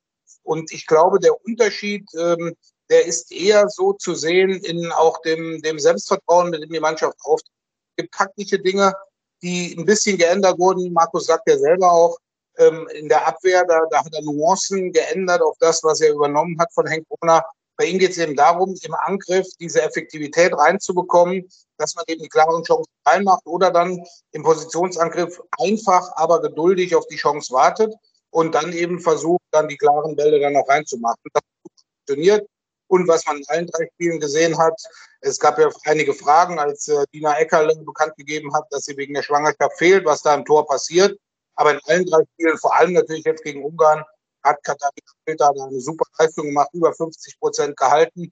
[0.47, 2.55] Und ich glaube, der Unterschied, ähm,
[2.89, 7.17] der ist eher so zu sehen in auch dem, dem Selbstvertrauen, mit dem die Mannschaft
[7.25, 7.53] auftritt.
[7.97, 8.95] Es gibt taktische Dinge,
[9.43, 10.93] die ein bisschen geändert wurden.
[10.93, 12.17] Markus sagt ja selber auch,
[12.59, 16.57] ähm, in der Abwehr, da, da hat er Nuancen geändert auf das, was er übernommen
[16.61, 17.45] hat von Henk Brunner.
[17.77, 22.29] Bei ihm geht es eben darum, im Angriff diese Effektivität reinzubekommen, dass man eben die
[22.29, 27.93] klaren Chancen reinmacht oder dann im Positionsangriff einfach, aber geduldig auf die Chance wartet
[28.37, 31.23] und dann eben versucht, dann die klaren Bälle dann auch reinzumachen.
[31.33, 32.47] Das funktioniert.
[32.87, 34.79] Und was man in allen drei Spielen gesehen hat,
[35.23, 39.15] es gab ja einige Fragen, als äh, Dina Eckerle bekannt gegeben hat, dass sie wegen
[39.15, 41.19] der Schwangerschaft fehlt, was da im Tor passiert.
[41.55, 44.05] Aber in allen drei Spielen, vor allem natürlich jetzt gegen Ungarn,
[44.45, 44.93] hat Katharina
[45.39, 48.31] da eine super Leistung gemacht, über 50 Prozent gehalten.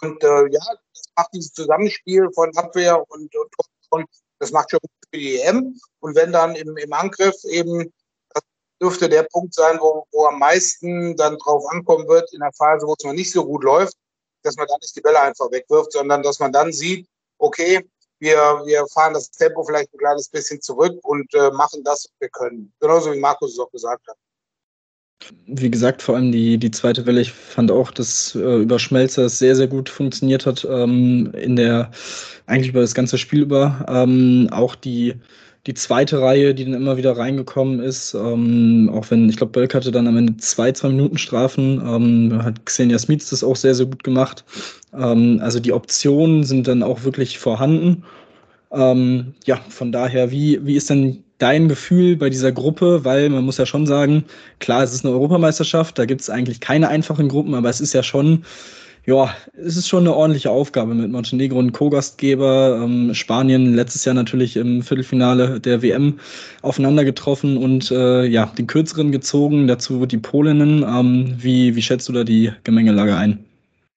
[0.00, 0.62] Und äh, ja,
[0.94, 3.54] das macht dieses Zusammenspiel von Abwehr und, und,
[3.90, 4.06] und
[4.38, 5.76] das macht schon für die EM.
[5.98, 7.92] Und wenn dann im, im Angriff eben,
[8.80, 12.86] dürfte der Punkt sein, wo, wo am meisten dann drauf ankommen wird, in der Phase,
[12.86, 13.94] wo es noch nicht so gut läuft,
[14.42, 17.06] dass man dann nicht die Bälle einfach wegwirft, sondern dass man dann sieht,
[17.38, 17.84] okay,
[18.20, 22.20] wir, wir fahren das Tempo vielleicht ein kleines bisschen zurück und äh, machen das, was
[22.20, 22.72] wir können.
[22.80, 24.16] Genauso wie Markus es auch gesagt hat.
[25.46, 29.26] Wie gesagt, vor allem die, die zweite Welle, ich fand auch, dass äh, über Schmelzer
[29.26, 31.90] es sehr, sehr gut funktioniert hat, ähm, in der,
[32.46, 33.84] eigentlich über das ganze Spiel über.
[33.88, 35.20] Ähm, auch die,
[35.66, 39.74] die zweite Reihe, die dann immer wieder reingekommen ist, ähm, auch wenn, ich glaube, Bölk
[39.74, 43.74] hatte dann am Ende zwei, zwei Minuten Strafen, ähm, hat Xenia Smith das auch sehr,
[43.74, 44.44] sehr gut gemacht.
[44.96, 48.04] Ähm, also die Optionen sind dann auch wirklich vorhanden.
[48.72, 53.04] Ähm, ja, von daher, wie, wie ist denn dein Gefühl bei dieser Gruppe?
[53.04, 54.24] Weil man muss ja schon sagen,
[54.60, 57.92] klar, es ist eine Europameisterschaft, da gibt es eigentlich keine einfachen Gruppen, aber es ist
[57.92, 58.44] ja schon
[59.04, 62.80] ja, es ist schon eine ordentliche Aufgabe mit Montenegro und Co-Gastgeber.
[62.82, 66.20] Ähm, Spanien letztes Jahr natürlich im Viertelfinale der WM
[66.62, 70.82] aufeinander getroffen und äh, ja, den kürzeren gezogen, dazu die Polinnen.
[70.82, 73.44] Ähm, wie, wie schätzt du da die Gemengelage ein?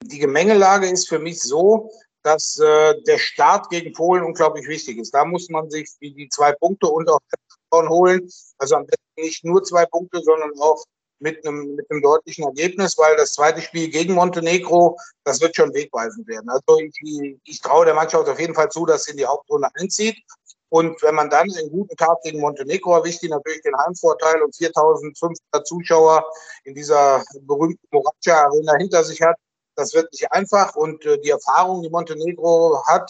[0.05, 1.89] Die Gemengelage ist für mich so,
[2.23, 5.13] dass äh, der Start gegen Polen unglaublich wichtig ist.
[5.13, 7.19] Da muss man sich die, zwei Punkte und auch
[7.89, 8.29] holen.
[8.57, 10.83] Also am besten nicht nur zwei Punkte, sondern auch
[11.19, 15.73] mit einem, mit einem deutlichen Ergebnis, weil das zweite Spiel gegen Montenegro, das wird schon
[15.73, 16.49] wegweisend werden.
[16.49, 19.69] Also ich, ich traue der Mannschaft auf jeden Fall zu, dass sie in die Hauptrunde
[19.75, 20.17] einzieht.
[20.69, 24.55] Und wenn man dann einen guten Tag gegen Montenegro erwischt, die natürlich den Heimvorteil und
[24.55, 26.25] 4500 Zuschauer
[26.63, 29.35] in dieser berühmten Moracha Arena hinter sich hat,
[29.75, 30.75] das wird nicht einfach.
[30.75, 33.07] Und äh, die Erfahrung, die Montenegro hat,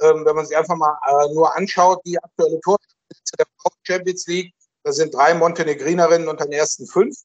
[0.00, 3.46] ähm, wenn man sich einfach mal äh, nur anschaut, die aktuelle Torspitze der
[3.84, 4.52] Champions League,
[4.82, 7.16] da sind drei Montenegrinerinnen unter den ersten fünf.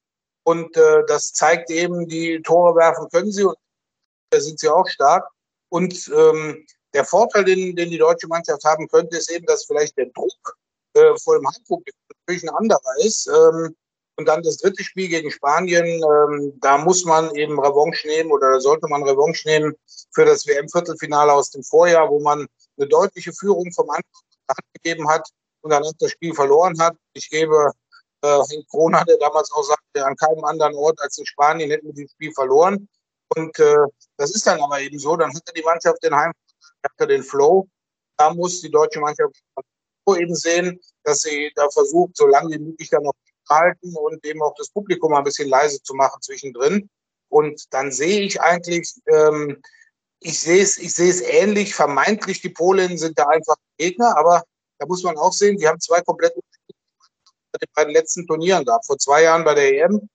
[0.50, 3.56] Und äh, das zeigt eben, die Tore werfen können sie und
[4.32, 5.30] da sind sie auch stark.
[5.70, 9.96] Und ähm, der Vorteil, den, den die deutsche Mannschaft haben könnte, ist eben, dass vielleicht
[9.96, 10.58] der Druck
[10.96, 13.28] äh, vor dem Heimpublikum natürlich ein anderer ist.
[13.28, 13.76] Ähm,
[14.16, 18.60] und dann das dritte Spiel gegen Spanien, ähm, da muss man eben Revanche nehmen oder
[18.60, 19.76] sollte man Revanche nehmen
[20.16, 22.48] für das WM-Viertelfinale aus dem Vorjahr, wo man
[22.80, 25.30] eine deutliche Führung vom Anfang gegeben hat
[25.62, 26.96] und dann das Spiel verloren hat.
[27.14, 27.72] Ich gebe
[28.22, 31.88] äh, Henk Kroner, der damals auch sagte, an keinem anderen Ort als in Spanien hätten
[31.88, 32.88] wir dieses Spiel verloren.
[33.36, 33.86] Und äh,
[34.18, 35.16] das ist dann aber eben so.
[35.16, 36.32] Dann hatte die Mannschaft den Heim,
[36.84, 37.68] hatte den Flow.
[38.18, 39.36] Da muss die deutsche Mannschaft
[40.18, 44.26] eben sehen, dass sie da versucht, so lange wie möglich dann noch zu halten und
[44.26, 46.90] eben auch das Publikum ein bisschen leise zu machen zwischendrin.
[47.30, 49.62] Und dann sehe ich eigentlich, ähm,
[50.20, 51.76] ich sehe es, ich sehe es ähnlich.
[51.76, 54.44] Vermeintlich die Polen sind da einfach Gegner, aber
[54.80, 56.34] da muss man auch sehen, die haben zwei komplett
[57.76, 58.86] bei den letzten Turnieren gab.
[58.86, 60.10] Vor zwei Jahren bei der EM,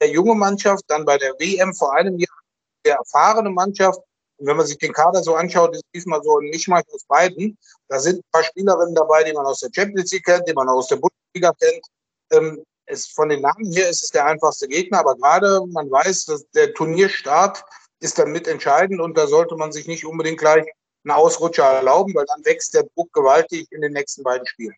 [0.00, 2.40] der junge Mannschaft, dann bei der WM vor einem Jahr
[2.84, 4.00] der erfahrene Mannschaft.
[4.38, 7.56] Und wenn man sich den Kader so anschaut, ist diesmal so ein Mischmasch aus beiden.
[7.88, 10.68] Da sind ein paar Spielerinnen dabei, die man aus der Champions League kennt, die man
[10.68, 11.86] aus der Bundesliga kennt.
[12.32, 16.26] Ähm, es, von den Namen her ist es der einfachste Gegner, aber gerade man weiß,
[16.26, 17.64] dass der Turnierstart
[18.00, 20.66] ist dann mitentscheidend und da sollte man sich nicht unbedingt gleich
[21.04, 24.74] einen Ausrutscher erlauben, weil dann wächst der Druck gewaltig in den nächsten beiden Spielen.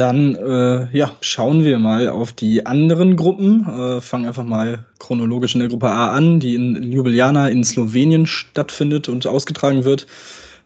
[0.00, 3.66] Dann äh, ja, schauen wir mal auf die anderen Gruppen.
[3.68, 8.24] Äh, fangen einfach mal chronologisch in der Gruppe A an, die in Ljubljana in Slowenien
[8.24, 10.06] stattfindet und ausgetragen wird.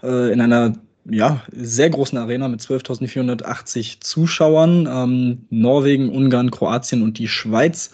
[0.05, 0.75] Äh, in einer
[1.11, 4.89] ja, sehr großen Arena mit 12.480 Zuschauern.
[4.89, 7.91] Ähm, Norwegen, Ungarn, Kroatien und die Schweiz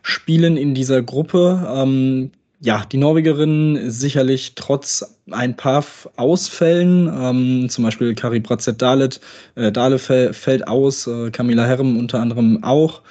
[0.00, 1.68] spielen in dieser Gruppe.
[1.70, 2.30] Ähm,
[2.60, 5.84] ja, die Norwegerinnen sicherlich trotz ein paar
[6.16, 9.20] Ausfällen, ähm, zum Beispiel Kari Bratzett Dalet,
[9.54, 13.02] äh, Dale fällt aus, äh, Camilla Herrem unter anderem auch.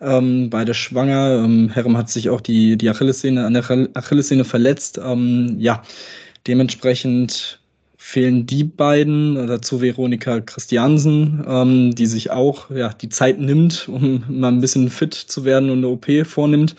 [0.00, 1.42] Ähm, beide schwanger.
[1.44, 5.00] Ähm, Herrem hat sich auch die, die Achillessehne, an der Achillessehne verletzt.
[5.02, 5.82] Ähm, ja,
[6.46, 7.58] dementsprechend
[7.96, 14.22] fehlen die beiden, dazu Veronika Christiansen, ähm, die sich auch ja, die Zeit nimmt, um
[14.28, 16.76] mal ein bisschen fit zu werden und eine OP vornimmt.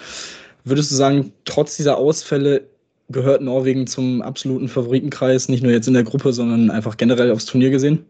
[0.66, 2.68] Würdest du sagen, trotz dieser Ausfälle
[3.10, 7.46] gehört Norwegen zum absoluten Favoritenkreis, nicht nur jetzt in der Gruppe, sondern einfach generell aufs
[7.46, 8.06] Turnier gesehen?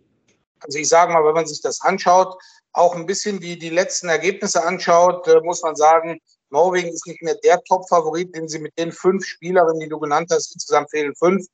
[0.61, 2.33] Also ich sage mal, wenn man sich das anschaut,
[2.71, 7.21] auch ein bisschen die, die letzten Ergebnisse anschaut, äh, muss man sagen, Norwegen ist nicht
[7.21, 11.13] mehr der Top-Favorit, den sie mit den fünf Spielerinnen, die du genannt hast, insgesamt fehlen
[11.15, 11.45] fünf,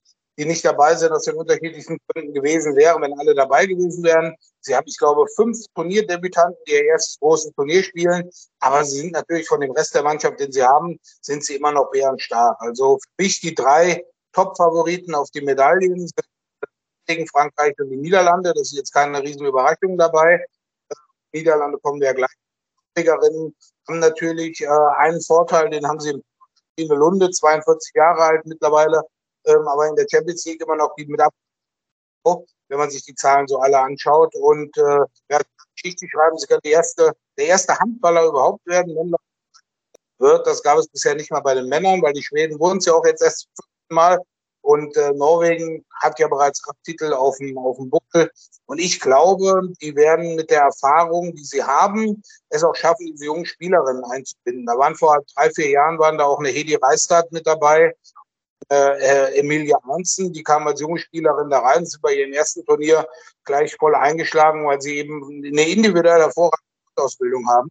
[0.42, 4.36] die nicht dabei sind, aus den unterschiedlichen Gründen gewesen wären, wenn alle dabei gewesen wären.
[4.62, 8.28] Sie haben, ich glaube, fünf Turnierdebütanten, die ihr erstes großes Turnier spielen.
[8.60, 11.72] Aber sie sind natürlich von dem Rest der Mannschaft, den sie haben, sind sie immer
[11.72, 12.58] noch eher stark.
[12.60, 16.10] Also für mich die drei Top-Favoriten auf die Medaillen
[17.06, 18.52] gegen Frankreich und die Niederlande.
[18.56, 20.44] Das ist jetzt keine riesen Überraschung dabei.
[21.34, 22.34] Die Niederlande kommen ja gleich.
[22.98, 23.54] Die haben
[24.00, 24.68] natürlich äh,
[24.98, 26.20] einen Vorteil, den haben sie
[26.78, 29.04] in Lunde, 42 Jahre alt mittlerweile,
[29.46, 31.34] ähm, aber in der Champions League immer noch die mit ab
[32.72, 34.34] wenn man sich die Zahlen so alle anschaut.
[34.36, 35.39] Und äh, ja,
[35.76, 39.14] Geschichte schreiben, sie können die erste, der erste Handballer überhaupt werden,
[40.20, 40.48] wird.
[40.48, 42.94] Das gab es bisher nicht mal bei den Männern, weil die Schweden wurden es ja
[42.94, 43.48] auch jetzt erst
[43.89, 44.20] Mal.
[44.64, 48.30] Und äh, Norwegen hat ja bereits Titel auf dem, auf dem Buckel.
[48.68, 53.26] Und ich glaube, die werden mit der Erfahrung, die sie haben, es auch schaffen, diese
[53.26, 54.68] jungen Spielerinnen einzubinden.
[54.68, 57.94] Da waren vor drei, vier Jahren waren da auch eine Hedi Reistadt mit dabei
[58.72, 63.08] äh, Emilia Hansen, die kam als junge Spielerin da rein, ist bei ihrem ersten Turnier
[63.44, 66.62] gleich voll eingeschlagen, weil sie eben eine individuelle hervorragende
[66.96, 67.70] Ausbildung haben.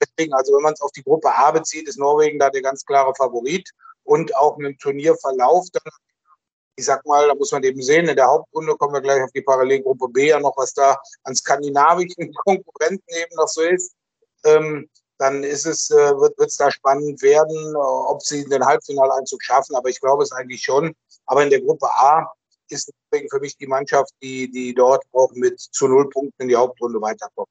[0.00, 2.84] Deswegen, also wenn man es auf die Gruppe A bezieht, ist Norwegen da der ganz
[2.84, 3.68] klare Favorit
[4.04, 5.92] und auch dem Turnierverlauf dann
[6.78, 9.32] ich sag mal, da muss man eben sehen, in der Hauptrunde kommen wir gleich auf
[9.32, 13.96] die Parallelgruppe B ja noch, was da an skandinavischen Konkurrenten eben noch so ist.
[14.44, 14.88] Ähm,
[15.18, 19.74] dann ist es, äh, wird es da spannend werden, äh, ob sie den Halbfinaleinzug schaffen.
[19.74, 20.94] Aber ich glaube es eigentlich schon.
[21.26, 22.32] Aber in der Gruppe A
[22.70, 26.56] ist für mich die Mannschaft, die, die dort auch mit zu null Punkten in die
[26.56, 27.48] Hauptrunde weiterkommt.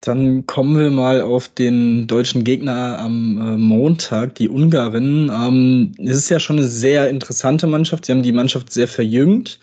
[0.00, 5.30] Dann kommen wir mal auf den deutschen Gegner am äh, Montag, die Ungarin.
[5.34, 8.04] Ähm, es ist ja schon eine sehr interessante Mannschaft.
[8.04, 9.60] Sie haben die Mannschaft sehr verjüngt.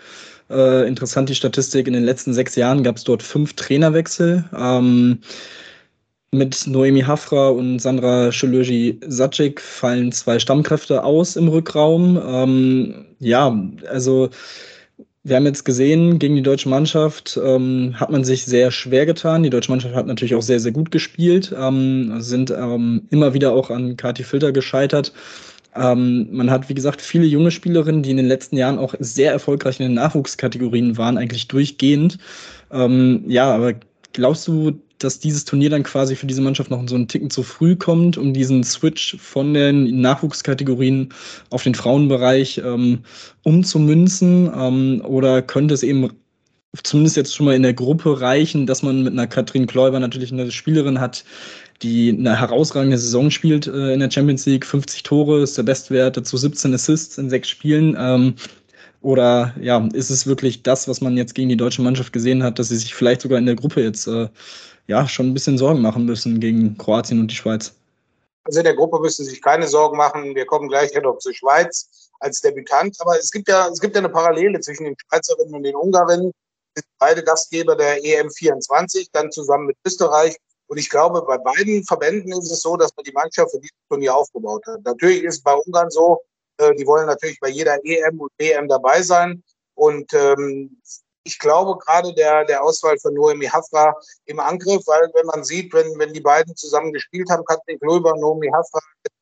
[0.49, 4.43] Interessant die Statistik, in den letzten sechs Jahren gab es dort fünf Trainerwechsel.
[6.33, 12.17] Mit Noemi Hafra und Sandra Schölögi Sacik fallen zwei Stammkräfte aus im Rückraum.
[12.25, 13.53] Ähm, ja,
[13.89, 14.29] also
[15.23, 19.43] wir haben jetzt gesehen, gegen die deutsche Mannschaft ähm, hat man sich sehr schwer getan.
[19.43, 23.51] Die deutsche Mannschaft hat natürlich auch sehr, sehr gut gespielt, ähm, sind ähm, immer wieder
[23.51, 25.11] auch an Kati Filter gescheitert.
[25.75, 29.33] Ähm, man hat, wie gesagt, viele junge Spielerinnen, die in den letzten Jahren auch sehr
[29.33, 32.19] erfolgreich in den Nachwuchskategorien waren, eigentlich durchgehend.
[32.71, 33.73] Ähm, ja, aber
[34.13, 37.43] glaubst du, dass dieses Turnier dann quasi für diese Mannschaft noch so einen Ticken zu
[37.43, 41.09] früh kommt, um diesen Switch von den Nachwuchskategorien
[41.49, 42.99] auf den Frauenbereich ähm,
[43.43, 44.51] umzumünzen?
[44.55, 46.09] Ähm, oder könnte es eben
[46.83, 50.31] zumindest jetzt schon mal in der Gruppe reichen, dass man mit einer Katrin Kläuber natürlich
[50.31, 51.25] eine Spielerin hat,
[51.81, 56.15] die eine herausragende Saison spielt äh, in der Champions League, 50 Tore ist der Bestwert,
[56.15, 57.95] dazu 17 Assists in sechs Spielen.
[57.99, 58.35] Ähm,
[59.01, 62.59] oder ja, ist es wirklich das, was man jetzt gegen die deutsche Mannschaft gesehen hat,
[62.59, 64.27] dass sie sich vielleicht sogar in der Gruppe jetzt äh,
[64.91, 67.73] ja schon ein bisschen Sorgen machen müssen gegen Kroatien und die Schweiz.
[68.43, 70.35] Also in der Gruppe müssen sich keine Sorgen machen.
[70.35, 72.95] Wir kommen gleich noch zur Schweiz als Debütant.
[72.99, 76.31] Aber es gibt ja, es gibt ja eine Parallele zwischen den Schweizerinnen und den Ungarinnen.
[76.75, 80.35] sind beide Gastgeber der EM 24, dann zusammen mit Österreich.
[80.67, 83.75] Und ich glaube, bei beiden Verbänden ist es so, dass man die Mannschaft für dieses
[83.89, 84.79] Turnier aufgebaut hat.
[84.83, 86.21] Natürlich ist es bei Ungarn so,
[86.57, 89.43] äh, die wollen natürlich bei jeder EM und WM dabei sein.
[89.75, 90.77] Und ähm,
[91.23, 93.95] ich glaube gerade der, der Auswahl von Noemi Hafra
[94.25, 98.15] im Angriff, weil wenn man sieht, wenn, wenn die beiden zusammen gespielt haben, Katrin Klöber,
[98.17, 98.79] Noemi Hafra,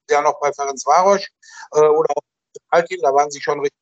[0.10, 1.28] ja noch bei Ferenc Varosch
[1.74, 2.24] äh, oder auch
[2.54, 3.02] Nationalteam.
[3.02, 3.78] Da waren sie schon richtig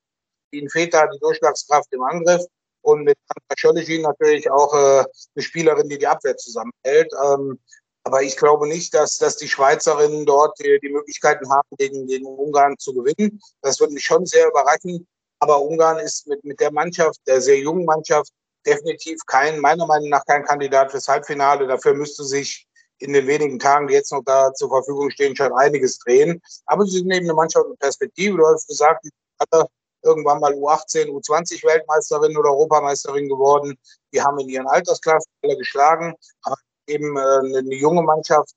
[0.54, 2.44] ein Väter, die Durchschlagskraft im Angriff.
[2.82, 3.18] Und mit
[3.58, 5.04] Schöllegi natürlich auch äh,
[5.36, 7.12] eine Spielerin, die die Abwehr zusammenhält.
[7.24, 7.60] Ähm,
[8.04, 12.26] aber ich glaube nicht, dass, dass die Schweizerinnen dort die, die Möglichkeiten haben, gegen, gegen
[12.26, 13.42] Ungarn zu gewinnen.
[13.62, 15.06] Das würde mich schon sehr überraschen.
[15.40, 18.32] Aber Ungarn ist mit, mit der Mannschaft, der sehr jungen Mannschaft,
[18.66, 21.68] definitiv kein, meiner Meinung nach kein Kandidat fürs Halbfinale.
[21.68, 22.68] Dafür müsste sich
[23.00, 26.42] in den wenigen Tagen, die jetzt noch da zur Verfügung stehen, schon einiges drehen.
[26.66, 28.38] Aber sie sind eben eine Mannschaft mit Perspektive.
[28.38, 29.68] Du hast gesagt, die alle
[30.04, 33.78] irgendwann mal U18, U20 Weltmeisterin oder Europameisterin geworden.
[34.14, 36.58] Die haben in ihren Altersklassen alle geschlagen, aber
[36.88, 38.54] eben äh, eine junge Mannschaft,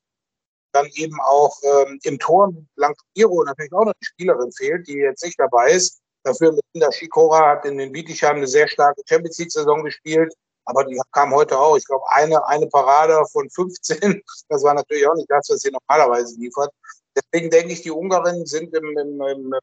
[0.73, 4.99] dann eben auch ähm, im Tor mit Blankiro natürlich auch noch eine Spielerin fehlt, die
[4.99, 6.00] jetzt nicht dabei ist.
[6.23, 10.85] Dafür mit Linda Schikora hat in den Bietigheim eine sehr starke Champions League-Saison gespielt, aber
[10.85, 14.23] die kam heute auch, ich glaube, eine, eine Parade von 15.
[14.49, 16.71] Das war natürlich auch nicht das, was sie normalerweise liefert.
[17.17, 19.55] Deswegen denke ich, die Ungarinnen sind im, im, im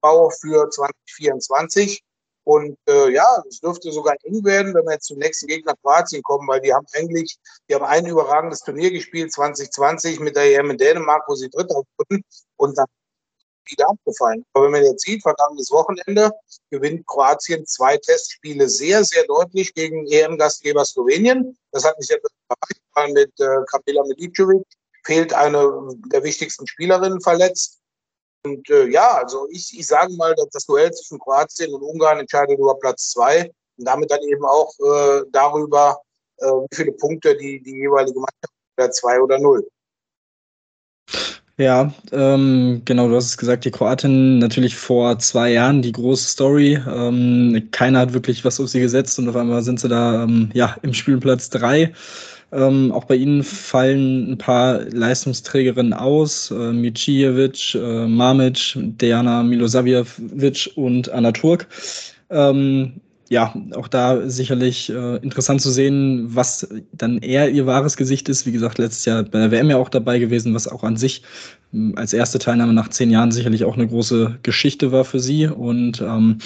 [0.00, 2.02] Bau für 2024.
[2.44, 6.22] Und äh, ja, es dürfte sogar eng werden, wenn wir jetzt zum nächsten Gegner Kroatien
[6.22, 7.38] kommen, weil die haben eigentlich,
[7.68, 11.82] die haben ein überragendes Turnier gespielt 2020 mit der EM in Dänemark, wo sie Dritter
[11.96, 12.22] wurden
[12.56, 12.86] und dann
[13.70, 14.44] wieder abgefallen.
[14.52, 16.30] Aber wenn man jetzt sieht, vergangenes Wochenende
[16.70, 21.56] gewinnt Kroatien zwei Testspiele sehr, sehr deutlich gegen EM-Gastgeber Slowenien.
[21.72, 24.64] Das hat mich sehr überrascht, weil mit äh, Kamila Milicevic
[25.04, 25.60] fehlt eine
[26.12, 27.80] der wichtigsten Spielerinnen verletzt.
[28.44, 32.20] Und äh, ja, also ich, ich sage mal, dass das Duell zwischen Kroatien und Ungarn
[32.20, 36.00] entscheidet über Platz zwei und damit dann eben auch äh, darüber,
[36.38, 39.66] äh, wie viele Punkte die, die jeweilige Mannschaft oder zwei oder null.
[41.56, 46.28] Ja, ähm, genau, du hast es gesagt, die Kroatin natürlich vor zwei Jahren die große
[46.30, 46.80] Story.
[46.92, 50.50] Ähm, keiner hat wirklich was auf sie gesetzt und auf einmal sind sie da ähm,
[50.52, 51.92] ja, im Spielplatz drei.
[52.50, 56.50] Ähm, auch bei ihnen fallen ein paar Leistungsträgerinnen aus.
[56.50, 61.68] Äh, Micijevic, äh, Mamic, Dejana Milosavljevic und Anna Turk.
[62.30, 63.00] Ähm,
[63.34, 68.46] ja, auch da sicherlich äh, interessant zu sehen, was dann eher ihr wahres Gesicht ist.
[68.46, 71.24] Wie gesagt, letztes Jahr bei der WM ja auch dabei gewesen, was auch an sich
[71.72, 75.48] äh, als erste Teilnahme nach zehn Jahren sicherlich auch eine große Geschichte war für sie.
[75.48, 76.38] Und ähm,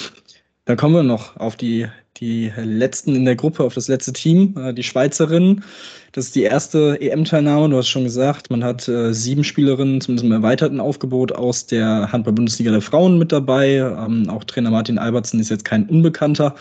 [0.64, 1.88] dann kommen wir noch auf die,
[2.20, 5.64] die letzten in der Gruppe, auf das letzte Team, äh, die Schweizerinnen.
[6.12, 10.24] Das ist die erste EM-Teilnahme, du hast schon gesagt, man hat äh, sieben Spielerinnen, zumindest
[10.24, 13.76] im erweiterten Aufgebot, aus der Handball-Bundesliga der Frauen mit dabei.
[13.76, 16.54] Ähm, auch Trainer Martin Albertsen ist jetzt kein Unbekannter.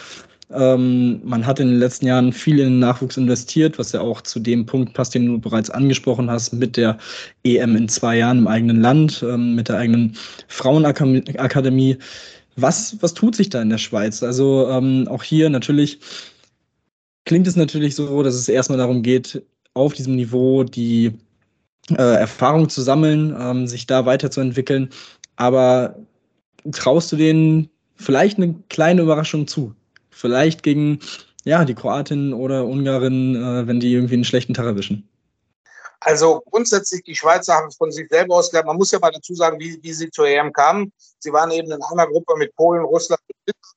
[0.49, 4.21] Ähm, man hat in den letzten Jahren viel in den Nachwuchs investiert, was ja auch
[4.21, 6.97] zu dem Punkt passt, den du bereits angesprochen hast, mit der
[7.43, 10.15] EM in zwei Jahren im eigenen Land, ähm, mit der eigenen
[10.47, 11.97] Frauenakademie.
[12.57, 14.23] Was, was tut sich da in der Schweiz?
[14.23, 15.99] Also ähm, auch hier natürlich
[17.25, 19.43] klingt es natürlich so, dass es erstmal darum geht,
[19.73, 21.13] auf diesem Niveau die
[21.91, 24.89] äh, Erfahrung zu sammeln, ähm, sich da weiterzuentwickeln.
[25.35, 25.99] Aber
[26.71, 29.75] traust du denen vielleicht eine kleine Überraschung zu?
[30.09, 30.99] Vielleicht gegen
[31.45, 35.06] ja, die Kroatin oder Ungarin, äh, wenn die irgendwie einen schlechten Tag erwischen?
[35.99, 39.33] Also grundsätzlich, die Schweizer haben von sich selber aus gesagt, man muss ja mal dazu
[39.33, 40.93] sagen, wie, wie sie zur EM kamen.
[41.19, 43.75] Sie waren eben in einer Gruppe mit Polen, Russland und Litauen.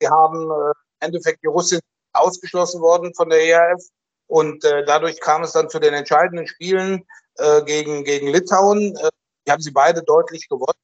[0.00, 1.80] Sie haben äh, im Endeffekt die Russen
[2.12, 3.82] ausgeschlossen worden von der ERF.
[4.26, 7.06] Und äh, dadurch kam es dann zu den entscheidenden Spielen
[7.36, 8.96] äh, gegen, gegen Litauen.
[8.96, 9.10] Äh,
[9.46, 10.78] die haben sie beide deutlich gewonnen.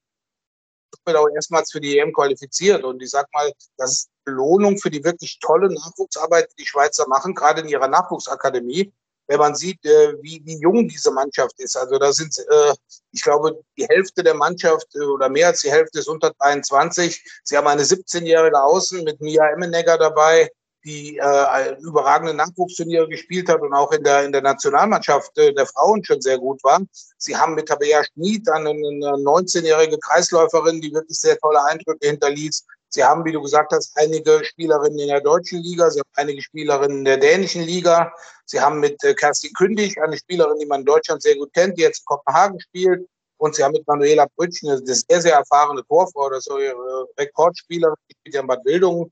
[0.93, 2.83] Ich bin auch erstmals für die EM qualifiziert.
[2.83, 7.07] Und ich sag mal, das ist Belohnung für die wirklich tolle Nachwuchsarbeit, die die Schweizer
[7.07, 8.91] machen, gerade in ihrer Nachwuchsakademie
[9.31, 11.77] wenn man sieht, äh, wie, wie jung diese Mannschaft ist.
[11.77, 12.73] Also da sind, äh,
[13.13, 17.23] ich glaube, die Hälfte der Mannschaft äh, oder mehr als die Hälfte ist unter 23.
[17.45, 20.49] Sie haben eine 17-jährige Außen mit Mia Emmenegger dabei,
[20.83, 25.65] die äh, überragende Nachwuchsturniere gespielt hat und auch in der, in der Nationalmannschaft äh, der
[25.65, 26.81] Frauen schon sehr gut war.
[27.17, 32.65] Sie haben mit Tabea Schmid eine, eine 19-jährige Kreisläuferin, die wirklich sehr tolle Eindrücke hinterließ.
[32.93, 36.41] Sie haben, wie du gesagt hast, einige Spielerinnen in der deutschen Liga, Sie haben einige
[36.41, 38.13] Spielerinnen in der dänischen Liga.
[38.45, 41.77] Sie haben mit äh, Kerstin Kündig eine Spielerin, die man in Deutschland sehr gut kennt,
[41.77, 43.07] die jetzt in Kopenhagen spielt.
[43.37, 47.95] Und sie haben mit Manuela Brütsch eine sehr, sehr erfahrene Torfrau oder so ihre Rekordspielerin,
[48.07, 49.11] die spielt ja in Bad Wildungen.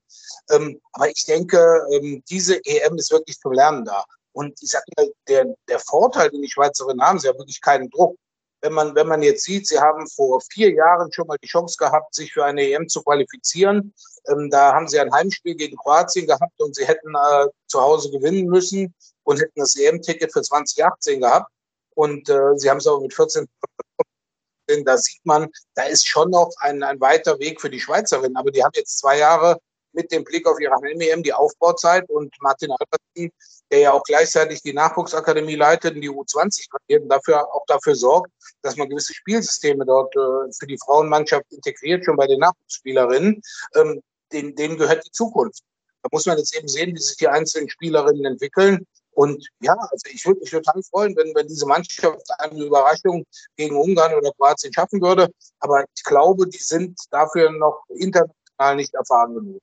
[0.50, 1.58] Ähm, aber ich denke,
[1.90, 4.04] ähm, diese EM ist wirklich zum Lernen da.
[4.32, 7.90] Und ich sage mal, der, der Vorteil, den die Schweizerinnen haben, sie haben wirklich keinen
[7.90, 8.16] Druck
[8.62, 11.76] wenn man, wenn man jetzt sieht, sie haben vor vier Jahren schon mal die Chance
[11.78, 13.94] gehabt, sich für eine EM zu qualifizieren.
[14.28, 18.10] Ähm, da haben sie ein Heimspiel gegen Kroatien gehabt und sie hätten äh, zu Hause
[18.10, 18.94] gewinnen müssen
[19.24, 21.50] und hätten das EM-Ticket für 2018 gehabt.
[21.94, 23.48] Und äh, sie haben es aber mit 14
[24.84, 28.36] da sieht man, da ist schon noch ein, ein weiter Weg für die Schweizerinnen.
[28.36, 29.58] Aber die haben jetzt zwei Jahre
[29.92, 33.32] mit dem Blick auf ihre Heim-EM die Aufbauzeit und Martin Albertsen,
[33.70, 37.94] der ja auch gleichzeitig die Nachwuchsakademie leitet und die U20 trainiert und dafür auch dafür
[37.94, 38.30] sorgt,
[38.62, 43.40] dass man gewisse Spielsysteme dort äh, für die Frauenmannschaft integriert, schon bei den Nachwuchsspielerinnen,
[43.76, 45.62] ähm, denen, denen gehört die Zukunft.
[46.02, 48.86] Da muss man jetzt eben sehen, wie sich die einzelnen Spielerinnen entwickeln.
[49.12, 53.24] Und ja, also ich würde mich total freuen, wenn, wenn diese Mannschaft eine Überraschung
[53.56, 55.28] gegen Ungarn oder Kroatien schaffen würde.
[55.58, 59.60] Aber ich glaube, die sind dafür noch international nicht erfahren genug.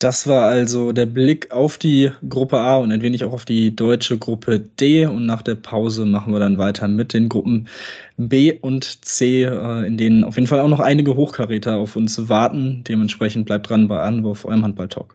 [0.00, 3.76] Das war also der Blick auf die Gruppe A und ein wenig auch auf die
[3.76, 5.04] deutsche Gruppe D.
[5.04, 7.68] Und nach der Pause machen wir dann weiter mit den Gruppen
[8.16, 12.30] B und C, äh, in denen auf jeden Fall auch noch einige Hochkaräter auf uns
[12.30, 12.82] warten.
[12.88, 15.14] Dementsprechend bleibt dran bei Anwurf, eurem Handball-Talk.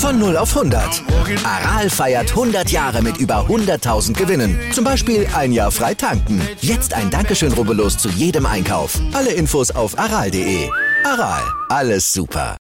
[0.00, 1.02] Von 0 auf 100.
[1.44, 4.58] Aral feiert 100 Jahre mit über 100.000 Gewinnen.
[4.72, 6.40] Zum Beispiel ein Jahr frei tanken.
[6.62, 8.98] Jetzt ein Dankeschön, rubbellos zu jedem Einkauf.
[9.12, 10.70] Alle Infos auf aral.de.
[11.04, 12.56] Aral, alles super.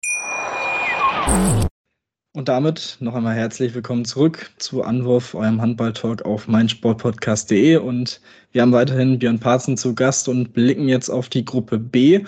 [2.34, 7.78] Und damit noch einmal herzlich willkommen zurück zu Anwurf, eurem Handball-Talk auf meinsportpodcast.de.
[7.78, 8.20] Und
[8.52, 12.20] wir haben weiterhin Björn Parzen zu Gast und blicken jetzt auf die Gruppe B.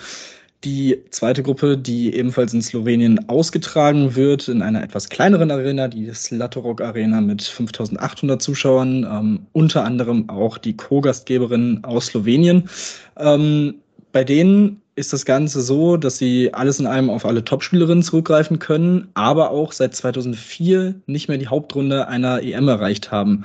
[0.64, 6.12] Die zweite Gruppe, die ebenfalls in Slowenien ausgetragen wird, in einer etwas kleineren Arena, die
[6.14, 12.68] Slatorok Arena mit 5800 Zuschauern, ähm, unter anderem auch die Co-Gastgeberin aus Slowenien.
[13.16, 13.82] Ähm,
[14.12, 18.60] bei denen ist das Ganze so, dass sie alles in allem auf alle Topspielerinnen zurückgreifen
[18.60, 23.44] können, aber auch seit 2004 nicht mehr die Hauptrunde einer EM erreicht haben.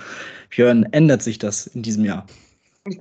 [0.50, 2.28] Björn, ändert sich das in diesem Jahr?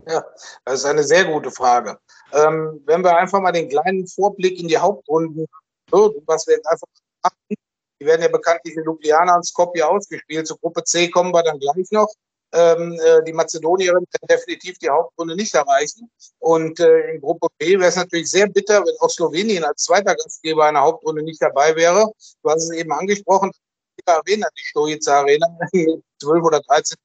[0.08, 0.24] Ja,
[0.64, 1.98] das ist eine sehr gute Frage.
[2.32, 5.46] Ähm, wenn wir einfach mal den kleinen Vorblick in die Hauptrunden,
[5.90, 6.86] so, was wir jetzt einfach
[7.22, 7.56] machen,
[8.00, 10.46] die werden ja bekanntlich in Ljubljana und Skopje ausgespielt.
[10.46, 12.12] Zur Gruppe C kommen wir dann gleich noch.
[12.52, 16.10] Ähm, äh, die Mazedonierinnen werden definitiv die Hauptrunde nicht erreichen.
[16.38, 20.14] Und äh, in Gruppe B wäre es natürlich sehr bitter, wenn auch Slowenien als zweiter
[20.14, 22.10] Gastgeber einer Hauptrunde nicht dabei wäre.
[22.42, 23.50] Du hast es eben angesprochen,
[23.98, 26.96] die Arena, die Stojica Arena, mit 12 oder 13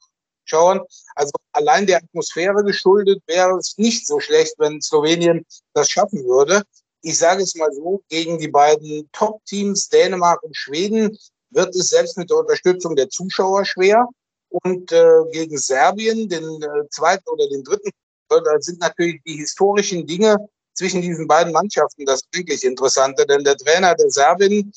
[0.46, 0.82] schauen.
[1.16, 6.64] Also allein der Atmosphäre geschuldet wäre es nicht so schlecht, wenn Slowenien das schaffen würde.
[7.02, 11.18] Ich sage es mal so, gegen die beiden Top-Teams Dänemark und Schweden
[11.50, 14.08] wird es selbst mit der Unterstützung der Zuschauer schwer.
[14.50, 17.90] Und äh, gegen Serbien, den äh, zweiten oder den dritten,
[18.28, 20.36] da sind natürlich die historischen Dinge
[20.74, 23.26] zwischen diesen beiden Mannschaften das wirklich Interessante.
[23.26, 24.72] Denn der Trainer der Serbien,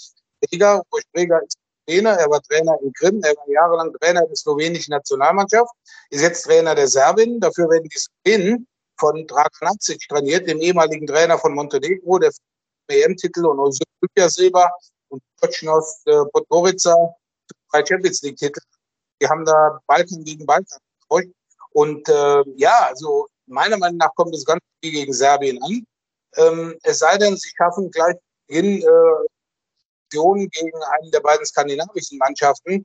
[0.44, 1.56] Spreger ist
[1.87, 5.70] Trainer, er war Trainer in Krim, er war jahrelang Trainer der slowenischen Nationalmannschaft,
[6.11, 7.41] ist jetzt Trainer der Serbien.
[7.41, 8.66] Dafür werden die Slowenen
[8.99, 9.76] von Dragan
[10.09, 12.32] trainiert, dem ehemaligen Trainer von Montenegro, der
[12.89, 13.59] WM-Titel und
[14.01, 14.70] Olympiasilber
[15.09, 16.95] und Kocnos äh, Podgorica
[17.72, 18.61] drei Champions League-Titel.
[19.20, 20.78] Die haben da Balkan gegen Balkan.
[21.70, 25.85] Und äh, ja, also meiner Meinung nach kommt das ganze Spiel gegen Serbien an.
[26.37, 28.16] Ähm, es sei denn, sie schaffen gleich
[28.49, 29.26] hin, äh,
[30.05, 32.84] Option gegen eine der beiden skandinavischen Mannschaften.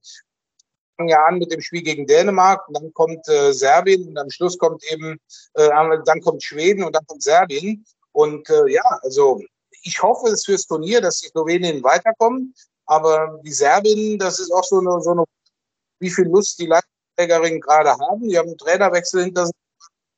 [0.97, 4.30] Fangen ja an mit dem Spiel gegen Dänemark, und dann kommt äh, Serbien und am
[4.30, 5.20] Schluss kommt eben,
[5.53, 5.70] äh,
[6.05, 7.86] dann kommt Schweden und dann kommt Serbien.
[8.11, 9.41] Und äh, ja, also
[9.84, 12.53] ich hoffe es fürs Turnier, dass die Slowenien weiterkommen.
[12.86, 15.24] Aber die Serbien, das ist auch so eine, so eine
[15.99, 18.28] wie viel Lust die Leistungsträgerinnen gerade haben.
[18.28, 19.55] Die haben einen Trainerwechsel hinter sich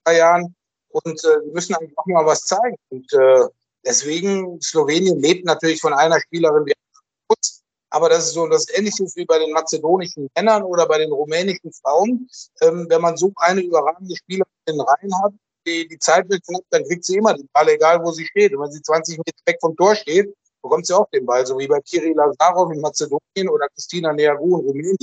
[0.06, 0.56] drei Jahren
[0.90, 2.78] und äh, müssen eigentlich auch mal was zeigen.
[2.90, 3.46] Und äh,
[3.86, 6.74] deswegen, Slowenien lebt natürlich von einer Spielerin wie
[7.32, 7.62] Schutz.
[7.90, 11.72] Aber das ist so das Ähnliche wie bei den mazedonischen Männern oder bei den rumänischen
[11.74, 12.28] Frauen.
[12.62, 15.34] Ähm, wenn man so eine überragende Spielerin in den Reihen hat,
[15.68, 18.56] die, die Zeit wird knapp, dann kriegt sie immer den Ball, egal wo sie steht.
[18.56, 21.58] Und wenn sie 20 Meter weg vom Tor steht, bekommt sie auch den Ball, so
[21.60, 24.98] wie bei Kiri Lazarov in Mazedonien oder Christina Neagu in Rumänien.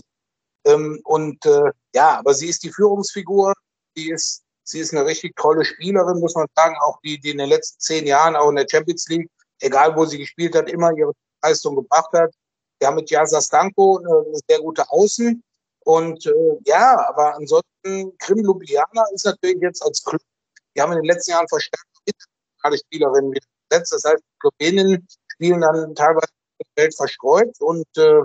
[0.64, 3.53] Ähm, und äh, ja, aber sie ist die Führungsfigur,
[3.97, 7.39] die ist, sie ist eine richtig tolle Spielerin, muss man sagen, auch die, die in
[7.39, 9.29] den letzten zehn Jahren auch in der Champions League,
[9.61, 11.12] egal wo sie gespielt hat, immer ihre
[11.43, 12.34] Leistung gebracht hat.
[12.78, 15.43] Wir haben mit Jasa Stanko eine sehr gute Außen.
[15.84, 20.20] Und äh, ja, aber ansonsten, Krim Ljubljana ist natürlich jetzt als Club,
[20.76, 23.93] die haben in den letzten Jahren verstärkt internationale Spielerinnen gesetzt.
[23.93, 26.28] Das heißt, Slowenien spielen dann teilweise
[26.61, 27.55] der Welt verstreut.
[27.61, 28.20] Und äh,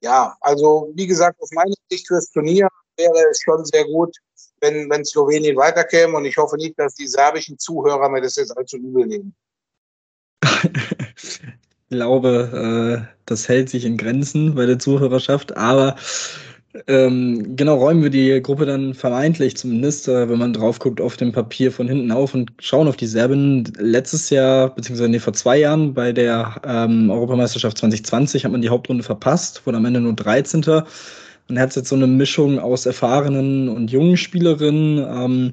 [0.00, 4.16] ja, also wie gesagt, aus meiner Sicht fürs Turnier wäre es schon sehr gut,
[4.60, 6.16] wenn, wenn Slowenien weiterkäme.
[6.16, 9.34] Und ich hoffe nicht, dass die serbischen Zuhörer mir das jetzt allzu übel nehmen.
[11.94, 15.96] glaube, äh, das hält sich in Grenzen bei der Zuhörerschaft, aber
[16.88, 21.16] ähm, genau, räumen wir die Gruppe dann vermeintlich zumindest, äh, wenn man drauf guckt, auf
[21.16, 23.64] dem Papier von hinten auf und schauen auf die Serben.
[23.78, 28.70] Letztes Jahr, beziehungsweise nee, vor zwei Jahren bei der ähm, Europameisterschaft 2020 hat man die
[28.70, 30.62] Hauptrunde verpasst, wurde am Ende nur 13.
[31.48, 34.98] Man hat jetzt so eine Mischung aus erfahrenen und jungen Spielerinnen.
[34.98, 35.52] Ähm,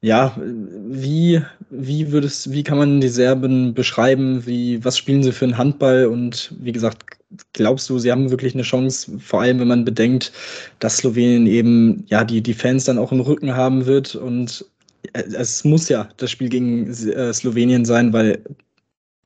[0.00, 4.46] ja, wie, wie würdest, wie kann man die Serben beschreiben?
[4.46, 6.06] Wie, was spielen sie für einen Handball?
[6.06, 7.18] Und wie gesagt,
[7.52, 10.32] glaubst du, sie haben wirklich eine Chance, vor allem wenn man bedenkt,
[10.78, 14.64] dass Slowenien eben ja die, die Fans dann auch im Rücken haben wird und
[15.12, 18.42] es muss ja das Spiel gegen äh, Slowenien sein, weil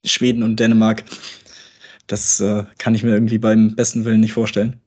[0.05, 1.05] Schweden und Dänemark,
[2.07, 4.81] das äh, kann ich mir irgendwie beim besten Willen nicht vorstellen.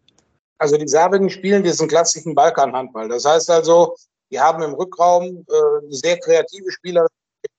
[0.58, 3.10] Also die Serben spielen diesen klassischen Balkanhandball.
[3.10, 3.96] Das heißt also,
[4.32, 7.08] die haben im Rückraum äh, sehr kreative Spieler,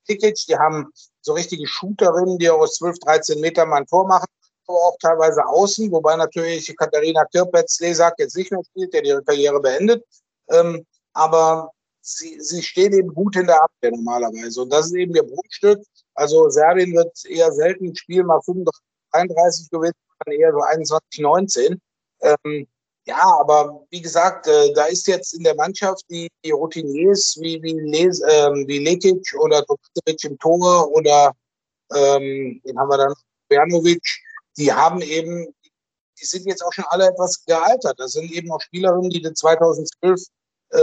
[0.08, 0.86] die haben
[1.20, 4.26] so richtige Shooterinnen, die aus 12, 13 Metern mal ein Tor machen,
[4.66, 9.60] aber auch teilweise außen, wobei natürlich Katharina Kirpetz-Lesak jetzt nicht mehr spielt, der ihre Karriere
[9.60, 10.04] beendet.
[10.48, 14.62] Ähm, aber sie, sie stehen eben gut in der Abwehr normalerweise.
[14.62, 15.82] Und das ist eben ihr Bruchstück.
[16.14, 19.92] Also Serbien wird eher selten ein Spiel mal 35, 33 gewinnen,
[20.24, 21.80] sondern eher so 21, 19.
[22.22, 22.66] Ähm,
[23.06, 27.62] ja, aber wie gesagt, äh, da ist jetzt in der Mannschaft die, die Routiniers wie,
[27.62, 31.32] wie, Les, ähm, wie Lekic oder Tokasevic im Tor oder
[31.94, 33.14] ähm, den haben wir dann
[33.48, 34.02] Bernovic,
[34.56, 35.46] die haben eben,
[36.20, 37.98] die sind jetzt auch schon alle etwas gealtert.
[37.98, 40.20] Das sind eben auch Spielerinnen, die 2012
[40.70, 40.82] äh,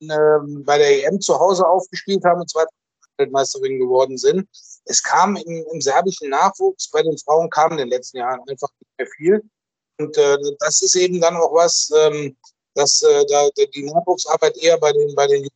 [0.00, 2.80] äh, bei der EM zu Hause aufgespielt haben und 2012
[3.20, 4.48] Weltmeisterin geworden sind.
[4.86, 8.70] Es kam im, im serbischen Nachwuchs, bei den Frauen kam in den letzten Jahren einfach
[8.80, 9.42] nicht mehr viel.
[10.00, 12.34] Und äh, das ist eben dann auch was, ähm,
[12.74, 15.46] dass äh, da die Nachwuchsarbeit eher bei den, bei den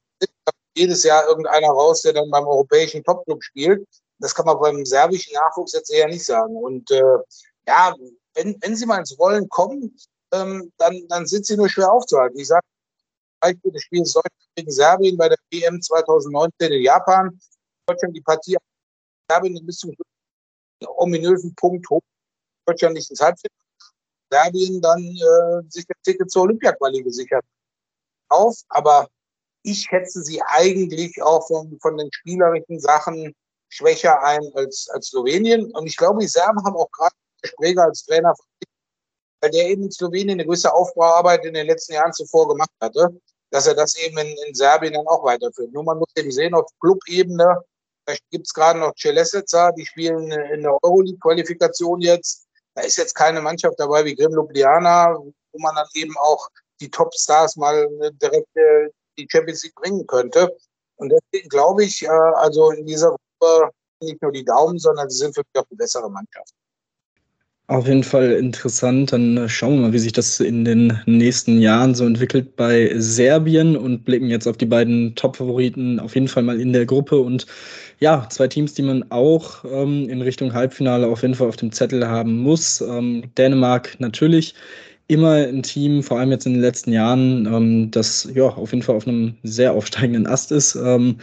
[0.76, 3.86] jedes Jahr irgendeiner raus, der dann beim europäischen Topclub spielt.
[4.18, 6.56] Das kann man beim serbischen Nachwuchs jetzt eher nicht sagen.
[6.56, 7.18] Und äh,
[7.66, 7.94] ja,
[8.34, 9.96] wenn, wenn sie mal ins Rollen kommen,
[10.32, 12.38] ähm, dann, dann sind sie nur schwer aufzuhalten.
[12.38, 12.66] Ich sage,
[13.40, 17.38] Beispiel des Spiels Deutschland gegen Serbien bei der WM 2019 in Japan.
[17.86, 18.56] Deutschland die Partie
[19.30, 19.94] Serbien bis zum
[20.96, 22.02] ominösen Punkt hoch.
[22.66, 23.63] Deutschland nicht ins Halbfinale
[24.34, 27.44] Serbien dann äh, sich das Ticket zur Olympiaquali gesichert
[28.28, 28.56] auf.
[28.68, 29.08] Aber
[29.62, 33.34] ich schätze sie eigentlich auch von, von den spielerischen Sachen
[33.68, 35.70] schwächer ein als, als Slowenien.
[35.72, 37.14] Und ich glaube, die Serben haben auch gerade
[37.44, 38.34] Spreger als Trainer,
[39.40, 43.08] weil der eben in Slowenien eine gewisse Aufbauarbeit in den letzten Jahren zuvor gemacht hatte,
[43.50, 45.72] dass er das eben in, in Serbien dann auch weiterführt.
[45.72, 47.62] Nur man muss eben sehen, auf Clubebene,
[48.06, 52.46] da gibt es gerade noch Celeseca, die spielen in der Euroleague-Qualifikation jetzt.
[52.74, 56.48] Da ist jetzt keine Mannschaft dabei wie Grim Ljubljana, wo man dann eben auch
[56.80, 60.56] die Topstars mal äh, direkt äh, die Champions League bringen könnte.
[60.96, 63.70] Und deswegen glaube ich, äh, also in dieser Gruppe
[64.00, 66.52] nicht nur die Daumen, sondern sie sind für mich auch eine bessere Mannschaft.
[67.66, 69.12] Auf jeden Fall interessant.
[69.12, 73.74] Dann schauen wir mal, wie sich das in den nächsten Jahren so entwickelt bei Serbien
[73.76, 77.18] und blicken jetzt auf die beiden Top-Favoriten auf jeden Fall mal in der Gruppe.
[77.18, 77.46] Und
[78.00, 81.72] ja, zwei Teams, die man auch ähm, in Richtung Halbfinale auf jeden Fall auf dem
[81.72, 82.82] Zettel haben muss.
[82.82, 84.54] Ähm, Dänemark natürlich
[85.08, 88.82] immer ein Team, vor allem jetzt in den letzten Jahren, ähm, das ja auf jeden
[88.82, 90.74] Fall auf einem sehr aufsteigenden Ast ist.
[90.76, 91.16] Ähm,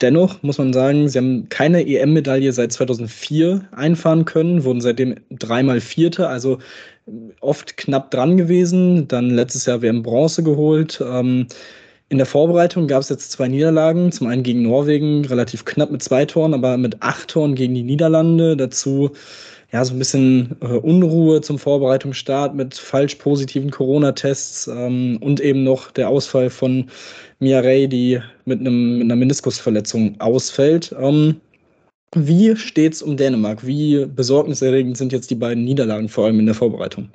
[0.00, 5.80] Dennoch muss man sagen, sie haben keine EM-Medaille seit 2004 einfahren können, wurden seitdem dreimal
[5.80, 6.58] Vierte, also
[7.40, 9.08] oft knapp dran gewesen.
[9.08, 11.02] Dann letztes Jahr WM Bronze geholt.
[11.04, 11.46] Ähm,
[12.10, 14.12] in der Vorbereitung gab es jetzt zwei Niederlagen.
[14.12, 17.82] Zum einen gegen Norwegen, relativ knapp mit zwei Toren, aber mit acht Toren gegen die
[17.82, 18.56] Niederlande.
[18.56, 19.10] Dazu
[19.70, 25.62] ja, so ein bisschen äh, Unruhe zum Vorbereitungsstart mit falsch positiven Corona-Tests ähm, und eben
[25.62, 26.90] noch der Ausfall von
[27.38, 30.94] Mia Ray, die mit, einem, mit einer Meniskusverletzung ausfällt.
[30.98, 31.40] Ähm,
[32.14, 33.66] wie steht's um Dänemark?
[33.66, 37.10] Wie besorgniserregend sind jetzt die beiden Niederlagen, vor allem in der Vorbereitung?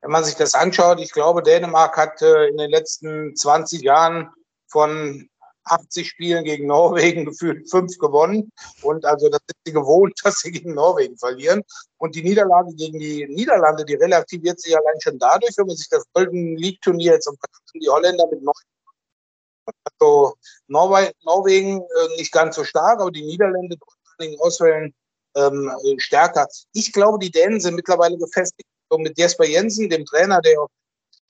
[0.00, 4.28] Wenn man sich das anschaut, ich glaube, Dänemark hat äh, in den letzten 20 Jahren
[4.68, 5.28] von
[5.70, 8.50] 80 Spielen gegen Norwegen gefühlt fünf gewonnen.
[8.82, 11.62] Und also das sind sie gewohnt, dass sie gegen Norwegen verlieren.
[11.98, 15.88] Und die Niederlage gegen die Niederlande, die relativiert sich allein schon dadurch, wenn man sich
[15.88, 18.54] das Golden League Turnier jetzt umfasst, die Holländer mit neun.
[19.84, 20.34] Also
[20.66, 24.94] Norwe Norwegen äh, nicht ganz so stark, aber die Niederländer trotzdem Ausfällen
[25.36, 26.46] ähm, stärker.
[26.72, 28.68] Ich glaube, die Dänen sind mittlerweile gefestigt.
[28.90, 30.66] So mit Jesper Jensen, dem Trainer, der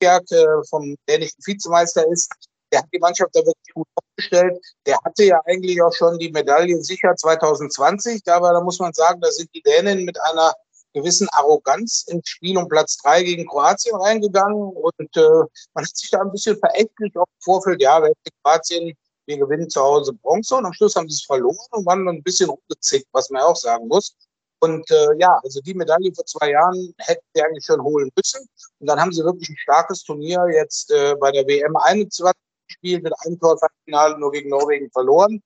[0.01, 2.33] äh, vom dänischen Vizemeister ist,
[2.73, 4.59] der hat die Mannschaft da wirklich gut aufgestellt.
[4.87, 9.21] Der hatte ja eigentlich auch schon die Medaille sicher 2020, aber da muss man sagen,
[9.21, 10.53] da sind die Dänen mit einer
[10.95, 16.11] gewissen Arroganz ins Spiel um Platz drei gegen Kroatien reingegangen und äh, man hat sich
[16.11, 18.13] da ein bisschen verächtlich auf dem Vorfeld, ja, wenn
[18.43, 18.97] Kroatien,
[19.27, 22.23] wir gewinnen zu Hause Bronze und am Schluss haben sie es verloren und waren ein
[22.23, 24.17] bisschen rumgezickt, was man auch sagen muss.
[24.61, 28.49] Und äh, ja, also die Medaille vor zwei Jahren hätten sie eigentlich schon holen müssen.
[28.81, 32.25] Und dann haben sie wirklich ein starkes Turnier jetzt äh, bei der WM 21
[32.69, 35.43] gespielt, mit einem Torfinale nur gegen Norwegen verloren.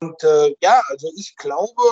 [0.00, 1.82] Und äh, ja, also ich glaube,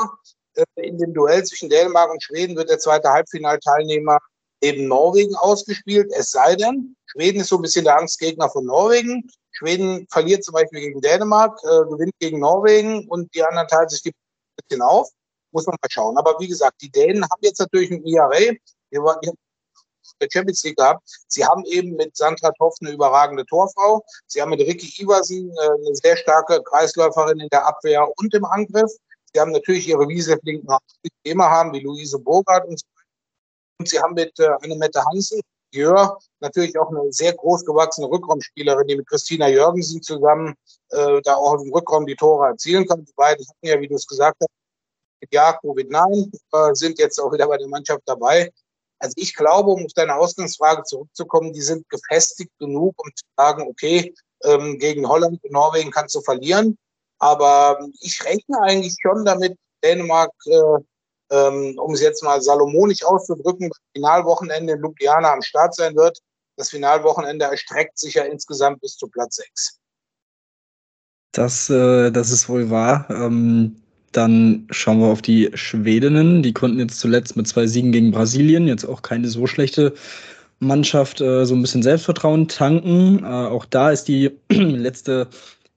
[0.55, 4.19] äh, in dem Duell zwischen Dänemark und Schweden wird der zweite Halbfinalteilnehmer
[4.61, 6.11] eben Norwegen ausgespielt.
[6.13, 9.29] Es sei denn, Schweden ist so ein bisschen der Angstgegner von Norwegen.
[9.53, 14.03] Schweden verliert zum Beispiel gegen Dänemark, äh, gewinnt gegen Norwegen und die anderen teilen sich
[14.03, 15.09] die ein bisschen auf.
[15.53, 16.17] Muss man mal schauen.
[16.17, 18.55] Aber wie gesagt, die Dänen haben jetzt natürlich ein IRA,
[18.93, 19.31] die
[20.21, 21.03] der Champions League gehabt.
[21.29, 24.03] Sie haben eben mit Sandra Toff eine überragende Torfrau.
[24.27, 28.45] Sie haben mit Ricky Iversen äh, eine sehr starke Kreisläuferin in der Abwehr und im
[28.45, 28.91] Angriff.
[29.33, 30.69] Sie haben natürlich ihre Wieseflinken,
[31.05, 32.87] die immer haben, wie Luise Bogart und so
[33.79, 35.41] Und sie haben mit äh, Annemette Hansen,
[35.73, 40.55] Jör, natürlich auch eine sehr groß gewachsene Rückraumspielerin, die mit Christina Jürgensen zusammen
[40.91, 43.05] äh, da auch im Rückraum die Tore erzielen kann.
[43.05, 44.51] Die beiden hatten ja, wie du es gesagt hast,
[45.31, 48.51] ja, Covid-9, äh, sind jetzt auch wieder bei der Mannschaft dabei.
[49.01, 53.67] Also ich glaube, um auf deine Ausgangsfrage zurückzukommen, die sind gefestigt genug, um zu sagen,
[53.69, 54.15] okay,
[54.45, 56.79] ähm, gegen Holland und Norwegen kannst du verlieren.
[57.19, 60.83] Aber ich rechne eigentlich schon damit, Dänemark, äh,
[61.33, 66.19] ähm, um es jetzt mal salomonisch auszudrücken, das Finalwochenende in Ljubljana am Start sein wird.
[66.57, 69.79] Das Finalwochenende erstreckt sich ja insgesamt bis zu Platz 6.
[71.33, 73.07] Das, äh, das ist wohl wahr.
[73.09, 73.81] Ähm,
[74.13, 76.43] dann schauen wir auf die Schwedinnen.
[76.43, 79.95] Die konnten jetzt zuletzt mit zwei Siegen gegen Brasilien, jetzt auch keine so schlechte
[80.59, 83.25] Mannschaft, äh, so ein bisschen Selbstvertrauen tanken.
[83.25, 85.29] Äh, auch da ist die letzte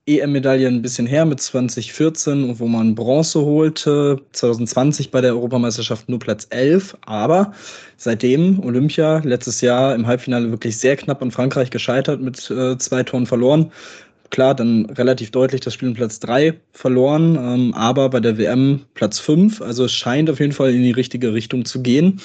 [0.05, 4.19] EM-Medaille ein bisschen her mit 2014, wo man Bronze holte.
[4.33, 6.97] 2020 bei der Europameisterschaft nur Platz 11.
[7.05, 7.53] Aber
[7.95, 13.03] seitdem Olympia letztes Jahr im Halbfinale wirklich sehr knapp an Frankreich gescheitert mit äh, zwei
[13.03, 13.71] Toren verloren
[14.33, 18.81] klar, dann relativ deutlich das Spiel in Platz 3 verloren, ähm, aber bei der WM
[18.95, 19.61] Platz 5.
[19.61, 22.19] Also es scheint auf jeden Fall in die richtige Richtung zu gehen.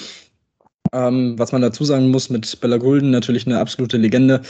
[0.92, 4.40] Ähm, was man dazu sagen muss, mit Bella Gulden natürlich eine absolute Legende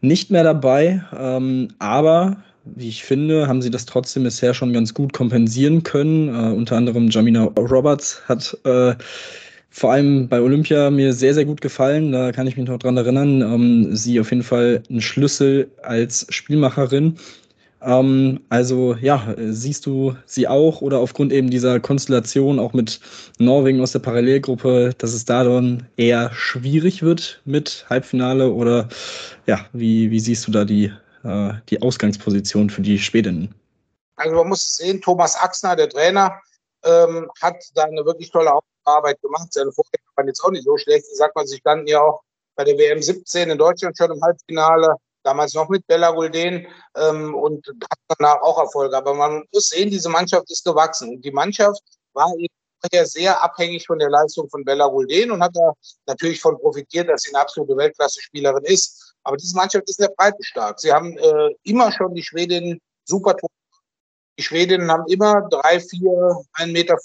[0.00, 1.04] nicht mehr dabei.
[1.16, 6.28] Ähm, aber wie ich finde, haben sie das trotzdem bisher schon ganz gut kompensieren können.
[6.28, 8.94] Äh, unter anderem Jamina Roberts hat äh,
[9.74, 12.12] vor allem bei Olympia mir sehr, sehr gut gefallen.
[12.12, 13.42] Da kann ich mich noch dran erinnern.
[13.42, 17.18] Ähm, sie auf jeden Fall ein Schlüssel als Spielmacherin.
[17.82, 23.00] Ähm, also ja, siehst du sie auch oder aufgrund eben dieser Konstellation auch mit
[23.38, 28.88] Norwegen aus der Parallelgruppe, dass es da dann eher schwierig wird mit Halbfinale oder
[29.46, 30.92] ja, wie, wie siehst du da die,
[31.24, 33.52] äh, die Ausgangsposition für die Schwedinnen?
[34.14, 36.40] Also man muss sehen, Thomas Axner, der Trainer,
[36.84, 38.52] ähm, hat da eine wirklich tolle
[38.84, 39.52] Arbeit gemacht.
[39.52, 41.06] Seine Vorgänger waren jetzt auch nicht so schlecht.
[41.10, 42.20] Ich sag mal, sie standen ja auch
[42.56, 46.66] bei der WM 17 in Deutschland schon im Halbfinale, damals noch mit Bella Gulden
[46.96, 48.96] ähm, und hat danach auch Erfolge.
[48.96, 51.10] Aber man muss sehen, diese Mannschaft ist gewachsen.
[51.10, 51.82] Und die Mannschaft
[52.12, 52.54] war eben
[53.04, 55.72] sehr abhängig von der Leistung von Bella Gulden und hat da
[56.06, 59.14] natürlich von profitiert, dass sie eine absolute Weltklasse-Spielerin ist.
[59.22, 60.78] Aber diese Mannschaft ist in der Breite stark.
[60.78, 63.34] Sie haben äh, immer schon die Schwedinnen super
[64.38, 66.10] die Schwedinnen haben immer drei, vier,
[66.54, 66.96] 1,85 Meter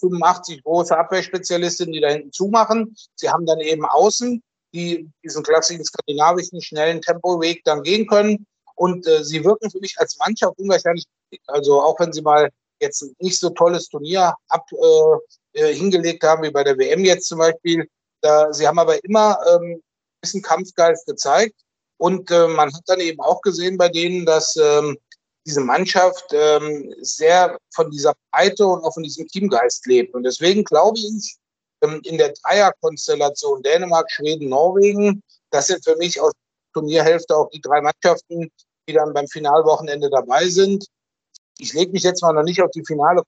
[0.64, 2.95] große Abwehrspezialistinnen, die da hinten zumachen.
[3.15, 4.41] Sie haben dann eben außen,
[4.73, 8.45] die diesen klassischen skandinavischen schnellen Tempoweg dann gehen können.
[8.76, 11.06] Und äh, sie wirken für mich als Mannschaft unwahrscheinlich.
[11.47, 12.49] Also auch wenn sie mal
[12.80, 17.27] jetzt nicht so tolles Turnier ab, äh, äh hingelegt haben, wie bei der WM jetzt
[17.27, 17.88] zum Beispiel.
[18.22, 19.81] Da, sie haben aber immer ähm, ein
[20.22, 21.56] bisschen Kampfgeist gezeigt.
[21.97, 24.97] Und äh, man hat dann eben auch gesehen bei denen, dass ähm,
[25.45, 30.14] diese Mannschaft ähm, sehr von dieser Breite und auch von diesem Teamgeist lebt.
[30.14, 31.38] Und deswegen glaube ich,
[31.82, 36.34] ähm, in der Dreierkonstellation Dänemark, Schweden, Norwegen, das sind für mich aus
[36.74, 38.52] Turnierhälfte auch die drei Mannschaften,
[38.88, 40.86] die dann beim Finalwochenende dabei sind.
[41.57, 43.24] Ich lege mich jetzt mal noch nicht auf die Finale,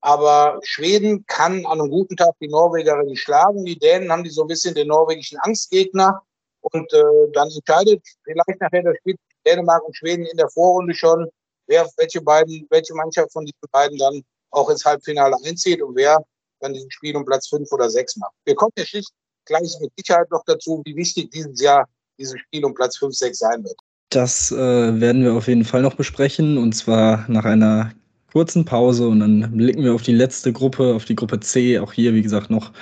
[0.00, 3.64] aber Schweden kann an einem guten Tag die Norwegerin schlagen.
[3.64, 6.22] Die Dänen haben die so ein bisschen den norwegischen Angstgegner.
[6.60, 9.16] Und äh, dann entscheidet vielleicht nachher das Spiel
[9.46, 11.28] Dänemark und Schweden in der Vorrunde schon,
[11.66, 16.18] wer, welche beiden, welche Mannschaft von diesen beiden dann auch ins Halbfinale einzieht und wer
[16.60, 18.32] dann dieses Spiel um Platz fünf oder sechs macht.
[18.44, 19.10] Wir kommen ja schlicht
[19.44, 21.86] gleich mit Sicherheit noch dazu, wie wichtig dieses Jahr
[22.18, 23.76] dieses Spiel um Platz fünf, sechs sein wird.
[24.10, 27.92] Das äh, werden wir auf jeden Fall noch besprechen und zwar nach einer
[28.32, 31.78] kurzen Pause und dann blicken wir auf die letzte Gruppe, auf die Gruppe C.
[31.78, 32.72] Auch hier, wie gesagt, noch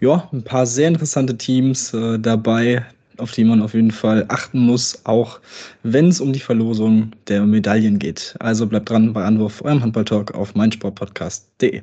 [0.00, 2.86] ja, ein paar sehr interessante Teams äh, dabei
[3.18, 5.40] auf die man auf jeden Fall achten muss, auch
[5.82, 8.34] wenn es um die Verlosung der Medaillen geht.
[8.40, 11.82] Also bleibt dran bei Anwurf, eurem Handballtalk auf meinsportpodcast.de.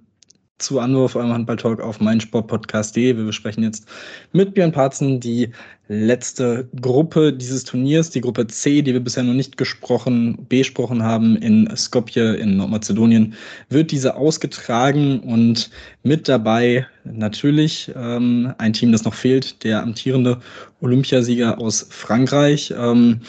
[0.61, 3.17] zu Anwurf eurem Handballtalk auf meinsportpodcast.de.
[3.17, 3.87] Wir besprechen jetzt
[4.31, 5.49] mit Björn Parzen die
[5.87, 11.35] letzte Gruppe dieses Turniers, die Gruppe C, die wir bisher noch nicht gesprochen, besprochen haben
[11.37, 13.33] in Skopje in Nordmazedonien,
[13.69, 15.69] wird diese ausgetragen und
[16.03, 20.39] mit dabei natürlich ähm, ein Team, das noch fehlt, der amtierende
[20.79, 22.73] Olympiasieger aus Frankreich.
[22.77, 23.21] Ähm,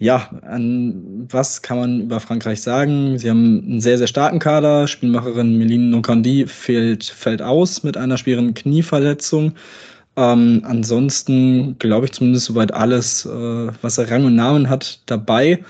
[0.00, 3.18] ja, an was kann man über Frankreich sagen?
[3.18, 4.88] Sie haben einen sehr, sehr starken Kader.
[4.88, 9.52] Spielmacherin Meline Nokandi fällt, fällt aus mit einer schweren Knieverletzung.
[10.16, 13.28] Ähm, ansonsten glaube ich zumindest soweit alles, äh,
[13.82, 15.62] was er Rang und Namen hat, dabei.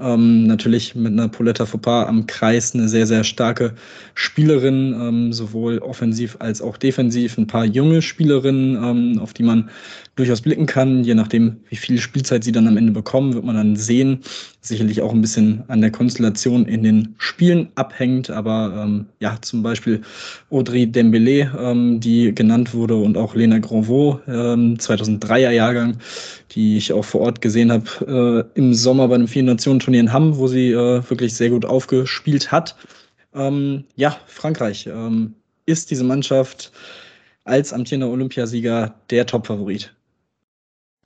[0.00, 3.74] Ähm, natürlich mit einer Pauletta Faupas am Kreis eine sehr, sehr starke
[4.14, 7.36] Spielerin, ähm, sowohl offensiv als auch defensiv.
[7.36, 9.70] Ein paar junge Spielerinnen, ähm, auf die man
[10.18, 11.04] durchaus blicken kann.
[11.04, 14.20] Je nachdem, wie viel Spielzeit sie dann am Ende bekommen, wird man dann sehen.
[14.60, 18.28] Sicherlich auch ein bisschen an der Konstellation in den Spielen abhängt.
[18.28, 20.02] Aber ähm, ja, zum Beispiel
[20.50, 25.98] Audrey Dembélé, ähm, die genannt wurde, und auch Lena Granvaux, ähm, 2003er Jahrgang,
[26.50, 30.36] die ich auch vor Ort gesehen habe äh, im Sommer bei einem Vier-Nationen-Turnier in Hamm,
[30.36, 32.76] wo sie äh, wirklich sehr gut aufgespielt hat.
[33.34, 35.34] Ähm, ja, Frankreich ähm,
[35.66, 36.72] ist diese Mannschaft
[37.44, 39.94] als amtierender Olympiasieger der Top-Favorit.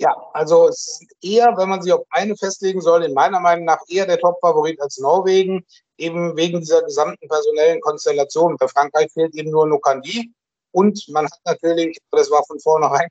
[0.02, 3.66] Ja, also es ist eher, wenn man sich auf eine festlegen soll, in meiner Meinung
[3.66, 5.64] nach eher der Top-Favorit als Norwegen,
[5.96, 8.56] eben wegen dieser gesamten personellen Konstellation.
[8.56, 10.32] Bei Frankreich fehlt eben nur Nokandi
[10.72, 13.06] und man hat natürlich, das war von vornherein,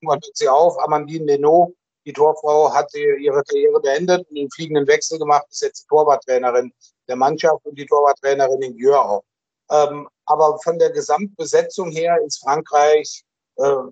[0.00, 1.74] man hört sie auf, Amandine Leno,
[2.04, 6.72] die Torfrau, hat ihre Karriere beendet und einen fliegenden Wechsel gemacht, ist jetzt die Torwarttrainerin
[7.06, 9.22] der Mannschaft und die Torwarttrainerin in Jör auch.
[9.70, 13.22] Ähm, aber von der Gesamtbesetzung her ist Frankreich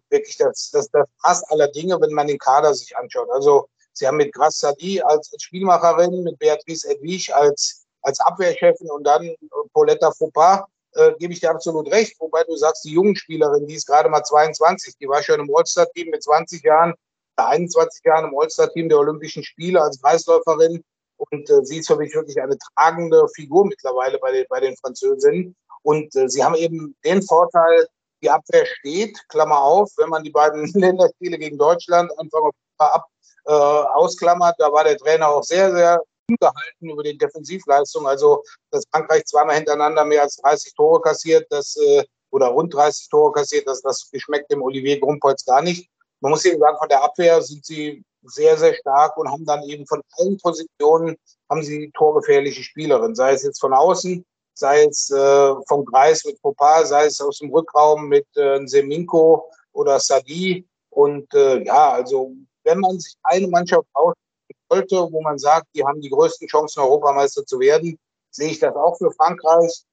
[0.09, 3.29] wirklich das, das, das Maß aller Dinge, wenn man den Kader sich anschaut.
[3.31, 9.05] Also sie haben mit Grace Sadi als Spielmacherin, mit Beatrice Edwige als, als Abwehrchefin und
[9.05, 9.35] dann
[9.73, 10.65] Pauletta Faupas,
[10.95, 12.19] äh, gebe ich dir absolut recht.
[12.19, 15.55] Wobei du sagst, die jungen Spielerin, die ist gerade mal 22, die war schon im
[15.55, 16.95] All-Star-Team mit 20 Jahren,
[17.37, 20.83] 21 Jahren im All-Star-Team der Olympischen Spiele als Kreisläuferin.
[21.17, 24.77] Und äh, sie ist für mich wirklich eine tragende Figur mittlerweile bei den, bei den
[24.77, 25.55] Französinnen.
[25.83, 27.87] Und äh, sie haben eben den Vorteil,
[28.23, 33.07] die Abwehr steht, Klammer auf, wenn man die beiden Länderspiele gegen Deutschland Anfang ab
[33.47, 38.07] äh, ausklammert, da war der Trainer auch sehr, sehr ungehalten über die Defensivleistung.
[38.07, 43.09] Also, dass Frankreich zweimal hintereinander mehr als 30 Tore kassiert, das, äh, oder rund 30
[43.09, 45.89] Tore kassiert, das, das geschmeckt dem Olivier Grumpolz gar nicht.
[46.21, 49.63] Man muss eben sagen, von der Abwehr sind sie sehr, sehr stark und haben dann
[49.63, 51.17] eben von allen Positionen
[51.49, 54.25] haben sie torgefährliche Spielerinnen, sei es jetzt von außen,
[54.61, 59.51] sei es äh, vom Kreis mit Popa, sei es aus dem Rückraum mit äh, Seminko
[59.73, 60.67] oder Sadi.
[60.91, 62.33] Und äh, ja, also
[62.65, 64.15] wenn man sich eine Mannschaft aussuchen
[64.71, 67.99] sollte, wo man sagt, die haben die größten Chancen, Europameister zu werden,
[68.31, 69.85] sehe ich das auch für Frankreich.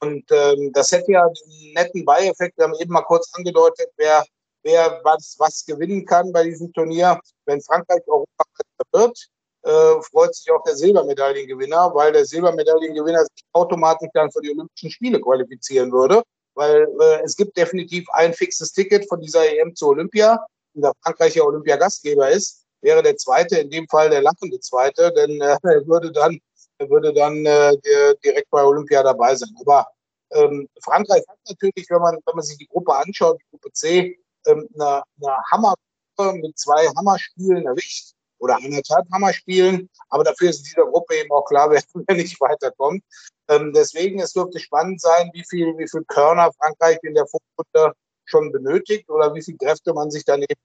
[0.00, 4.24] Und ähm, das hätte ja den netten Beieffekt, wir haben eben mal kurz angedeutet, wer,
[4.62, 7.18] wer was, was gewinnen kann bei diesem Turnier.
[7.46, 9.28] Wenn Frankreich Europameister wird,
[9.66, 14.90] äh, freut sich auch der Silbermedaillengewinner, weil der Silbermedaillengewinner sich automatisch dann für die Olympischen
[14.90, 16.22] Spiele qualifizieren würde,
[16.54, 20.38] weil äh, es gibt definitiv ein fixes Ticket von dieser EM zu Olympia.
[20.74, 25.12] Und da Frankreich ja Olympiagastgeber ist, wäre der zweite, in dem Fall der lachende zweite,
[25.12, 26.38] denn äh, er würde dann,
[26.78, 27.76] er würde dann äh,
[28.24, 29.50] direkt bei Olympia dabei sein.
[29.60, 29.84] Aber
[30.30, 34.18] ähm, Frankreich hat natürlich, wenn man, wenn man sich die Gruppe anschaut, die Gruppe C,
[34.46, 39.88] ähm, eine, eine Hammergruppe mit zwei Hammerspielen erwischt oder anderthalb Hammer spielen.
[40.08, 43.02] Aber dafür ist in dieser Gruppe eben auch klar, wer nicht weiterkommt.
[43.48, 47.94] Ähm, deswegen, es dürfte spannend sein, wie viel, wie viel Körner Frankreich in der Vorrunde
[48.24, 50.60] schon benötigt oder wie viel Kräfte man sich dann eben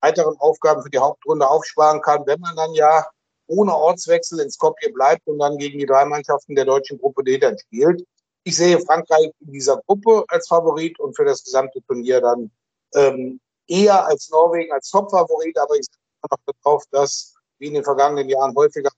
[0.00, 3.06] weiteren Aufgaben für die Hauptrunde aufsparen kann, wenn man dann ja
[3.46, 7.38] ohne Ortswechsel in Skopje bleibt und dann gegen die drei Mannschaften der deutschen Gruppe D
[7.38, 8.04] dann spielt.
[8.44, 12.50] Ich sehe Frankreich in dieser Gruppe als Favorit und für das gesamte Turnier dann
[12.94, 15.86] ähm, eher als Norwegen als Top-Favorit, aber ich
[16.30, 18.90] noch darauf, dass wie in den vergangenen Jahren häufiger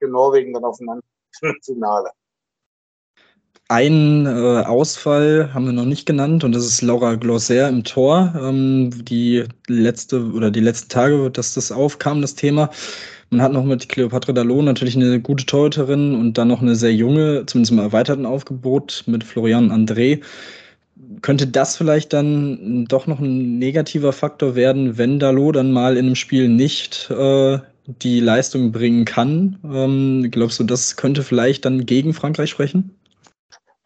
[0.00, 1.02] Norwegen dann aufeinander
[1.42, 2.10] im Finale.
[3.68, 8.34] Ein äh, Ausfall haben wir noch nicht genannt und das ist Laura Glosser im Tor.
[8.36, 12.70] Ähm, die letzte oder die letzten Tage, dass das aufkam, das Thema.
[13.30, 16.92] Man hat noch mit Cleopatra Dallon natürlich eine gute Torhüterin und dann noch eine sehr
[16.92, 20.22] junge, zumindest im erweiterten Aufgebot mit Florian André
[21.22, 26.06] könnte das vielleicht dann doch noch ein negativer Faktor werden, wenn Dalot dann mal in
[26.06, 29.58] einem Spiel nicht äh, die Leistung bringen kann?
[29.64, 32.98] Ähm, glaubst du, das könnte vielleicht dann gegen Frankreich sprechen?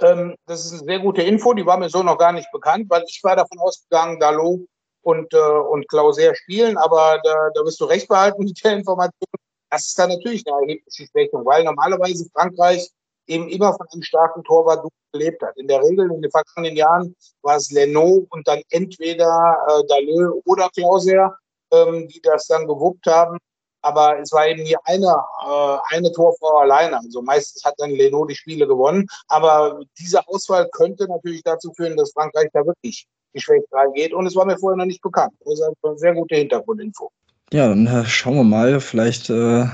[0.01, 2.87] Ähm, das ist eine sehr gute Info, die war mir so noch gar nicht bekannt,
[2.89, 4.61] weil ich war davon ausgegangen, Dalot
[5.03, 9.31] und, äh, und Klauser spielen, aber da, da wirst du recht behalten mit der Information.
[9.71, 12.91] Das ist dann natürlich eine erhebliche Schwächung, weil normalerweise Frankreich
[13.27, 15.57] eben immer von einem starken Torwart gelebt hat.
[15.57, 20.43] In der Regel in den vergangenen Jahren war es Leno und dann entweder äh, Daleux
[20.45, 21.37] oder Klauser,
[21.73, 23.39] ähm, die das dann gewuppt haben.
[23.83, 25.15] Aber es war eben nie eine,
[25.47, 26.99] äh, eine Torfrau alleine.
[26.99, 29.07] Also meistens hat dann Leno die Spiele gewonnen.
[29.29, 34.13] Aber diese Auswahl könnte natürlich dazu führen, dass Frankreich da wirklich geschwächt reingeht.
[34.13, 35.35] Und es war mir vorher noch nicht bekannt.
[35.45, 37.11] Das ist eine sehr gute Hintergrundinfo.
[37.53, 38.81] Ja, dann äh, schauen wir mal.
[38.81, 39.67] Vielleicht äh,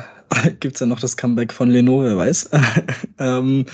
[0.61, 2.51] gibt es ja noch das Comeback von Leno, wer weiß.
[3.19, 3.67] ähm,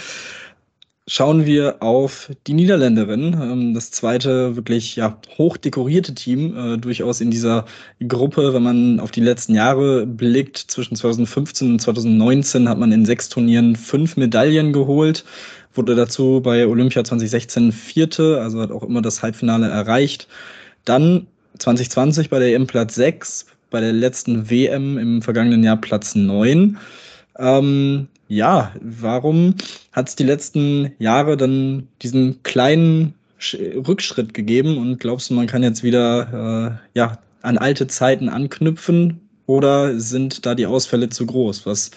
[1.08, 7.20] schauen wir auf die Niederländerin, ähm, das zweite wirklich ja, hoch dekorierte Team, äh, durchaus
[7.20, 7.64] in dieser
[8.06, 8.52] Gruppe.
[8.52, 13.28] Wenn man auf die letzten Jahre blickt, zwischen 2015 und 2019 hat man in sechs
[13.28, 15.24] Turnieren fünf Medaillen geholt,
[15.74, 20.28] wurde dazu bei Olympia 2016 Vierte, also hat auch immer das Halbfinale erreicht.
[20.84, 21.26] Dann
[21.58, 26.78] 2020 bei der EM Platz 6, bei der letzten WM im vergangenen Jahr Platz 9.
[27.38, 29.54] Ähm, ja, warum
[29.92, 33.14] hat es die letzten Jahre dann diesen kleinen
[33.86, 39.20] Rückschritt gegeben und glaubst du, man kann jetzt wieder äh, ja, an alte Zeiten anknüpfen
[39.46, 41.90] oder sind da die Ausfälle zu groß, was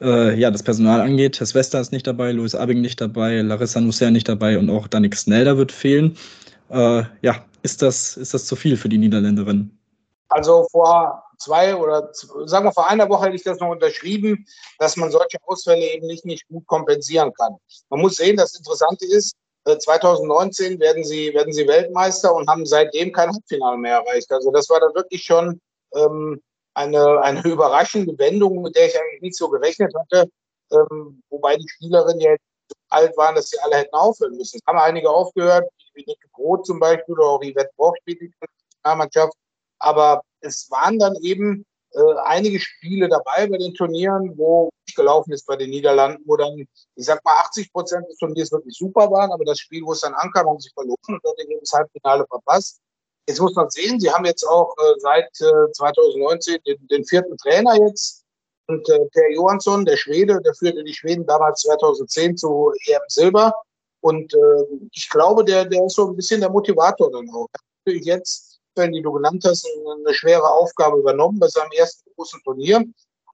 [0.00, 1.34] äh, ja, das Personal angeht?
[1.34, 4.86] Tess Wester ist nicht dabei, Louis Abing nicht dabei, Larissa Nusser nicht dabei und auch
[4.86, 6.16] Danik Snelder wird fehlen.
[6.70, 9.75] Äh, ja, ist das, ist das zu viel für die Niederländerin?
[10.28, 12.10] Also vor zwei oder
[12.46, 14.46] sagen wir vor einer Woche hätte ich das noch unterschrieben,
[14.78, 17.56] dass man solche Ausfälle eben nicht, nicht gut kompensieren kann.
[17.90, 19.36] Man muss sehen, das Interessante ist,
[19.66, 24.30] 2019 äh, werden sie, werden sie Weltmeister und haben seitdem kein Halbfinale mehr erreicht.
[24.30, 25.60] Also das war dann wirklich schon
[25.94, 26.40] ähm,
[26.74, 30.30] eine, eine überraschende Wendung, mit der ich eigentlich nicht so gerechnet hatte.
[30.70, 32.36] Ähm, wobei die Spielerinnen ja
[32.68, 34.58] so alt waren, dass sie alle hätten aufhören müssen.
[34.58, 38.32] Es haben einige aufgehört, wie Nick Brot zum Beispiel oder auch Yvette Broch spielt die
[38.82, 39.34] Nationalmannschaft.
[39.78, 45.32] Aber es waren dann eben äh, einige Spiele dabei bei den Turnieren, wo nicht gelaufen
[45.32, 46.54] ist bei den Niederlanden, wo dann,
[46.94, 50.00] ich sag mal, 80 Prozent des Turniers wirklich super waren, aber das Spiel, wo es
[50.00, 52.80] dann ankam, haben sie verloren und dort eben das Halbfinale verpasst.
[53.28, 57.36] Jetzt muss man sehen, sie haben jetzt auch äh, seit äh, 2019 den, den, vierten
[57.38, 58.22] Trainer jetzt.
[58.68, 63.52] Und äh, Per Johansson, der Schwede, der führte die Schweden damals 2010 zu EM Silber.
[64.00, 67.48] Und äh, ich glaube, der, der ist so ein bisschen der Motivator dann auch.
[67.84, 72.40] Natürlich jetzt Quellen, die du genannt hast, eine schwere Aufgabe übernommen bei seinem ersten großen
[72.44, 72.84] Turnier.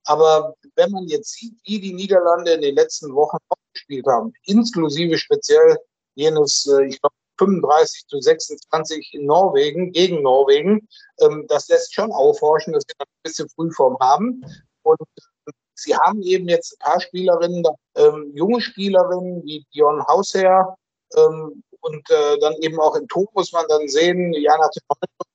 [0.05, 3.37] Aber wenn man jetzt sieht, wie die Niederlande in den letzten Wochen
[3.73, 5.79] gespielt haben, inklusive speziell
[6.15, 10.89] jenes, äh, ich glaube, 35 zu 26 in Norwegen, gegen Norwegen,
[11.21, 14.45] ähm, das lässt schon aufhorchen, dass wir ein bisschen Frühform haben.
[14.83, 17.65] Und äh, sie haben eben jetzt ein paar Spielerinnen,
[17.97, 20.77] ähm, junge Spielerinnen wie Dion Hausherr,
[21.17, 24.71] ähm, und äh, dann eben auch im Tor muss man dann sehen, Jana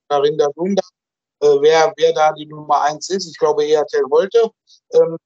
[0.09, 0.83] Narinda Bunda,
[1.41, 3.27] äh, wer, wer da die Nummer eins ist.
[3.27, 4.49] Ich glaube eher Tel Holte.
[4.93, 5.17] Ähm,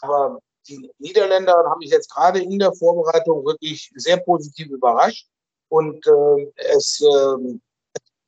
[0.00, 0.38] aber
[0.68, 5.26] die Niederländer haben mich jetzt gerade in der Vorbereitung wirklich sehr positiv überrascht.
[5.68, 7.36] Und äh, es äh,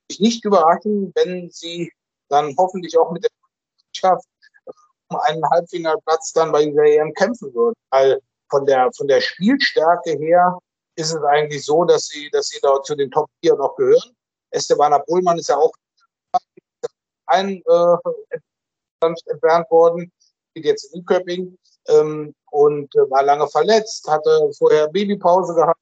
[0.08, 1.92] mich nicht überraschen, wenn sie
[2.28, 3.30] dann hoffentlich auch mit der
[3.88, 4.28] Mannschaft
[5.08, 7.74] um einen Halbfinalplatz dann bei dieser EM kämpfen würden.
[7.90, 8.20] Weil
[8.50, 10.58] von der, von der Spielstärke her
[10.96, 14.14] ist es eigentlich so, dass sie, dass sie da zu den Top 4 noch gehören.
[14.50, 15.72] Estebana Pullmann ist ja auch
[17.32, 17.96] ein äh,
[19.00, 20.12] entfernt worden,
[20.54, 25.80] geht jetzt in Üköping ähm, und äh, war lange verletzt, hatte vorher Babypause gehabt,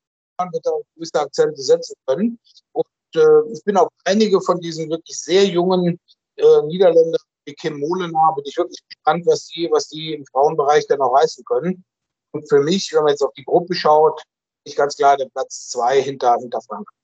[0.53, 2.39] wird da gewisse Akzente setzen können.
[2.73, 5.99] Und äh, ich bin auf einige von diesen wirklich sehr jungen
[6.37, 10.87] äh, Niederländern wie Kim Molenaar, bin ich wirklich gespannt, was die, was die im Frauenbereich
[10.87, 11.85] dann noch reißen können.
[12.33, 14.23] Und für mich, wenn man jetzt auf die Gruppe schaut,
[14.65, 17.00] ich ganz klar der Platz zwei hinter, hinter Frankreich.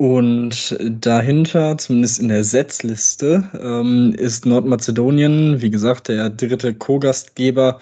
[0.00, 7.78] Und dahinter, zumindest in der Setzliste, ähm, ist Nordmazedonien, wie gesagt, der dritte Co-Gastgeber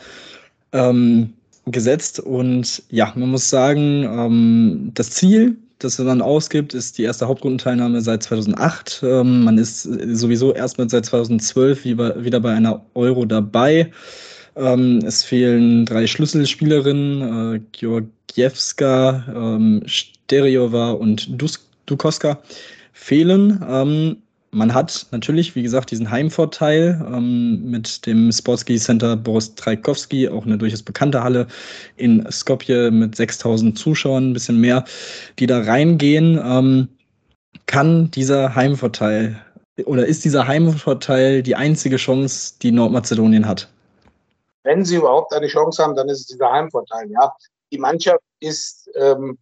[0.72, 1.32] ähm,
[1.66, 2.18] gesetzt.
[2.18, 8.00] Und ja, man muss sagen, ähm, das Ziel, das man ausgibt, ist die erste Hauptrundenteilnahme
[8.00, 9.04] seit 2008.
[9.04, 13.92] Ähm, man ist sowieso erstmal seit 2012 wieder bei einer Euro dabei.
[14.56, 22.38] Ähm, es fehlen drei Schlüsselspielerinnen, äh, Georgiewska, ähm, Stereova und Dusk Dukoska
[22.92, 23.64] fehlen.
[23.68, 30.28] Ähm, man hat natürlich, wie gesagt, diesen Heimvorteil ähm, mit dem Sportski Center Boris Trajkowski,
[30.28, 31.46] auch eine durchaus bekannte Halle
[31.96, 34.84] in Skopje mit 6000 Zuschauern, ein bisschen mehr,
[35.38, 36.40] die da reingehen.
[36.42, 36.88] Ähm,
[37.66, 39.38] kann dieser Heimvorteil
[39.84, 43.68] oder ist dieser Heimvorteil die einzige Chance, die Nordmazedonien hat?
[44.64, 47.10] Wenn sie überhaupt eine Chance haben, dann ist es dieser Heimvorteil.
[47.10, 47.32] Ja,
[47.70, 49.38] die Mannschaft ist ähm,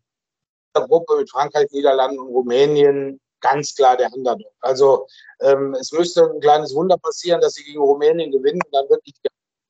[0.83, 4.53] Gruppe mit Frankreich, Niederlanden und Rumänien ganz klar der Underdog.
[4.61, 5.07] Also
[5.41, 9.15] ähm, es müsste ein kleines Wunder passieren, dass sie gegen Rumänien gewinnen und dann wirklich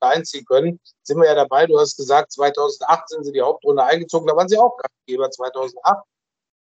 [0.00, 0.80] einziehen können.
[1.02, 1.66] Sind wir ja dabei.
[1.66, 4.26] Du hast gesagt, 2008 sind sie die Hauptrunde eingezogen.
[4.26, 6.04] Da waren sie auch Gastgeber 2008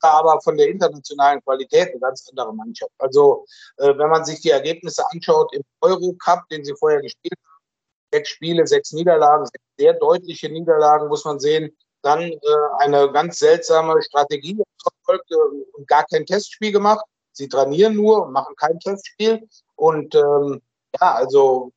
[0.00, 2.92] aber von der internationalen Qualität eine ganz andere Mannschaft.
[2.98, 3.44] Also
[3.78, 7.64] äh, wenn man sich die Ergebnisse anschaut im Eurocup, den sie vorher gespielt haben,
[8.12, 9.46] sechs Spiele, sechs Niederlagen,
[9.78, 11.76] sehr deutliche Niederlagen, muss man sehen.
[12.06, 12.38] Dann äh,
[12.78, 15.28] eine ganz seltsame Strategie verfolgt
[15.72, 17.04] und gar kein Testspiel gemacht.
[17.32, 19.48] Sie trainieren nur und machen kein Testspiel.
[19.74, 20.62] Und ähm,
[21.00, 21.72] ja, also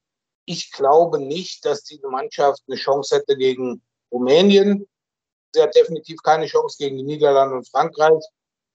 [0.46, 3.82] ich glaube nicht, dass diese Mannschaft eine Chance hätte gegen
[4.12, 4.88] Rumänien.
[5.52, 8.24] Sie hat definitiv keine Chance gegen die Niederlande und Frankreich.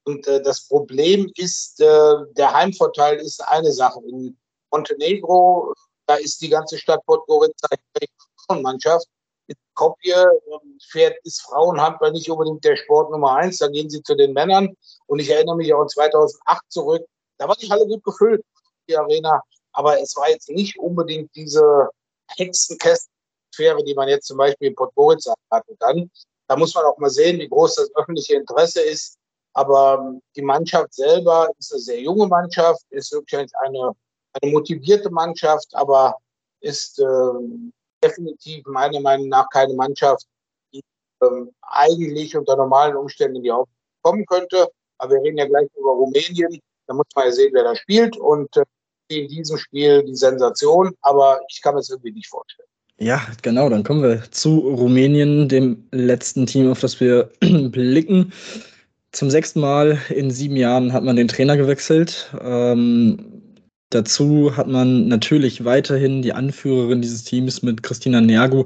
[0.05, 4.01] Und äh, das Problem ist, äh, der Heimvorteil ist eine Sache.
[4.09, 4.37] In
[4.73, 5.73] Montenegro,
[6.07, 7.69] da ist die ganze Stadt Podgorica
[8.47, 9.07] Frauenmannschaft.
[9.07, 9.14] In
[9.75, 10.25] Kopje
[10.91, 13.59] fährt, ist Frauenhandball nicht unbedingt der Sport Nummer eins.
[13.59, 14.77] Da gehen sie zu den Männern.
[15.07, 17.07] Und ich erinnere mich auch an 2008 zurück.
[17.39, 18.45] Da war die Halle gut gefüllt,
[18.89, 19.43] die Arena.
[19.73, 21.89] Aber es war jetzt nicht unbedingt diese
[22.37, 25.75] Hexenkästensphäre, die man jetzt zum Beispiel in Podgorica hatte.
[25.81, 26.11] Dann
[26.47, 29.19] da muss man auch mal sehen, wie groß das öffentliche Interesse ist.
[29.55, 33.93] Aber ähm, die Mannschaft selber ist eine sehr junge Mannschaft, ist wirklich eine,
[34.41, 36.17] eine motivierte Mannschaft, aber
[36.61, 37.05] ist äh,
[38.05, 40.27] definitiv meiner Meinung nach keine Mannschaft,
[40.73, 40.83] die
[41.21, 41.27] äh,
[41.63, 44.69] eigentlich unter normalen Umständen in die Hauptrunde kommen könnte.
[44.99, 46.61] Aber wir reden ja gleich über Rumänien.
[46.87, 48.17] Da muss man ja sehen, wer da spielt.
[48.17, 48.65] Und äh,
[49.09, 50.95] in diesem Spiel die Sensation.
[51.03, 52.69] Aber ich kann mir es irgendwie nicht vorstellen.
[52.99, 58.33] Ja, genau, dann kommen wir zu Rumänien, dem letzten Team, auf das wir blicken.
[59.11, 62.33] Zum sechsten Mal in sieben Jahren hat man den Trainer gewechselt.
[62.41, 63.34] Ähm,
[63.95, 68.65] dazu hat man natürlich weiterhin die Anführerin dieses Teams mit Christina Nergu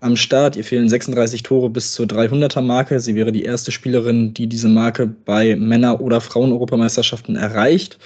[0.00, 0.56] am Start.
[0.56, 3.00] Ihr fehlen 36 Tore bis zur 300er-Marke.
[3.00, 7.98] Sie wäre die erste Spielerin, die diese Marke bei Männer- oder Frauen-Europameisterschaften erreicht.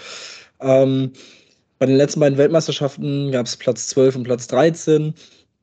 [0.60, 1.12] Ähm,
[1.78, 5.14] bei den letzten beiden Weltmeisterschaften gab es Platz 12 und Platz 13.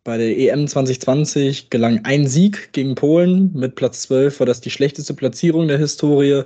[0.04, 3.52] Bei der EM 2020 gelang ein Sieg gegen Polen.
[3.54, 6.44] Mit Platz 12 war das die schlechteste Platzierung der Historie.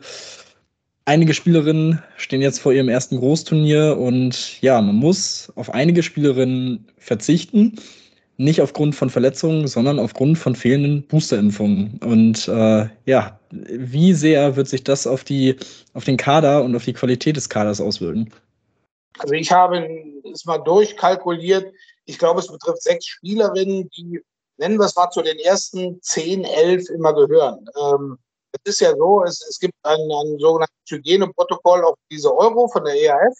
[1.05, 6.87] Einige Spielerinnen stehen jetzt vor ihrem ersten Großturnier und ja, man muss auf einige Spielerinnen
[6.97, 7.79] verzichten.
[8.37, 11.99] Nicht aufgrund von Verletzungen, sondern aufgrund von fehlenden Boosterimpfungen.
[12.03, 15.57] Und äh, ja, wie sehr wird sich das auf, die,
[15.93, 18.31] auf den Kader und auf die Qualität des Kaders auswirken?
[19.19, 19.87] Also ich habe
[20.31, 21.71] es mal durchkalkuliert.
[22.05, 24.21] Ich glaube, es betrifft sechs Spielerinnen, die,
[24.57, 27.67] nennen wir es mal, zu den ersten zehn, elf immer gehören.
[27.79, 28.17] Ähm,
[28.53, 32.83] es ist ja so, es, es gibt ein, ein sogenanntes Hygieneprotokoll auf diese Euro von
[32.83, 33.33] der EAF.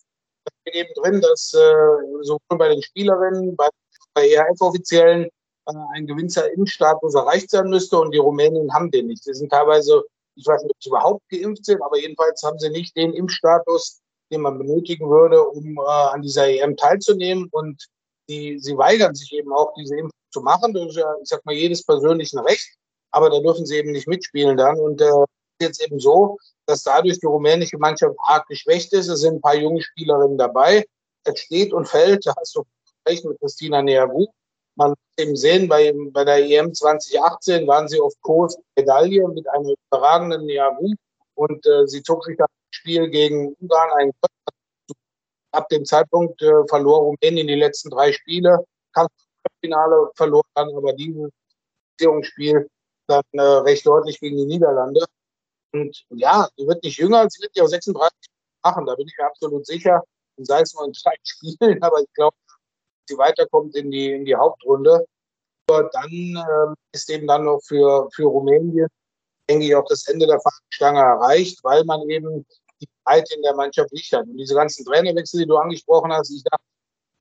[0.46, 3.68] Da steht eben drin, dass äh, sowohl bei den Spielerinnen, bei,
[4.14, 9.24] bei EAF-Offiziellen äh, ein gewisser Impfstatus erreicht sein müsste und die Rumänen haben den nicht.
[9.24, 10.04] Sie sind teilweise,
[10.36, 14.02] ich weiß nicht, ob sie überhaupt geimpft sind, aber jedenfalls haben sie nicht den Impfstatus,
[14.32, 17.50] den man benötigen würde, um äh, an dieser EM teilzunehmen.
[17.52, 17.86] Und
[18.30, 20.74] die, sie weigern sich eben auch, diese Impfung zu machen.
[20.74, 22.78] Das ist ja, ich sag mal, jedes persönlichen Recht.
[23.12, 24.80] Aber da dürfen sie eben nicht mitspielen dann.
[24.80, 25.26] Und äh,
[25.60, 29.08] jetzt eben so, dass dadurch die rumänische Mannschaft arg geschwächt ist.
[29.08, 30.86] Es sind ein paar junge Spielerinnen dabei.
[31.24, 32.64] Es steht und fällt, da hast du
[33.08, 34.26] recht mit Christina Neagu.
[34.76, 39.48] Man muss eben sehen, bei, bei der EM 2018 waren sie auf Kurs Medaille mit
[39.50, 40.94] einer überragenden Neagu.
[41.36, 44.12] Und äh, sie zog sich das Spiel gegen Ungarn ein
[45.54, 49.08] Ab dem Zeitpunkt äh, verlor Rumänien die letzten drei Spiele, kam
[49.60, 51.30] Finale, verlor dann aber dieses
[51.98, 52.70] Beziehungsspiel
[53.08, 55.06] dann äh, recht deutlich gegen die Niederlande.
[55.74, 58.12] Und ja, sie wird nicht jünger, sie wird ja auch 36
[58.64, 60.04] machen, da bin ich mir absolut sicher.
[60.38, 62.36] Und sei es nur in drei Spielen, aber ich glaube,
[63.08, 65.06] sie weiterkommt in die, in die Hauptrunde.
[65.68, 68.88] Dann äh, ist eben dann noch für, für Rumänien,
[69.50, 72.46] denke ich, auch das Ende der Fahnenstange erreicht, weil man eben
[72.82, 74.26] die Breite in der Mannschaft nicht hat.
[74.26, 76.64] Und diese ganzen Trainerwechsel, die du angesprochen hast, ich dachte,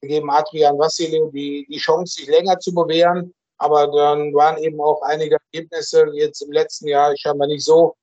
[0.00, 3.32] wir geben Adrian Vassile die, die Chance, sich länger zu bewähren.
[3.60, 7.94] Aber dann waren eben auch einige Ergebnisse jetzt im letzten Jahr scheinbar nicht so,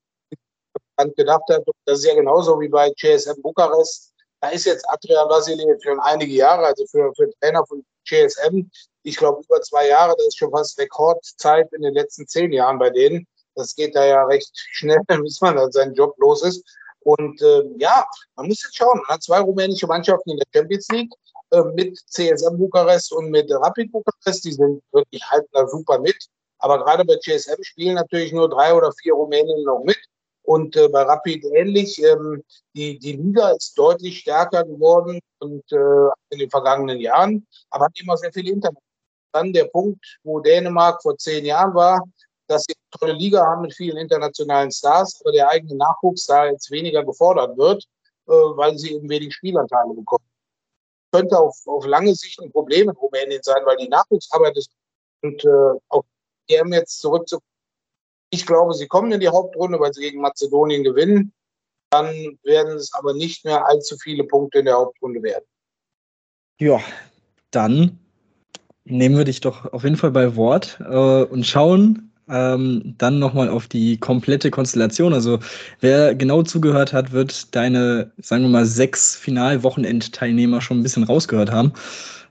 [1.15, 1.63] gedacht hat.
[1.85, 4.13] Das ist ja genauso wie bei CSM Bukarest.
[4.39, 8.69] Da ist jetzt Adrian Vassile für einige Jahre, also für, für Trainer von CSM,
[9.01, 12.77] ich glaube über zwei Jahre, das ist schon fast Rekordzeit in den letzten zehn Jahren
[12.77, 13.25] bei denen.
[13.55, 16.63] Das geht da ja recht schnell, bis man dann seinen Job los ist.
[16.99, 18.05] Und äh, ja,
[18.35, 18.99] man muss jetzt schauen.
[18.99, 21.11] Man hat zwei rumänische Mannschaften in der Champions League
[21.73, 24.45] mit CSM Bukarest und mit Rapid Bukarest.
[24.45, 26.17] Die sind wirklich halten da super mit.
[26.59, 29.99] Aber gerade bei CSM spielen natürlich nur drei oder vier Rumänen noch mit.
[30.43, 32.01] Und äh, bei Rapid ähnlich.
[32.01, 32.43] Ähm,
[32.73, 37.99] die, die Liga ist deutlich stärker geworden und äh, in den vergangenen Jahren, aber hat
[37.99, 38.81] immer sehr viele Internet.
[39.33, 42.01] Dann der Punkt, wo Dänemark vor zehn Jahren war,
[42.47, 46.45] dass sie eine tolle Liga haben mit vielen internationalen Stars, aber der eigene Nachwuchs da
[46.45, 47.83] jetzt weniger gefordert wird,
[48.27, 50.23] äh, weil sie eben wenig Spielanteile bekommen.
[51.11, 54.71] Könnte auf, auf lange Sicht ein Problem in Rumänien sein, weil die Nachwuchsarbeit ist
[55.21, 56.03] und äh, auch
[56.47, 57.47] EM jetzt zurückzukommen.
[58.29, 61.33] Ich glaube, sie kommen in die Hauptrunde, weil sie gegen Mazedonien gewinnen.
[61.89, 65.45] Dann werden es aber nicht mehr allzu viele Punkte in der Hauptrunde werden.
[66.59, 66.81] Ja,
[67.51, 67.99] dann
[68.83, 73.49] nehmen wir dich doch auf jeden Fall bei Wort äh, und schauen, ähm, dann nochmal
[73.49, 75.13] auf die komplette Konstellation.
[75.13, 75.39] Also
[75.79, 81.51] wer genau zugehört hat, wird deine, sagen wir mal, sechs Finalwochenendteilnehmer schon ein bisschen rausgehört
[81.51, 81.73] haben.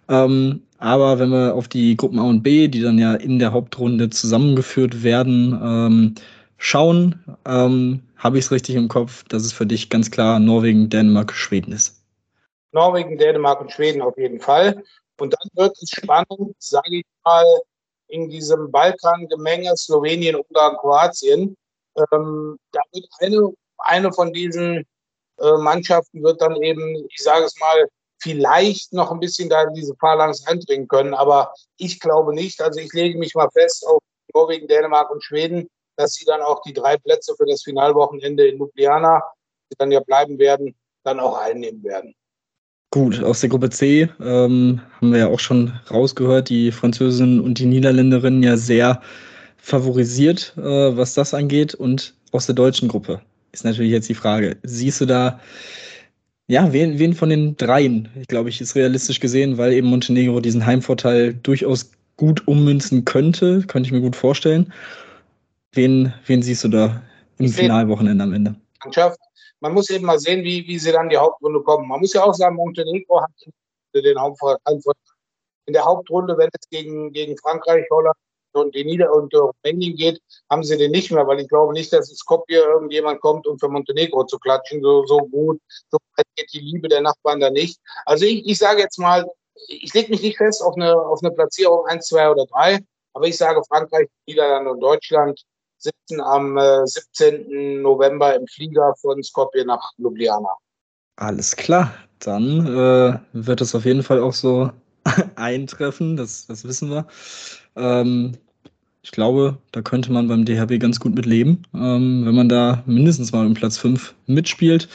[0.08, 3.52] Ähm, aber wenn wir auf die Gruppen A und B, die dann ja in der
[3.52, 6.14] Hauptrunde zusammengeführt werden, ähm,
[6.58, 10.88] schauen, ähm, habe ich es richtig im Kopf, dass es für dich ganz klar Norwegen,
[10.88, 12.02] Dänemark, Schweden ist.
[12.72, 14.82] Norwegen, Dänemark und Schweden auf jeden Fall.
[15.18, 17.44] Und dann wird es spannend, sage ich mal,
[18.08, 21.56] in diesem Balkan-Gemenge Slowenien, Ungarn, Kroatien.
[22.12, 24.84] Ähm, da wird eine, eine von diesen
[25.38, 27.88] äh, Mannschaften wird dann eben, ich sage es mal,
[28.18, 31.14] vielleicht noch ein bisschen da in diese Phalanx eindringen können.
[31.14, 32.60] Aber ich glaube nicht.
[32.60, 34.00] Also ich lege mich mal fest auf
[34.34, 38.58] Norwegen, Dänemark und Schweden, dass sie dann auch die drei Plätze für das Finalwochenende in
[38.58, 39.22] Ljubljana,
[39.70, 40.74] die dann ja bleiben werden,
[41.04, 42.14] dann auch einnehmen werden.
[42.96, 47.58] Gut, aus der Gruppe C ähm, haben wir ja auch schon rausgehört, die Französin und
[47.58, 49.02] die Niederländerin ja sehr
[49.58, 50.62] favorisiert, äh,
[50.96, 51.74] was das angeht.
[51.74, 53.20] Und aus der deutschen Gruppe
[53.52, 55.38] ist natürlich jetzt die Frage, siehst du da,
[56.46, 60.64] ja, wen, wen von den dreien, glaube ich, ist realistisch gesehen, weil eben Montenegro diesen
[60.64, 64.72] Heimvorteil durchaus gut ummünzen könnte, könnte ich mir gut vorstellen.
[65.74, 67.02] Wen, wen siehst du da
[67.36, 68.54] im Finalwochenende am Ende?
[68.82, 69.18] Mannschaft
[69.60, 71.88] man muss eben mal sehen, wie, wie sie dann die Hauptrunde kommen.
[71.88, 73.30] Man muss ja auch sagen, Montenegro hat
[73.94, 74.80] den Hauptvorteil.
[75.66, 78.14] In der Hauptrunde, wenn es gegen, gegen Frankreich, Holland
[78.52, 81.92] und die Nieder- und Rumänien geht, haben sie den nicht mehr, weil ich glaube nicht,
[81.92, 84.82] dass in Skopje irgendjemand kommt, um für Montenegro zu klatschen.
[84.82, 85.60] So, so gut,
[85.90, 85.98] so
[86.36, 87.80] geht die Liebe der Nachbarn da nicht.
[88.04, 89.26] Also ich, ich sage jetzt mal,
[89.68, 92.78] ich lege mich nicht fest auf eine, auf eine Platzierung 1, 2 oder 3,
[93.14, 95.40] aber ich sage Frankreich, Niederlande und Deutschland
[95.86, 97.82] sitzen am äh, 17.
[97.82, 100.48] November im Flieger von Skopje nach Ljubljana.
[101.16, 104.70] Alles klar, dann äh, wird es auf jeden Fall auch so
[105.36, 107.06] eintreffen, das, das wissen wir.
[107.76, 108.36] Ähm,
[109.02, 112.82] ich glaube, da könnte man beim DHB ganz gut mit leben, ähm, wenn man da
[112.86, 114.88] mindestens mal um Platz 5 mitspielt,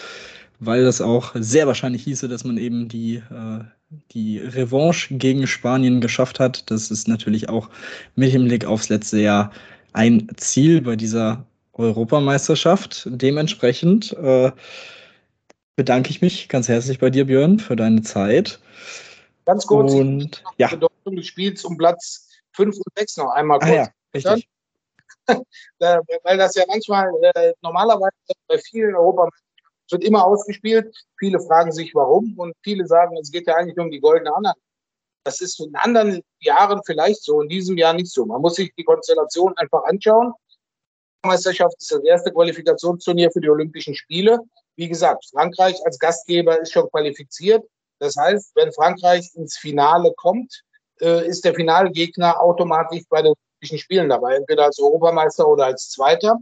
[0.60, 3.64] weil das auch sehr wahrscheinlich hieße, dass man eben die, äh,
[4.12, 6.70] die Revanche gegen Spanien geschafft hat.
[6.70, 7.70] Das ist natürlich auch
[8.16, 9.52] mit Hinblick aufs letzte Jahr
[9.94, 13.08] ein Ziel bei dieser Europameisterschaft.
[13.10, 14.52] Dementsprechend äh,
[15.76, 18.60] bedanke ich mich ganz herzlich bei dir, Björn, für deine Zeit.
[19.46, 20.68] Ganz kurz, und, ja.
[20.68, 23.72] die Bedeutung des Spiels um Platz 5 und 6 noch einmal kurz.
[23.72, 24.48] Ah, ja, richtig.
[25.80, 28.12] Weil das ja manchmal äh, normalerweise
[28.48, 29.52] bei vielen Europameisterschaften
[29.92, 30.96] wird immer ausgespielt.
[31.20, 32.34] Viele fragen sich, warum.
[32.38, 34.71] Und viele sagen, es geht ja eigentlich um die goldene Anerkennung.
[35.24, 38.26] Das ist in anderen Jahren vielleicht so, in diesem Jahr nicht so.
[38.26, 40.34] Man muss sich die Konstellation einfach anschauen.
[41.24, 44.40] Die Meisterschaft ist das erste Qualifikationsturnier für die Olympischen Spiele.
[44.76, 47.64] Wie gesagt, Frankreich als Gastgeber ist schon qualifiziert.
[48.00, 50.64] Das heißt, wenn Frankreich ins Finale kommt,
[51.02, 55.90] äh, ist der Finalgegner automatisch bei den Olympischen Spielen dabei, entweder als Europameister oder als
[55.92, 56.40] Zweiter.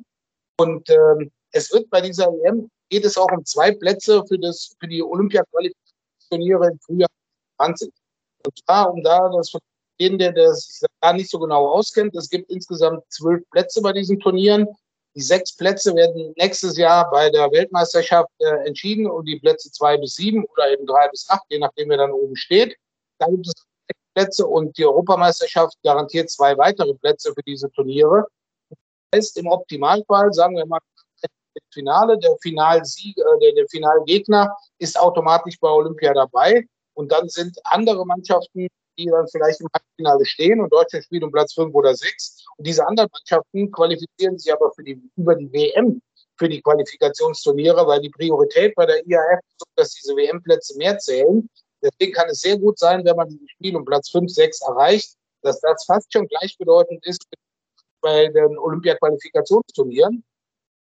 [0.57, 4.72] Und ähm, es wird bei dieser EM geht es auch um zwei Plätze für das
[4.80, 7.10] für die Olympia-Qualifikationsturniere im Frühjahr
[7.57, 7.91] 20.
[8.50, 9.62] Und zwar, um da das von
[10.00, 14.20] jedem, der das gar nicht so genau auskennt, es gibt insgesamt zwölf Plätze bei diesen
[14.20, 14.68] Turnieren.
[15.16, 19.98] Die sechs Plätze werden nächstes Jahr bei der Weltmeisterschaft äh, entschieden und die Plätze zwei
[19.98, 22.76] bis sieben oder eben drei bis acht, je nachdem wer dann oben steht.
[23.20, 28.26] Da gibt es sechs Plätze und die Europameisterschaft garantiert zwei weitere Plätze für diese Turniere.
[28.70, 28.78] Das
[29.18, 30.80] heißt, im Optimalfall, sagen wir mal,
[31.74, 36.66] Finale, der Finalsieg, äh, der, der Finalgegner ist automatisch bei Olympia dabei.
[37.00, 38.68] Und dann sind andere Mannschaften,
[38.98, 42.44] die dann vielleicht im Halbfinale stehen und Deutschland spielt um Platz fünf oder sechs.
[42.58, 46.02] Und diese anderen Mannschaften qualifizieren sich aber für die, über die WM
[46.38, 51.50] für die Qualifikationsturniere, weil die Priorität bei der IAF ist, dass diese WM-Plätze mehr zählen.
[51.82, 55.16] Deswegen kann es sehr gut sein, wenn man dieses Spiel um Platz fünf, sechs erreicht,
[55.42, 57.24] dass das fast schon gleichbedeutend ist
[58.02, 60.26] bei den Olympia-Qualifikationsturnieren.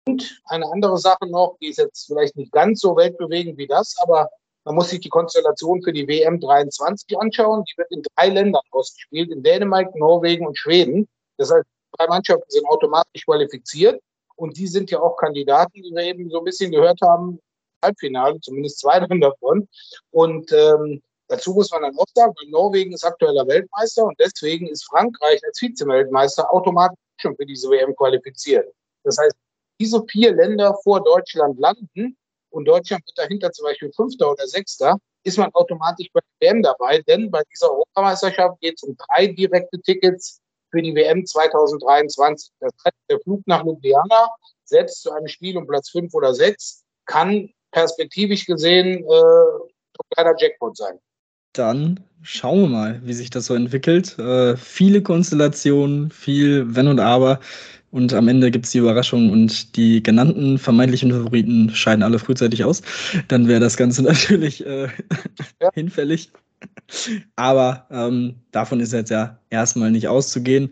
[0.06, 3.96] Und eine andere Sache noch, die ist jetzt vielleicht nicht ganz so weltbewegend wie das,
[3.98, 4.30] aber
[4.64, 7.64] man muss sich die Konstellation für die WM 23 anschauen.
[7.64, 11.06] Die wird in drei Ländern ausgespielt, in Dänemark, Norwegen und Schweden.
[11.36, 14.00] Das heißt, drei Mannschaften sind automatisch qualifiziert
[14.36, 17.38] und die sind ja auch Kandidaten, die wir eben so ein bisschen gehört haben,
[17.82, 19.68] Halbfinale, zumindest zwei davon.
[20.10, 24.86] Und ähm, dazu muss man dann auch sagen, Norwegen ist aktueller Weltmeister und deswegen ist
[24.86, 28.72] Frankreich als Vizeweltmeister automatisch schon für diese WM qualifiziert.
[29.04, 29.36] Das heißt,
[29.78, 32.16] diese vier Länder vor Deutschland landen
[32.54, 36.62] und Deutschland wird dahinter zum Beispiel Fünfter oder Sechster, ist man automatisch bei der WM
[36.62, 40.40] dabei, denn bei dieser Europameisterschaft geht es um drei direkte Tickets
[40.70, 42.50] für die WM 2023.
[42.60, 44.28] Das heißt, der Flug nach Ljubljana,
[44.64, 50.34] selbst zu einem Spiel um Platz fünf oder sechs, kann perspektivisch gesehen äh, ein kleiner
[50.38, 50.98] Jackpot sein.
[51.52, 54.18] Dann schauen wir mal, wie sich das so entwickelt.
[54.18, 57.40] Äh, viele Konstellationen, viel Wenn und Aber.
[57.94, 62.64] Und am Ende gibt es die Überraschung und die genannten vermeintlichen Favoriten scheiden alle frühzeitig
[62.64, 62.82] aus.
[63.28, 64.88] Dann wäre das Ganze natürlich äh,
[65.62, 65.70] ja.
[65.74, 66.30] hinfällig.
[67.36, 70.70] Aber ähm, davon ist jetzt ja erstmal nicht auszugehen.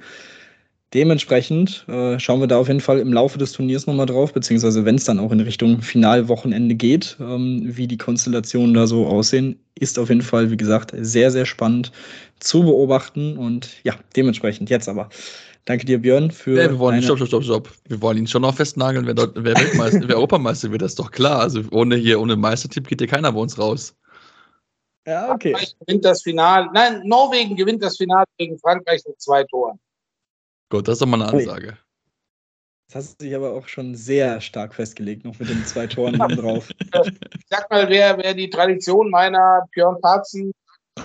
[0.94, 4.84] Dementsprechend äh, schauen wir da auf jeden Fall im Laufe des Turniers nochmal drauf, beziehungsweise
[4.84, 9.60] wenn es dann auch in Richtung Finalwochenende geht, ähm, wie die Konstellationen da so aussehen,
[9.78, 11.92] ist auf jeden Fall, wie gesagt, sehr, sehr spannend
[12.40, 13.38] zu beobachten.
[13.38, 15.08] Und ja, dementsprechend jetzt aber
[15.64, 16.60] Danke dir, Björn, für.
[16.60, 17.68] Ja, wir wollen ihn, stopp, stopp, stopp, stopp.
[17.86, 20.98] Wir wollen ihn schon noch festnageln, wer, dort, wer Weltmeister, wer Europameister wird, das ist
[20.98, 21.40] doch klar.
[21.40, 23.94] Also ohne hier, ohne Meistertipp geht hier keiner bei uns raus.
[25.06, 25.52] Ja, okay.
[25.52, 26.68] Frankreich gewinnt das Finale.
[26.72, 29.78] Nein, Norwegen gewinnt das Finale gegen Frankreich mit zwei Toren.
[30.68, 31.78] Gut, das ist doch mal eine Ansage.
[32.88, 36.18] Das hast du dich aber auch schon sehr stark festgelegt, noch mit den zwei Toren
[36.18, 36.68] drauf.
[37.04, 40.52] Ich sag mal, wer, wer die Tradition meiner Björn Parzen.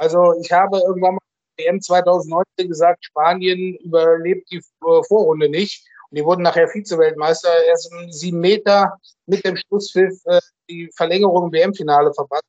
[0.00, 1.27] Also, ich habe irgendwann mal
[1.58, 5.84] WM 2019 gesagt, Spanien überlebt die Vorrunde nicht.
[6.10, 7.50] Und die wurden nachher Vize-Weltmeister.
[7.66, 10.40] Erst um sieben Meter mit dem Schlusspfiff äh,
[10.70, 12.44] die Verlängerung im WM-Finale verpasst.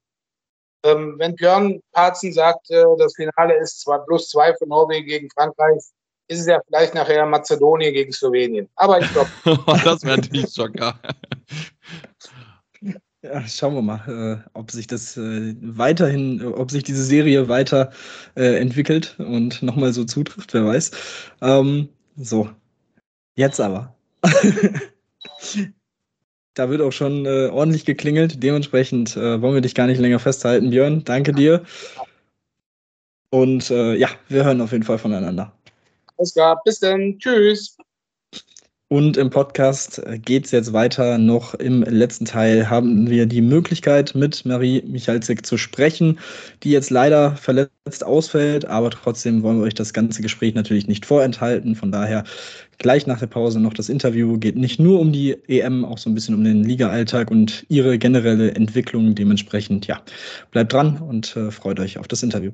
[0.86, 5.30] Ähm, wenn Björn Parzen sagt, äh, das Finale ist zwar plus zwei für Norwegen gegen
[5.32, 5.82] Frankreich,
[6.30, 8.70] ist es ja vielleicht nachher Mazedonien gegen Slowenien.
[8.76, 9.30] Aber ich glaube.
[9.84, 10.98] das wäre natürlich Schocker.
[13.22, 17.92] Ja, schauen wir mal, äh, ob sich das äh, weiterhin, ob sich diese Serie weiter
[18.36, 20.92] äh, entwickelt und nochmal so zutrifft, wer weiß.
[21.42, 22.50] Ähm, so,
[23.36, 23.94] jetzt aber.
[26.54, 28.42] da wird auch schon äh, ordentlich geklingelt.
[28.42, 31.04] Dementsprechend äh, wollen wir dich gar nicht länger festhalten, Björn.
[31.04, 31.66] Danke dir.
[33.32, 35.52] Und äh, ja, wir hören auf jeden Fall voneinander.
[36.18, 37.20] Alles klar, bis dann.
[37.20, 37.78] Tschüss.
[38.92, 41.20] Und im Podcast äh, geht es jetzt weiter.
[41.20, 46.18] Noch im letzten Teil haben wir die Möglichkeit, mit Marie Michalczyk zu sprechen,
[46.64, 48.66] die jetzt leider verletzt ausfällt.
[48.66, 51.76] Aber trotzdem wollen wir euch das ganze Gespräch natürlich nicht vorenthalten.
[51.76, 52.24] Von daher
[52.80, 54.40] gleich nach der Pause noch das Interview.
[54.40, 58.00] Geht nicht nur um die EM, auch so ein bisschen um den Liga-Alltag und ihre
[58.00, 59.14] generelle Entwicklung.
[59.14, 60.02] Dementsprechend, ja,
[60.50, 62.54] bleibt dran und äh, freut euch auf das Interview.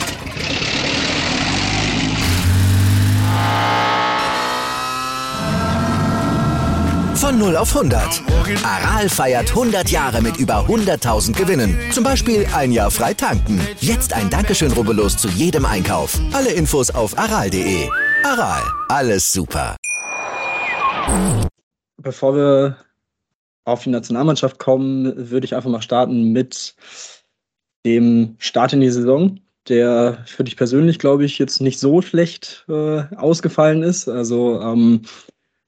[7.31, 8.23] Von 0 auf 100.
[8.61, 11.77] Aral feiert 100 Jahre mit über 100.000 Gewinnen.
[11.93, 13.61] Zum Beispiel ein Jahr frei tanken.
[13.79, 16.19] Jetzt ein Dankeschön, rubbellos zu jedem Einkauf.
[16.33, 17.87] Alle Infos auf aral.de.
[18.25, 19.77] Aral, alles super.
[21.95, 22.75] Bevor wir
[23.63, 26.75] auf die Nationalmannschaft kommen, würde ich einfach mal starten mit
[27.85, 29.39] dem Start in die Saison,
[29.69, 34.09] der für dich persönlich, glaube ich, jetzt nicht so schlecht äh, ausgefallen ist.
[34.09, 35.03] Also ähm,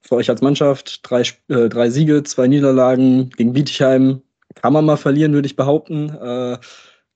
[0.06, 1.00] für euch als Mannschaft.
[1.08, 4.22] Drei, äh, drei Siege, zwei Niederlagen gegen Bietigheim.
[4.54, 6.10] Kann man mal verlieren, würde ich behaupten.
[6.10, 6.58] Äh,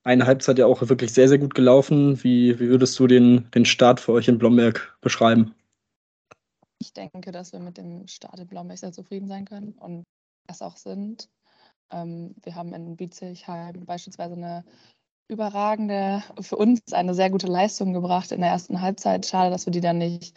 [0.03, 2.23] eine Halbzeit ja auch wirklich sehr, sehr gut gelaufen.
[2.23, 5.53] Wie, wie würdest du den, den Start für euch in Blomberg beschreiben?
[6.79, 10.05] Ich denke, dass wir mit dem Start in Blomberg sehr zufrieden sein können und
[10.47, 11.29] das auch sind.
[11.91, 14.63] Ähm, wir haben in Bietigheim beispielsweise eine
[15.27, 19.27] überragende, für uns eine sehr gute Leistung gebracht in der ersten Halbzeit.
[19.27, 20.35] Schade, dass wir die dann nicht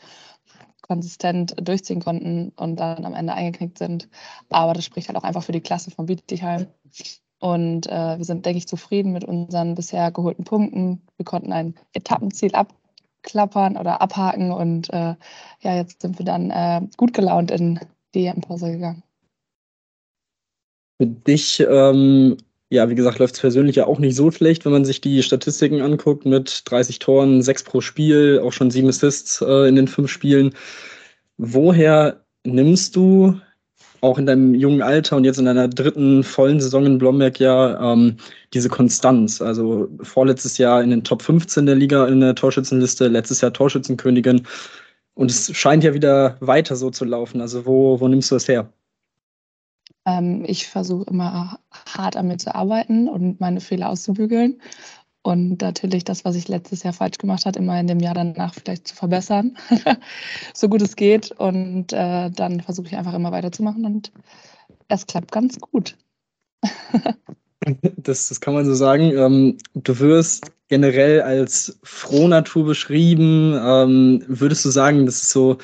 [0.83, 4.09] konsistent durchziehen konnten und dann am Ende eingeknickt sind.
[4.51, 6.67] Aber das spricht halt auch einfach für die Klasse von Bietigheim.
[7.39, 11.03] Und äh, wir sind, denke ich, zufrieden mit unseren bisher geholten Punkten.
[11.17, 15.15] Wir konnten ein Etappenziel abklappern oder abhaken und äh,
[15.61, 17.81] ja, jetzt sind wir dann äh, gut gelaunt in
[18.15, 19.03] die EM-Pause gegangen.
[20.99, 22.37] Für dich ähm,
[22.73, 25.23] ja, wie gesagt, läuft es persönlich ja auch nicht so schlecht, wenn man sich die
[25.23, 29.89] Statistiken anguckt mit 30 Toren, 6 pro Spiel, auch schon 7 Assists äh, in den
[29.89, 30.55] 5 Spielen.
[31.37, 33.39] Woher nimmst du
[34.01, 37.93] auch in deinem jungen Alter und jetzt in deiner dritten vollen Saison in Blomberg ja
[37.93, 38.17] ähm,
[38.55, 39.43] diese Konstanz.
[39.43, 44.47] Also vorletztes Jahr in den Top 15 der Liga in der Torschützenliste, letztes Jahr Torschützenkönigin.
[45.15, 47.43] Und es scheint ja wieder weiter so zu laufen.
[47.43, 48.73] Also wo, wo nimmst du das her?
[50.05, 54.61] Ähm, ich versuche immer hart an mir zu arbeiten und meine Fehler auszubügeln.
[55.23, 58.55] Und natürlich das, was ich letztes Jahr falsch gemacht habe, immer in dem Jahr danach
[58.55, 59.57] vielleicht zu verbessern,
[60.55, 61.31] so gut es geht.
[61.31, 64.13] Und äh, dann versuche ich einfach immer weiterzumachen und
[64.89, 65.97] es klappt ganz gut.
[67.97, 69.17] das, das kann man so sagen.
[69.17, 73.55] Ähm, du wirst generell als Frohnatur beschrieben.
[73.55, 75.59] Ähm, würdest du sagen, das ist so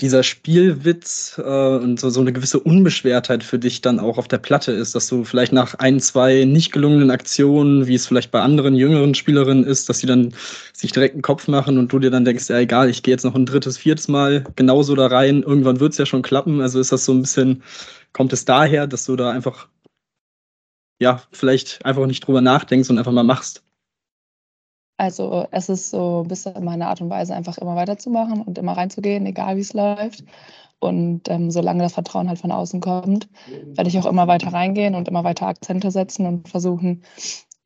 [0.00, 4.38] dieser Spielwitz äh, und so, so eine gewisse Unbeschwertheit für dich dann auch auf der
[4.38, 8.40] Platte ist, dass du vielleicht nach ein, zwei nicht gelungenen Aktionen, wie es vielleicht bei
[8.40, 10.34] anderen jüngeren Spielerinnen ist, dass sie dann
[10.72, 13.24] sich direkt einen Kopf machen und du dir dann denkst, ja egal, ich gehe jetzt
[13.24, 16.60] noch ein drittes, viertes Mal genauso da rein, irgendwann wird es ja schon klappen.
[16.60, 17.62] Also ist das so ein bisschen,
[18.12, 19.68] kommt es daher, dass du da einfach,
[21.00, 23.62] ja, vielleicht einfach nicht drüber nachdenkst und einfach mal machst?
[25.02, 28.76] Also es ist so ein bisschen meine Art und Weise, einfach immer weiterzumachen und immer
[28.76, 30.22] reinzugehen, egal wie es läuft.
[30.78, 33.28] Und ähm, solange das Vertrauen halt von außen kommt,
[33.74, 37.02] werde ich auch immer weiter reingehen und immer weiter Akzente setzen und versuchen,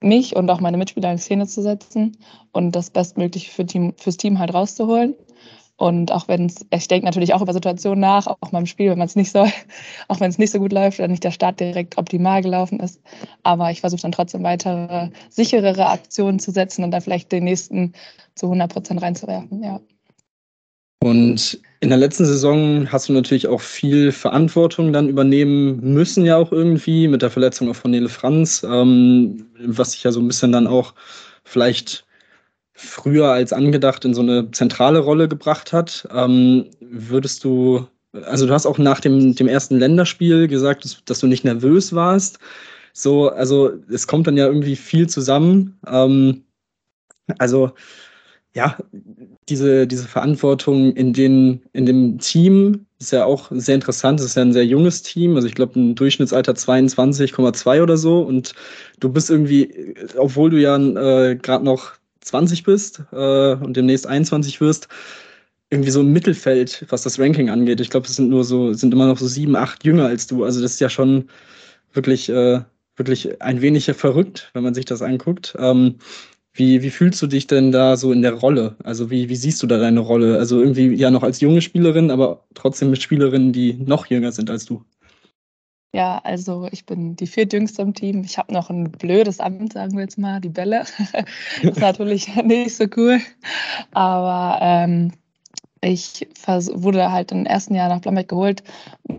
[0.00, 2.16] mich und auch meine Mitspieler in Szene zu setzen
[2.52, 5.14] und das Bestmögliche für Team, fürs Team halt rauszuholen.
[5.78, 8.98] Und auch wenn es, ich denke natürlich auch über Situationen nach, auch beim Spiel, wenn
[8.98, 9.50] man es nicht soll,
[10.08, 13.00] auch wenn es nicht so gut läuft oder nicht der Start direkt optimal gelaufen ist.
[13.42, 17.92] Aber ich versuche dann trotzdem weitere, sicherere Aktionen zu setzen und dann vielleicht den nächsten
[18.34, 19.80] zu 100 Prozent reinzuwerfen, ja.
[21.02, 26.36] Und in der letzten Saison hast du natürlich auch viel Verantwortung dann übernehmen müssen, ja
[26.36, 30.26] auch irgendwie, mit der Verletzung auch von Nele Franz, ähm, was sich ja so ein
[30.26, 30.94] bisschen dann auch
[31.44, 32.05] vielleicht
[32.76, 36.06] früher als angedacht in so eine zentrale Rolle gebracht hat.
[36.14, 41.20] Ähm, würdest du, also du hast auch nach dem, dem ersten Länderspiel gesagt, dass, dass,
[41.20, 42.38] du nicht nervös warst.
[42.92, 45.78] So, also es kommt dann ja irgendwie viel zusammen.
[45.86, 46.44] Ähm,
[47.38, 47.72] also
[48.54, 48.76] ja,
[49.48, 54.20] diese, diese Verantwortung in, den, in dem Team ist ja auch sehr interessant.
[54.20, 55.36] Es ist ja ein sehr junges Team.
[55.36, 58.22] Also ich glaube, ein Durchschnittsalter 22,2 oder so.
[58.22, 58.54] Und
[59.00, 61.92] du bist irgendwie, obwohl du ja äh, gerade noch
[62.26, 64.88] 20 bist äh, und demnächst 21 wirst,
[65.70, 67.80] irgendwie so im Mittelfeld, was das Ranking angeht.
[67.80, 70.44] Ich glaube, es sind nur so, sind immer noch so sieben, acht jünger als du.
[70.44, 71.28] Also das ist ja schon
[71.92, 72.60] wirklich, äh,
[72.96, 75.56] wirklich ein wenig verrückt, wenn man sich das anguckt.
[75.58, 75.96] Ähm,
[76.52, 78.76] wie, wie fühlst du dich denn da so in der Rolle?
[78.82, 80.38] Also wie, wie siehst du da deine Rolle?
[80.38, 84.50] Also irgendwie ja noch als junge Spielerin, aber trotzdem mit Spielerinnen, die noch jünger sind
[84.50, 84.82] als du.
[85.96, 88.20] Ja, also ich bin die viertjüngste im Team.
[88.22, 90.84] Ich habe noch ein blödes Amt, sagen wir jetzt mal, die Bälle.
[91.62, 93.18] das ist natürlich nicht so cool.
[93.92, 95.12] Aber ähm,
[95.86, 98.62] ich wurde halt im ersten Jahr nach Blambeck geholt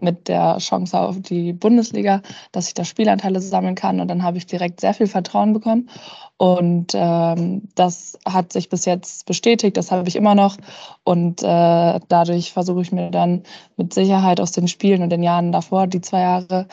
[0.02, 2.22] mit der Chance auf die Bundesliga,
[2.52, 4.00] dass ich da Spielanteile sammeln kann.
[4.00, 5.90] Und dann habe ich direkt sehr viel Vertrauen bekommen.
[6.38, 10.58] Und ähm, das hat sich bis jetzt bestätigt, das habe ich immer noch.
[11.04, 13.44] Und äh, dadurch versuche ich mir dann
[13.78, 16.68] mit Sicherheit aus den Spielen und den Jahren davor, die zwei Jahre,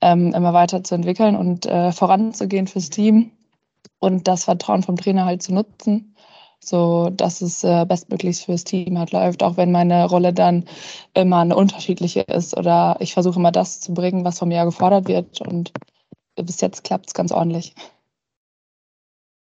[0.00, 3.32] ähm, immer weiter zu entwickeln und äh, voranzugehen fürs Team
[3.98, 6.11] und das Vertrauen vom Trainer halt zu nutzen,
[6.64, 10.64] so dass es äh, bestmöglichst fürs Team halt läuft, auch wenn meine Rolle dann
[11.14, 15.08] immer eine unterschiedliche ist oder ich versuche immer das zu bringen, was von mir gefordert
[15.08, 15.72] wird und
[16.36, 17.74] bis jetzt klappt es ganz ordentlich.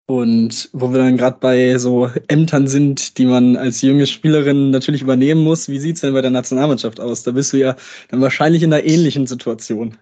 [0.08, 5.02] Und wo wir dann gerade bei so Ämtern sind, die man als junge Spielerin natürlich
[5.02, 7.24] übernehmen muss, wie sieht es denn bei der Nationalmannschaft aus?
[7.24, 7.78] Da bist du ja
[8.10, 9.98] dann wahrscheinlich in einer ähnlichen Situation.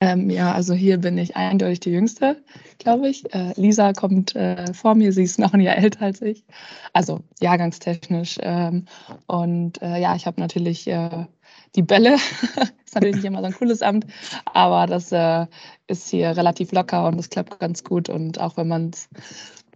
[0.00, 2.40] Ähm, ja, also hier bin ich eindeutig die Jüngste,
[2.78, 3.34] glaube ich.
[3.34, 6.44] Äh, Lisa kommt äh, vor mir, sie ist noch ein Jahr älter als ich,
[6.92, 8.38] also jahrgangstechnisch.
[8.40, 8.84] Ähm,
[9.26, 11.26] und äh, ja, ich habe natürlich äh,
[11.74, 12.14] die Bälle.
[12.88, 14.06] ist natürlich nicht immer so ein cooles Amt,
[14.46, 15.46] aber das äh,
[15.88, 18.08] ist hier relativ locker und es klappt ganz gut.
[18.08, 19.08] Und auch wenn man es,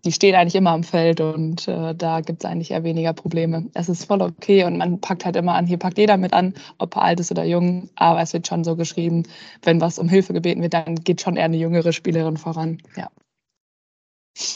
[0.04, 3.66] die stehen eigentlich immer am Feld und äh, da gibt es eigentlich eher weniger Probleme.
[3.74, 5.66] Es ist voll okay und man packt halt immer an.
[5.66, 8.76] Hier packt jeder mit an, ob alt ist oder jung, aber es wird schon so
[8.76, 9.24] geschrieben,
[9.62, 12.78] wenn was um Hilfe gebeten wird, dann geht schon eher eine jüngere Spielerin voran.
[12.96, 13.08] Ja.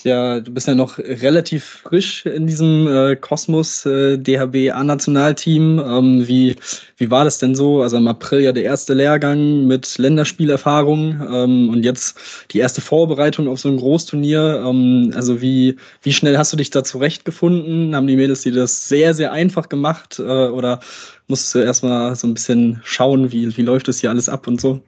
[0.05, 5.78] Ja, du bist ja noch relativ frisch in diesem äh, Kosmos äh, DHB A-Nationalteam.
[5.78, 6.57] Ähm, wie,
[6.97, 7.82] wie war das denn so?
[7.82, 12.19] Also im April ja der erste Lehrgang mit Länderspielerfahrung ähm, und jetzt
[12.53, 14.65] die erste Vorbereitung auf so ein Großturnier.
[14.66, 17.94] Ähm, also wie, wie schnell hast du dich da zurechtgefunden?
[17.94, 20.81] Haben die Mädels dir das sehr, sehr einfach gemacht äh, oder
[21.28, 24.59] musstest du erstmal so ein bisschen schauen, wie, wie läuft das hier alles ab und
[24.59, 24.81] so?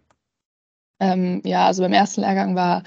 [1.01, 2.83] Ähm, ja, also beim ersten Lehrgang war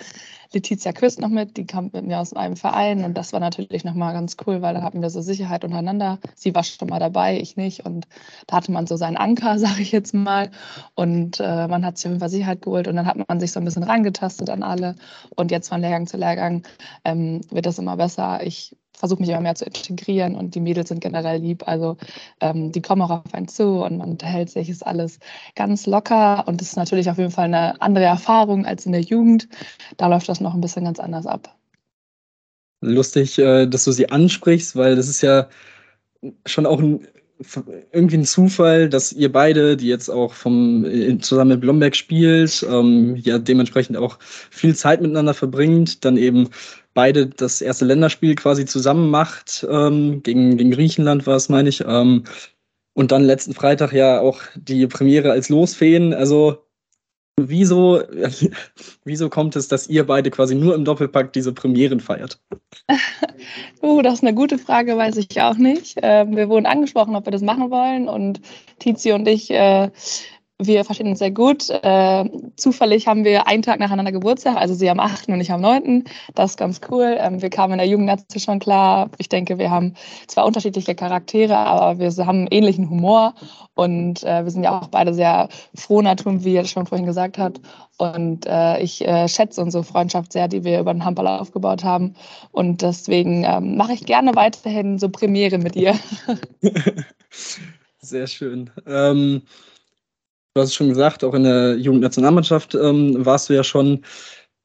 [0.53, 3.83] Letizia Küst noch mit, die kam mit mir aus einem Verein und das war natürlich
[3.83, 6.19] nochmal ganz cool, weil da hatten wir so Sicherheit untereinander.
[6.35, 8.07] Sie war schon mal dabei, ich nicht und
[8.47, 10.51] da hatte man so seinen Anker, sage ich jetzt mal
[10.95, 13.51] und äh, man hat sich auf jeden Fall Sicherheit geholt und dann hat man sich
[13.51, 14.95] so ein bisschen rangetastet an alle
[15.35, 16.63] und jetzt von Lehrgang zu Lehrgang
[17.05, 18.43] ähm, wird das immer besser.
[18.43, 21.67] Ich versuche mich immer mehr zu integrieren und die Mädels sind generell lieb.
[21.67, 21.97] Also
[22.39, 25.19] ähm, die kommen auch auf einen zu und man unterhält sich, ist alles
[25.55, 29.01] ganz locker und das ist natürlich auf jeden Fall eine andere Erfahrung als in der
[29.01, 29.49] Jugend.
[29.97, 31.53] Da läuft das noch ein bisschen ganz anders ab.
[32.81, 35.49] Lustig, äh, dass du sie ansprichst, weil das ist ja
[36.45, 37.07] schon auch ein
[37.91, 40.85] irgendwie ein Zufall, dass ihr beide, die jetzt auch vom
[41.21, 46.49] zusammen mit Blomberg spielt, ähm, ja dementsprechend auch viel Zeit miteinander verbringt, dann eben
[46.93, 49.65] beide das erste Länderspiel quasi zusammen macht.
[49.69, 51.83] Ähm, gegen, gegen Griechenland war es, meine ich.
[51.87, 52.23] Ähm,
[52.93, 56.13] und dann letzten Freitag ja auch die Premiere als Losfeen.
[56.13, 56.65] Also
[57.37, 58.01] wieso,
[59.05, 62.39] wieso kommt es, dass ihr beide quasi nur im Doppelpack diese Premieren feiert?
[63.81, 65.97] uh, das ist eine gute Frage, weiß ich auch nicht.
[66.01, 68.41] Ähm, wir wurden angesprochen, ob wir das machen wollen und
[68.79, 69.89] Tizi und ich äh,
[70.65, 71.69] wir verstehen uns sehr gut.
[71.69, 75.29] Äh, zufällig haben wir einen Tag nacheinander Geburtstag, also sie am 8.
[75.29, 76.03] und ich am 9.
[76.35, 77.17] Das ist ganz cool.
[77.19, 79.09] Ähm, wir kamen in der Jugendnetze schon klar.
[79.17, 79.95] Ich denke, wir haben
[80.27, 83.33] zwar unterschiedliche Charaktere, aber wir haben ähnlichen Humor
[83.73, 87.37] und äh, wir sind ja auch beide sehr froh Natur, wie er schon vorhin gesagt
[87.37, 87.59] hat.
[87.97, 92.15] Und äh, ich äh, schätze unsere Freundschaft sehr, die wir über den Handball aufgebaut haben.
[92.51, 95.95] Und deswegen ähm, mache ich gerne weiterhin so Premiere mit ihr.
[97.99, 98.69] sehr schön.
[98.87, 99.43] Ähm
[100.53, 104.03] du hast es schon gesagt, auch in der Jugendnationalmannschaft ähm, warst du ja schon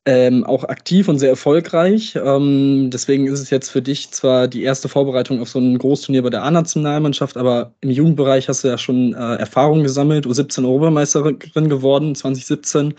[0.05, 2.17] ähm, auch aktiv und sehr erfolgreich.
[2.17, 6.23] Ähm, deswegen ist es jetzt für dich zwar die erste Vorbereitung auf so ein Großturnier
[6.23, 12.15] bei der A-Nationalmannschaft, aber im Jugendbereich hast du ja schon äh, Erfahrung gesammelt, U17-Europameisterin geworden
[12.15, 12.95] 2017,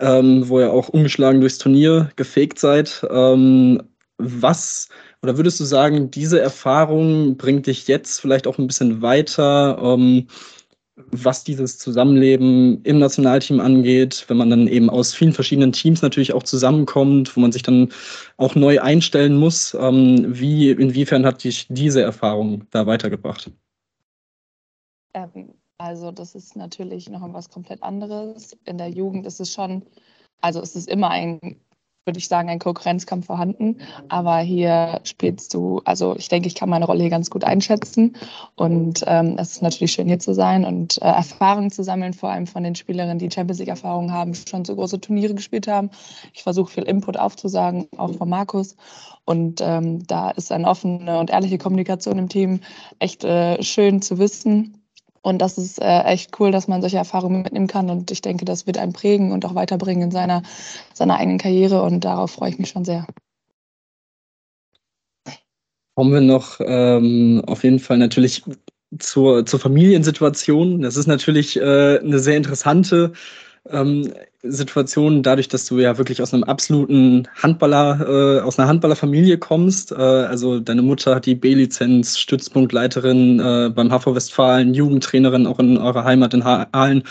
[0.00, 3.06] ähm, wo ihr auch ungeschlagen durchs Turnier gefegt seid.
[3.10, 3.82] Ähm,
[4.18, 4.88] was
[5.22, 9.78] oder würdest du sagen, diese Erfahrung bringt dich jetzt vielleicht auch ein bisschen weiter?
[11.10, 16.32] Was dieses Zusammenleben im Nationalteam angeht, wenn man dann eben aus vielen verschiedenen Teams natürlich
[16.32, 17.92] auch zusammenkommt, wo man sich dann
[18.36, 19.74] auch neu einstellen muss.
[19.74, 23.50] Ähm, wie, inwiefern hat dich diese Erfahrung da weitergebracht?
[25.14, 28.56] Ähm, also das ist natürlich noch was komplett anderes.
[28.64, 29.82] In der Jugend ist es schon,
[30.40, 31.60] also es ist immer ein
[32.04, 33.78] würde ich sagen, ein Konkurrenzkampf vorhanden.
[34.08, 38.16] Aber hier spielst du, also ich denke, ich kann meine Rolle hier ganz gut einschätzen.
[38.56, 42.30] Und ähm, es ist natürlich schön, hier zu sein und äh, Erfahrungen zu sammeln, vor
[42.30, 45.90] allem von den Spielerinnen, die Champions League-Erfahrungen haben, schon so große Turniere gespielt haben.
[46.34, 48.76] Ich versuche viel Input aufzusagen, auch von Markus.
[49.24, 52.60] Und ähm, da ist eine offene und ehrliche Kommunikation im Team
[52.98, 54.81] echt äh, schön zu wissen.
[55.22, 57.90] Und das ist äh, echt cool, dass man solche Erfahrungen mitnehmen kann.
[57.90, 60.42] Und ich denke, das wird einen prägen und auch weiterbringen in seiner,
[60.92, 61.82] seiner eigenen Karriere.
[61.82, 63.06] Und darauf freue ich mich schon sehr.
[65.94, 68.42] Kommen wir noch ähm, auf jeden Fall natürlich
[68.98, 70.82] zur, zur Familiensituation.
[70.82, 73.12] Das ist natürlich äh, eine sehr interessante
[73.70, 74.12] ähm,
[74.42, 79.92] Situation, dadurch, dass du ja wirklich aus einem absoluten Handballer, äh, aus einer Handballerfamilie kommst.
[79.92, 85.78] Äh, also deine Mutter hat die B-Lizenz, Stützpunktleiterin äh, beim HV Westfalen, Jugendtrainerin auch in
[85.78, 87.04] eurer Heimat in Aalen.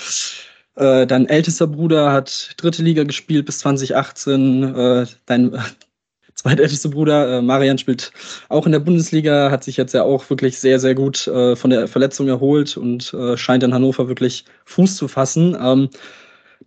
[0.76, 4.76] Äh, dein ältester Bruder hat dritte Liga gespielt bis 2018.
[4.76, 5.58] Äh, dein
[6.36, 8.12] zweitältester Bruder, äh, Marian, spielt
[8.50, 11.88] auch in der Bundesliga, hat sich jetzt ja auch wirklich sehr, sehr gut von der
[11.88, 15.56] Verletzung erholt und scheint in Hannover wirklich Fuß zu fassen.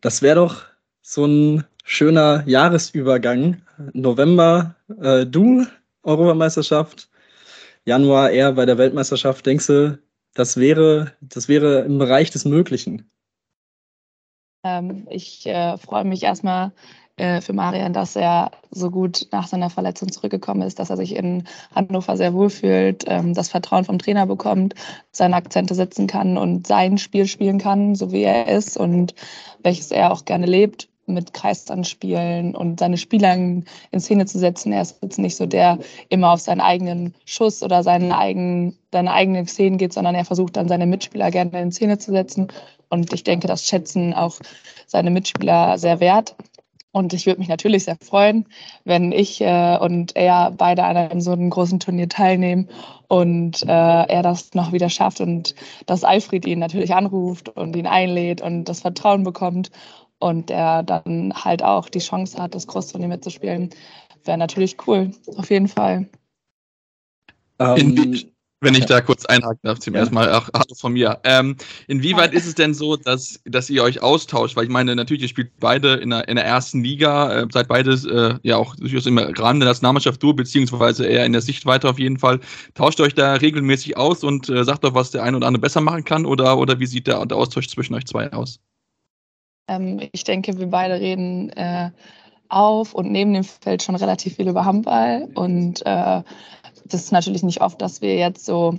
[0.04, 0.66] Das wäre doch
[1.00, 3.62] so ein schöner Jahresübergang.
[3.94, 5.64] November äh, du,
[6.02, 7.08] Europameisterschaft,
[7.86, 9.46] Januar er bei der Weltmeisterschaft.
[9.46, 9.98] Denkst du,
[10.34, 13.10] das wäre, das wäre im Bereich des Möglichen?
[14.62, 16.72] Ähm, ich äh, freue mich erstmal
[17.16, 21.14] äh, für Marian, dass er so gut nach seiner Verletzung zurückgekommen ist, dass er sich
[21.14, 24.74] in Hannover sehr wohl fühlt, ähm, das Vertrauen vom Trainer bekommt,
[25.12, 29.14] seine Akzente setzen kann und sein Spiel spielen kann, so wie er ist und
[29.62, 33.64] welches er auch gerne lebt mit Kreistanspielen und seine Spieler in
[33.98, 34.72] Szene zu setzen.
[34.72, 35.78] Er ist jetzt nicht so der
[36.08, 40.56] immer auf seinen eigenen Schuss oder seinen eigenen, seine eigenen Szenen geht, sondern er versucht
[40.56, 42.48] dann seine Mitspieler gerne in Szene zu setzen.
[42.88, 44.38] Und ich denke, das schätzen auch
[44.86, 46.36] seine Mitspieler sehr wert.
[46.94, 48.46] Und ich würde mich natürlich sehr freuen,
[48.84, 52.68] wenn ich äh, und er beide an einem so einem großen Turnier teilnehmen
[53.08, 55.56] und äh, er das noch wieder schafft und
[55.86, 59.72] dass Alfred ihn natürlich anruft und ihn einlädt und das Vertrauen bekommt
[60.20, 63.70] und er dann halt auch die Chance hat, das Großturnier mitzuspielen,
[64.24, 66.08] wäre natürlich cool, auf jeden Fall.
[67.58, 68.30] Ähm,
[68.64, 70.00] Wenn ich da kurz einhaken darf, zum ja.
[70.00, 71.20] ersten Mal auch von mir.
[71.24, 74.56] Ähm, inwieweit ist es denn so, dass, dass ihr euch austauscht?
[74.56, 77.68] Weil ich meine, natürlich, ihr spielt beide in der, in der ersten Liga, äh, seid
[77.68, 81.88] beides äh, ja auch durchaus im Rahmen der Nationalmannschaft durch, beziehungsweise eher in der Sichtweite
[81.88, 82.40] auf jeden Fall.
[82.74, 85.80] Tauscht euch da regelmäßig aus und äh, sagt doch, was der eine oder andere besser
[85.80, 86.26] machen kann?
[86.26, 88.58] Oder, oder wie sieht der, der Austausch zwischen euch zwei aus?
[89.68, 91.90] Ähm, ich denke, wir beide reden äh,
[92.48, 96.22] auf und neben dem Feld schon relativ viel über Handball und äh,
[96.84, 98.78] das ist natürlich nicht oft, dass wir jetzt so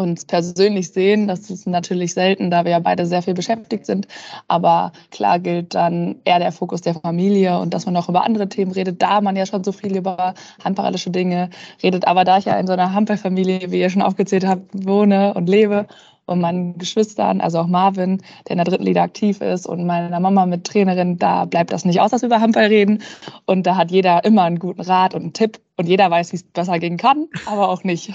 [0.00, 1.28] uns persönlich sehen.
[1.28, 4.08] Das ist natürlich selten, da wir ja beide sehr viel beschäftigt sind.
[4.48, 8.48] Aber klar gilt dann eher der Fokus der Familie und dass man auch über andere
[8.48, 10.34] Themen redet, da man ja schon so viel über
[10.64, 11.50] handballische Dinge
[11.82, 12.06] redet.
[12.06, 15.48] Aber da ich ja in so einer Handballfamilie, wie ihr schon aufgezählt habt, wohne und
[15.48, 15.86] lebe
[16.30, 20.20] und meinen Geschwistern, also auch Marvin, der in der dritten Liga aktiv ist und meiner
[20.20, 23.02] Mama mit Trainerin, da bleibt das nicht aus, dass wir über Handball reden.
[23.46, 26.36] Und da hat jeder immer einen guten Rat und einen Tipp und jeder weiß, wie
[26.36, 28.12] es besser gehen kann, aber auch nicht.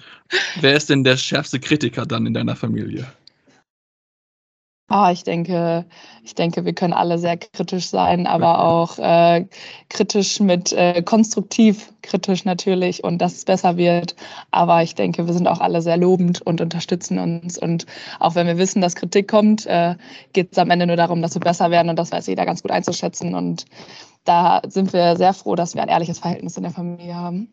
[0.60, 3.06] Wer ist denn der schärfste Kritiker dann in deiner Familie?
[4.94, 5.86] Oh, ich denke,
[6.22, 9.46] ich denke, wir können alle sehr kritisch sein, aber auch äh,
[9.88, 14.14] kritisch mit äh, konstruktiv kritisch natürlich und dass es besser wird.
[14.50, 17.56] Aber ich denke, wir sind auch alle sehr lobend und unterstützen uns.
[17.56, 17.86] Und
[18.20, 19.94] auch wenn wir wissen, dass Kritik kommt, äh,
[20.34, 22.60] geht es am Ende nur darum, dass wir besser werden und das weiß jeder ganz
[22.60, 23.34] gut einzuschätzen.
[23.34, 23.64] Und
[24.24, 27.50] da sind wir sehr froh, dass wir ein ehrliches Verhältnis in der Familie haben.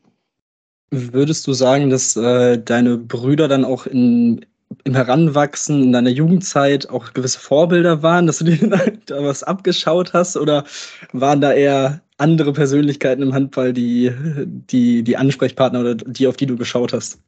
[0.91, 4.45] Würdest du sagen, dass äh, deine Brüder dann auch in,
[4.83, 8.69] im Heranwachsen, in deiner Jugendzeit auch gewisse Vorbilder waren, dass du dir
[9.05, 10.37] da was abgeschaut hast?
[10.37, 10.63] Oder
[11.13, 14.11] waren da eher andere Persönlichkeiten im Handball, die,
[14.45, 17.19] die, die Ansprechpartner oder die, auf die du geschaut hast?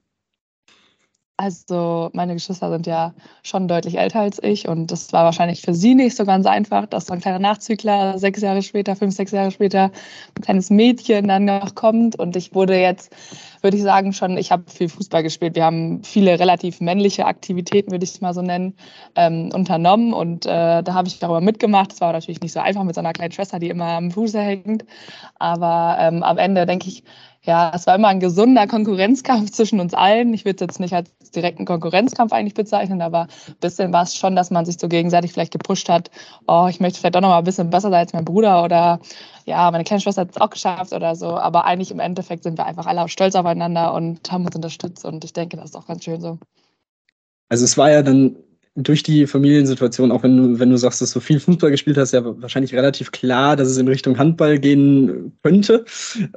[1.41, 5.73] Also meine Geschwister sind ja schon deutlich älter als ich und das war wahrscheinlich für
[5.73, 9.31] sie nicht so ganz einfach, dass so ein kleiner Nachzügler sechs Jahre später, fünf, sechs
[9.31, 9.85] Jahre später,
[10.35, 13.11] ein kleines Mädchen dann noch kommt und ich wurde jetzt,
[13.63, 15.55] würde ich sagen, schon, ich habe viel Fußball gespielt.
[15.55, 18.75] Wir haben viele relativ männliche Aktivitäten, würde ich es mal so nennen,
[19.15, 21.91] ähm, unternommen und äh, da habe ich darüber mitgemacht.
[21.91, 24.39] Es war natürlich nicht so einfach mit so einer kleinen Schwester, die immer am Fuße
[24.39, 24.85] hängt,
[25.39, 27.03] aber ähm, am Ende denke ich,
[27.43, 30.33] ja, es war immer ein gesunder Konkurrenzkampf zwischen uns allen.
[30.33, 34.15] Ich würde es jetzt nicht als direkten Konkurrenzkampf eigentlich bezeichnen, aber ein bisschen war es
[34.15, 36.11] schon, dass man sich so gegenseitig vielleicht gepusht hat,
[36.47, 38.99] oh, ich möchte vielleicht doch noch mal ein bisschen besser sein als mein Bruder oder
[39.45, 41.29] ja, meine kleine Schwester hat es auch geschafft oder so.
[41.29, 45.23] Aber eigentlich im Endeffekt sind wir einfach alle stolz aufeinander und haben uns unterstützt und
[45.23, 46.37] ich denke, das ist auch ganz schön so.
[47.49, 48.35] Also es war ja dann
[48.75, 52.13] durch die Familiensituation, auch wenn du, wenn du sagst, dass du viel Fußball gespielt hast,
[52.13, 55.83] ja wahrscheinlich relativ klar, dass es in Richtung Handball gehen könnte.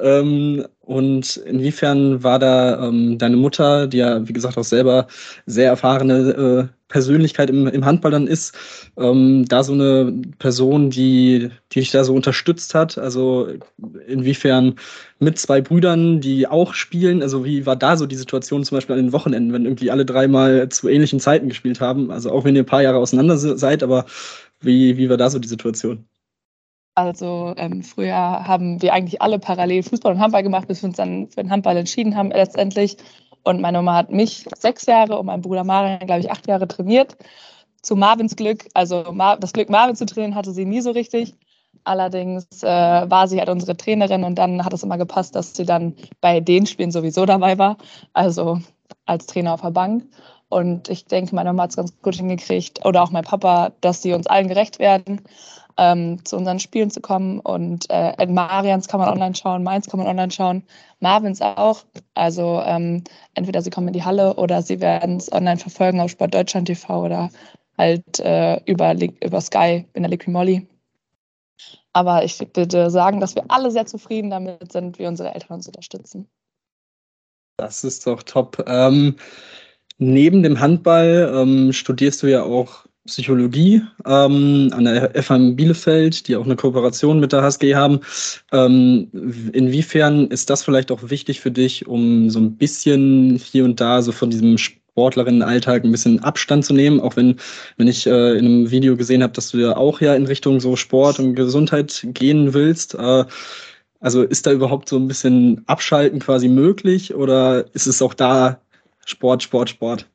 [0.00, 5.06] Ähm, und inwiefern war da ähm, deine Mutter, die ja, wie gesagt, auch selber
[5.46, 8.54] sehr erfahrene äh, Persönlichkeit im, im Handball dann ist,
[8.96, 12.98] ähm, da so eine Person, die, die dich da so unterstützt hat?
[12.98, 13.48] Also
[14.06, 14.76] inwiefern
[15.18, 17.20] mit zwei Brüdern, die auch spielen?
[17.20, 20.06] Also wie war da so die Situation zum Beispiel an den Wochenenden, wenn irgendwie alle
[20.06, 22.12] dreimal zu ähnlichen Zeiten gespielt haben?
[22.12, 24.06] Also auch wenn ihr ein paar Jahre auseinander seid, aber
[24.60, 26.06] wie, wie war da so die Situation?
[26.94, 30.96] Also ähm, früher haben wir eigentlich alle parallel Fußball und Handball gemacht, bis wir uns
[30.96, 32.98] dann für den Handball entschieden haben letztendlich.
[33.44, 36.66] Und meine Mama hat mich sechs Jahre und mein Bruder Marian, glaube ich, acht Jahre
[36.66, 37.16] trainiert.
[37.82, 41.34] Zu Marvins Glück, also Mar das Glück, Marvin zu trainieren, hatte sie nie so richtig.
[41.84, 45.66] Allerdings äh, war sie halt unsere Trainerin und dann hat es immer gepasst, dass sie
[45.66, 47.76] dann bei den Spielen sowieso dabei war,
[48.14, 48.60] also
[49.04, 50.04] als Trainer auf der Bank.
[50.48, 54.00] Und ich denke, meine Mama hat es ganz gut hingekriegt oder auch mein Papa, dass
[54.00, 55.20] sie uns allen gerecht werden
[55.76, 57.40] ähm, zu unseren Spielen zu kommen.
[57.40, 60.62] Und äh, Marians kann man online schauen, Mainz kann man online schauen,
[61.00, 61.84] Marvins auch.
[62.14, 66.10] Also ähm, entweder sie kommen in die Halle oder sie werden es online verfolgen auf
[66.10, 67.30] Sport Deutschland TV oder
[67.76, 70.66] halt äh, über, über Sky in der Liquid Molly.
[71.92, 75.66] Aber ich würde sagen, dass wir alle sehr zufrieden damit sind, wie unsere Eltern uns
[75.66, 76.28] unterstützen.
[77.56, 78.64] Das ist doch top.
[78.66, 79.16] Ähm,
[79.98, 86.36] neben dem Handball ähm, studierst du ja auch Psychologie ähm, an der FAM Bielefeld, die
[86.36, 88.00] auch eine Kooperation mit der HSG haben.
[88.52, 89.08] Ähm,
[89.52, 94.00] inwiefern ist das vielleicht auch wichtig für dich, um so ein bisschen hier und da
[94.00, 97.36] so von diesem Sportlerinnenalltag ein bisschen Abstand zu nehmen, auch wenn,
[97.76, 100.60] wenn ich äh, in einem Video gesehen habe, dass du ja auch ja in Richtung
[100.60, 102.94] so Sport und Gesundheit gehen willst.
[102.94, 103.24] Äh,
[104.00, 108.60] also ist da überhaupt so ein bisschen Abschalten quasi möglich oder ist es auch da
[109.04, 110.06] Sport, Sport, Sport?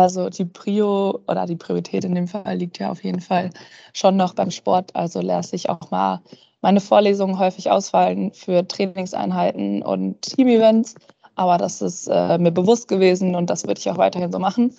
[0.00, 3.50] Also die Prio oder die Priorität in dem Fall liegt ja auf jeden Fall
[3.92, 4.96] schon noch beim Sport.
[4.96, 6.22] Also lasse ich auch mal
[6.62, 10.94] meine Vorlesungen häufig ausfallen für Trainingseinheiten und Team-Events.
[11.34, 14.74] Aber das ist äh, mir bewusst gewesen und das würde ich auch weiterhin so machen.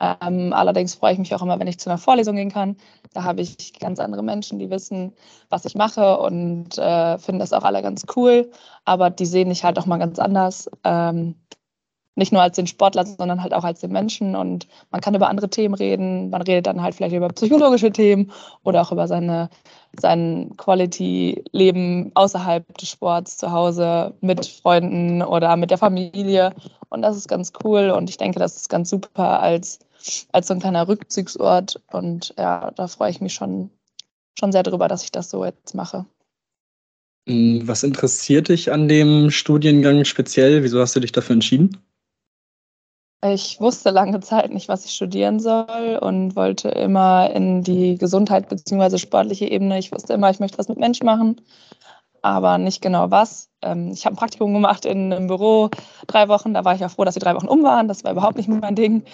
[0.00, 2.78] Ähm, allerdings freue ich mich auch immer, wenn ich zu einer Vorlesung gehen kann.
[3.12, 5.12] Da habe ich ganz andere Menschen, die wissen,
[5.50, 8.50] was ich mache und äh, finden das auch alle ganz cool.
[8.86, 10.70] Aber die sehen mich halt auch mal ganz anders.
[10.82, 11.34] Ähm,
[12.14, 14.36] nicht nur als den Sportler, sondern halt auch als den Menschen.
[14.36, 16.30] Und man kann über andere Themen reden.
[16.30, 18.30] Man redet dann halt vielleicht über psychologische Themen
[18.62, 19.48] oder auch über seine,
[19.98, 26.54] sein Quality-Leben außerhalb des Sports, zu Hause, mit Freunden oder mit der Familie.
[26.90, 27.90] Und das ist ganz cool.
[27.90, 29.78] Und ich denke, das ist ganz super als,
[30.32, 31.80] als so ein kleiner Rückzugsort.
[31.90, 33.70] Und ja, da freue ich mich schon,
[34.38, 36.04] schon sehr drüber, dass ich das so jetzt mache.
[37.26, 40.62] Hm, was interessiert dich an dem Studiengang speziell?
[40.62, 41.78] Wieso hast du dich dafür entschieden?
[43.24, 48.48] Ich wusste lange Zeit nicht, was ich studieren soll und wollte immer in die Gesundheit
[48.48, 48.98] bzw.
[48.98, 49.78] sportliche Ebene.
[49.78, 51.40] Ich wusste immer, ich möchte was mit Menschen machen,
[52.22, 53.48] aber nicht genau was.
[53.62, 55.70] Ähm, ich habe ein Praktikum gemacht in einem Büro,
[56.08, 56.54] drei Wochen.
[56.54, 57.88] Da war ich auch froh, dass die drei Wochen um waren.
[57.88, 59.04] Das war überhaupt nicht mein Ding.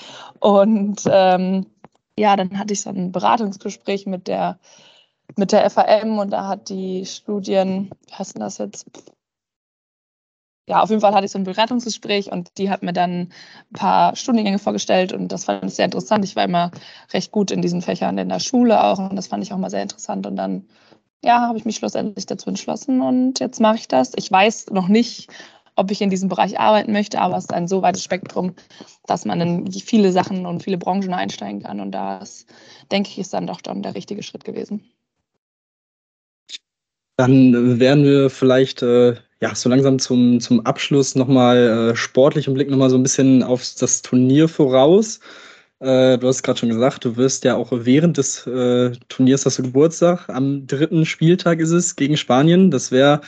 [0.41, 1.67] Und ähm,
[2.19, 4.59] ja, dann hatte ich so ein Beratungsgespräch mit der,
[5.37, 8.87] mit der FAM und da hat die Studien, wie heißt denn das jetzt?
[10.69, 13.73] Ja, auf jeden Fall hatte ich so ein Beratungsgespräch und die hat mir dann ein
[13.73, 16.25] paar Studiengänge vorgestellt und das fand ich sehr interessant.
[16.27, 16.71] Ich war immer
[17.13, 19.71] recht gut in diesen Fächern in der Schule auch und das fand ich auch mal
[19.71, 20.69] sehr interessant und dann
[21.25, 24.13] ja, habe ich mich schlussendlich dazu entschlossen und jetzt mache ich das.
[24.17, 25.31] Ich weiß noch nicht,
[25.75, 28.55] ob ich in diesem Bereich arbeiten möchte, aber es ist ein so weites Spektrum,
[29.07, 32.45] dass man in viele Sachen und viele Branchen einsteigen kann und das
[32.93, 34.85] denke ich ist dann doch dann der richtige Schritt gewesen.
[37.17, 42.55] Dann werden wir vielleicht äh, ja, so langsam zum, zum Abschluss nochmal äh, sportlich im
[42.55, 45.21] Blick nochmal so ein bisschen auf das Turnier voraus.
[45.81, 49.59] Äh, du hast gerade schon gesagt, du wirst ja auch während des äh, Turniers hast
[49.59, 50.29] du Geburtstag.
[50.29, 52.73] Am dritten Spieltag ist es gegen Spanien.
[52.73, 53.21] Das wäre,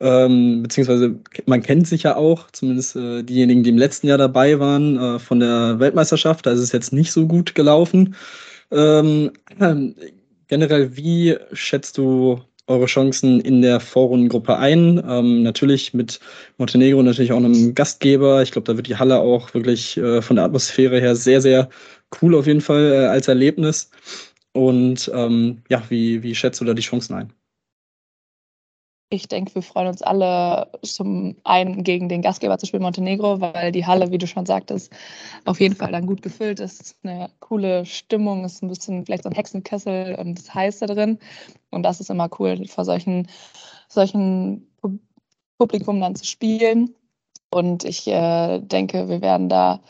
[0.00, 1.16] ähm, beziehungsweise
[1.46, 5.18] man kennt sich ja auch, zumindest äh, diejenigen, die im letzten Jahr dabei waren, äh,
[5.18, 6.46] von der Weltmeisterschaft.
[6.46, 8.14] Da ist es jetzt nicht so gut gelaufen.
[8.70, 9.32] Ähm,
[10.48, 12.40] generell, wie schätzt du
[12.72, 15.02] eure Chancen in der Vorrundengruppe ein.
[15.08, 16.20] Ähm, natürlich mit
[16.58, 18.42] Montenegro, natürlich auch einem Gastgeber.
[18.42, 21.68] Ich glaube, da wird die Halle auch wirklich äh, von der Atmosphäre her sehr, sehr
[22.20, 23.90] cool auf jeden Fall äh, als Erlebnis.
[24.52, 27.32] Und ähm, ja, wie, wie schätzt du da die Chancen ein?
[29.12, 33.70] Ich denke, wir freuen uns alle zum einen gegen den Gastgeber zu spielen, Montenegro, weil
[33.70, 34.90] die Halle, wie du schon sagtest,
[35.44, 36.96] auf jeden Fall dann gut gefüllt ist.
[37.02, 41.18] Eine coole Stimmung, ist ein bisschen vielleicht so ein Hexenkessel und es heißt da drin.
[41.70, 43.28] Und das ist immer cool, vor solchen,
[43.86, 44.66] solchen
[45.58, 46.94] Publikum dann zu spielen.
[47.52, 49.80] Und ich äh, denke, wir werden da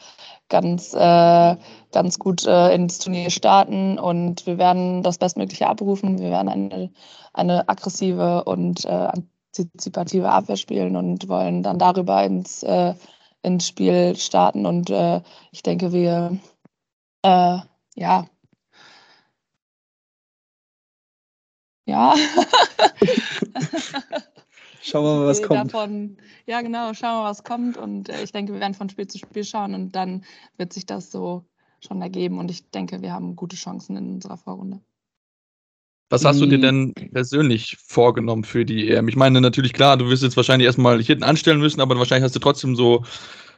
[0.49, 1.57] ganz, äh,
[1.93, 6.19] ganz gut äh, ins Turnier starten und wir werden das Bestmögliche abrufen.
[6.19, 6.91] Wir werden eine,
[7.33, 9.09] eine aggressive und äh,
[9.57, 12.95] antizipative Abwehr spielen und wollen dann darüber ins, äh,
[13.43, 14.67] ins Spiel starten.
[14.67, 15.21] Und äh,
[15.53, 16.37] ich denke, wir,
[17.25, 17.65] ja,
[17.97, 18.27] ja.
[24.83, 25.73] Schauen wir mal, was kommt.
[25.73, 27.77] Davon, ja, genau, schauen wir mal, was kommt.
[27.77, 30.25] Und äh, ich denke, wir werden von Spiel zu Spiel schauen und dann
[30.59, 31.45] wird sich das so
[31.81, 32.39] schon ergeben.
[32.39, 34.81] Und ich denke, wir haben gute Chancen in unserer Vorrunde.
[36.11, 39.09] Was hast du dir denn persönlich vorgenommen für die EM?
[39.09, 42.37] Ich meine, natürlich klar, du wirst jetzt wahrscheinlich erstmal hinten anstellen müssen, aber wahrscheinlich hast
[42.37, 43.03] du trotzdem so,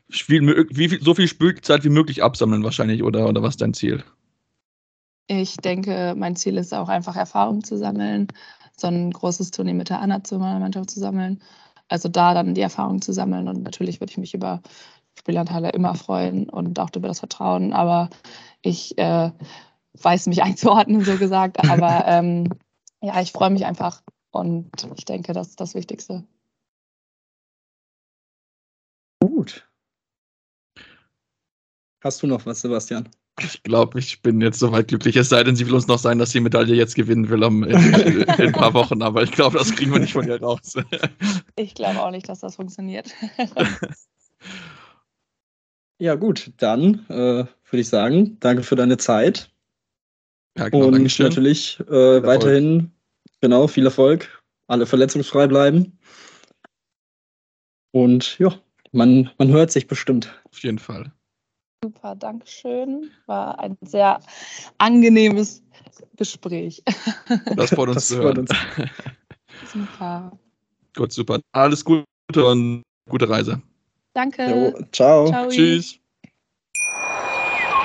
[0.09, 3.75] Spiel, wie viel, so viel Spielzeit wie möglich absammeln, wahrscheinlich, oder, oder was ist dein
[3.75, 4.05] Ziel?
[5.27, 8.29] Ich denke, mein Ziel ist auch einfach Erfahrung zu sammeln
[8.77, 11.43] so ein großes Turnier mit der A-Nationalmannschaft zu sammeln.
[11.89, 13.49] Also da dann die Erfahrung zu sammeln.
[13.49, 14.63] Und natürlich würde ich mich über
[15.19, 17.73] Spielanteile immer freuen und auch über das Vertrauen.
[17.73, 18.11] Aber
[18.63, 19.31] ich äh,
[20.01, 21.69] weiß mich einzuordnen, so gesagt.
[21.69, 22.49] Aber ähm,
[23.01, 24.03] ja, ich freue mich einfach.
[24.31, 26.25] Und ich denke, das ist das Wichtigste.
[29.21, 29.69] Gut.
[32.03, 33.09] Hast du noch was, Sebastian?
[33.41, 35.17] Ich glaube, ich bin jetzt soweit glücklich.
[35.17, 37.65] Es sei denn, sie will uns noch sagen, dass die Medaille jetzt gewinnen will um,
[37.65, 39.03] in, in, ein paar Wochen.
[39.03, 40.75] Aber ich glaube, das kriegen wir nicht von ihr raus.
[41.57, 43.11] ich glaube auch nicht, dass das funktioniert.
[45.99, 46.53] ja, gut.
[46.59, 49.51] Dann äh, würde ich sagen, danke für deine Zeit.
[50.57, 51.27] Ja, genau, Und Dankeschön.
[51.27, 52.93] natürlich äh, weiterhin,
[53.41, 54.43] genau, viel Erfolg.
[54.69, 55.99] Alle verletzungsfrei bleiben.
[57.91, 58.55] Und ja,
[58.93, 60.41] man, man hört sich bestimmt.
[60.51, 61.13] Auf jeden Fall.
[61.85, 63.11] Super, Dankeschön.
[63.27, 64.19] War ein sehr
[64.79, 65.63] angenehmes
[66.17, 66.83] Gespräch.
[67.57, 68.39] Das freut uns das zu hören.
[68.39, 68.51] Uns.
[69.73, 70.33] Super.
[70.97, 71.41] Gut, super.
[71.53, 73.61] Alles Gute und gute Reise.
[74.15, 74.49] Danke.
[74.49, 75.27] Jo, ciao.
[75.29, 75.49] ciao.
[75.49, 75.99] Tschüss.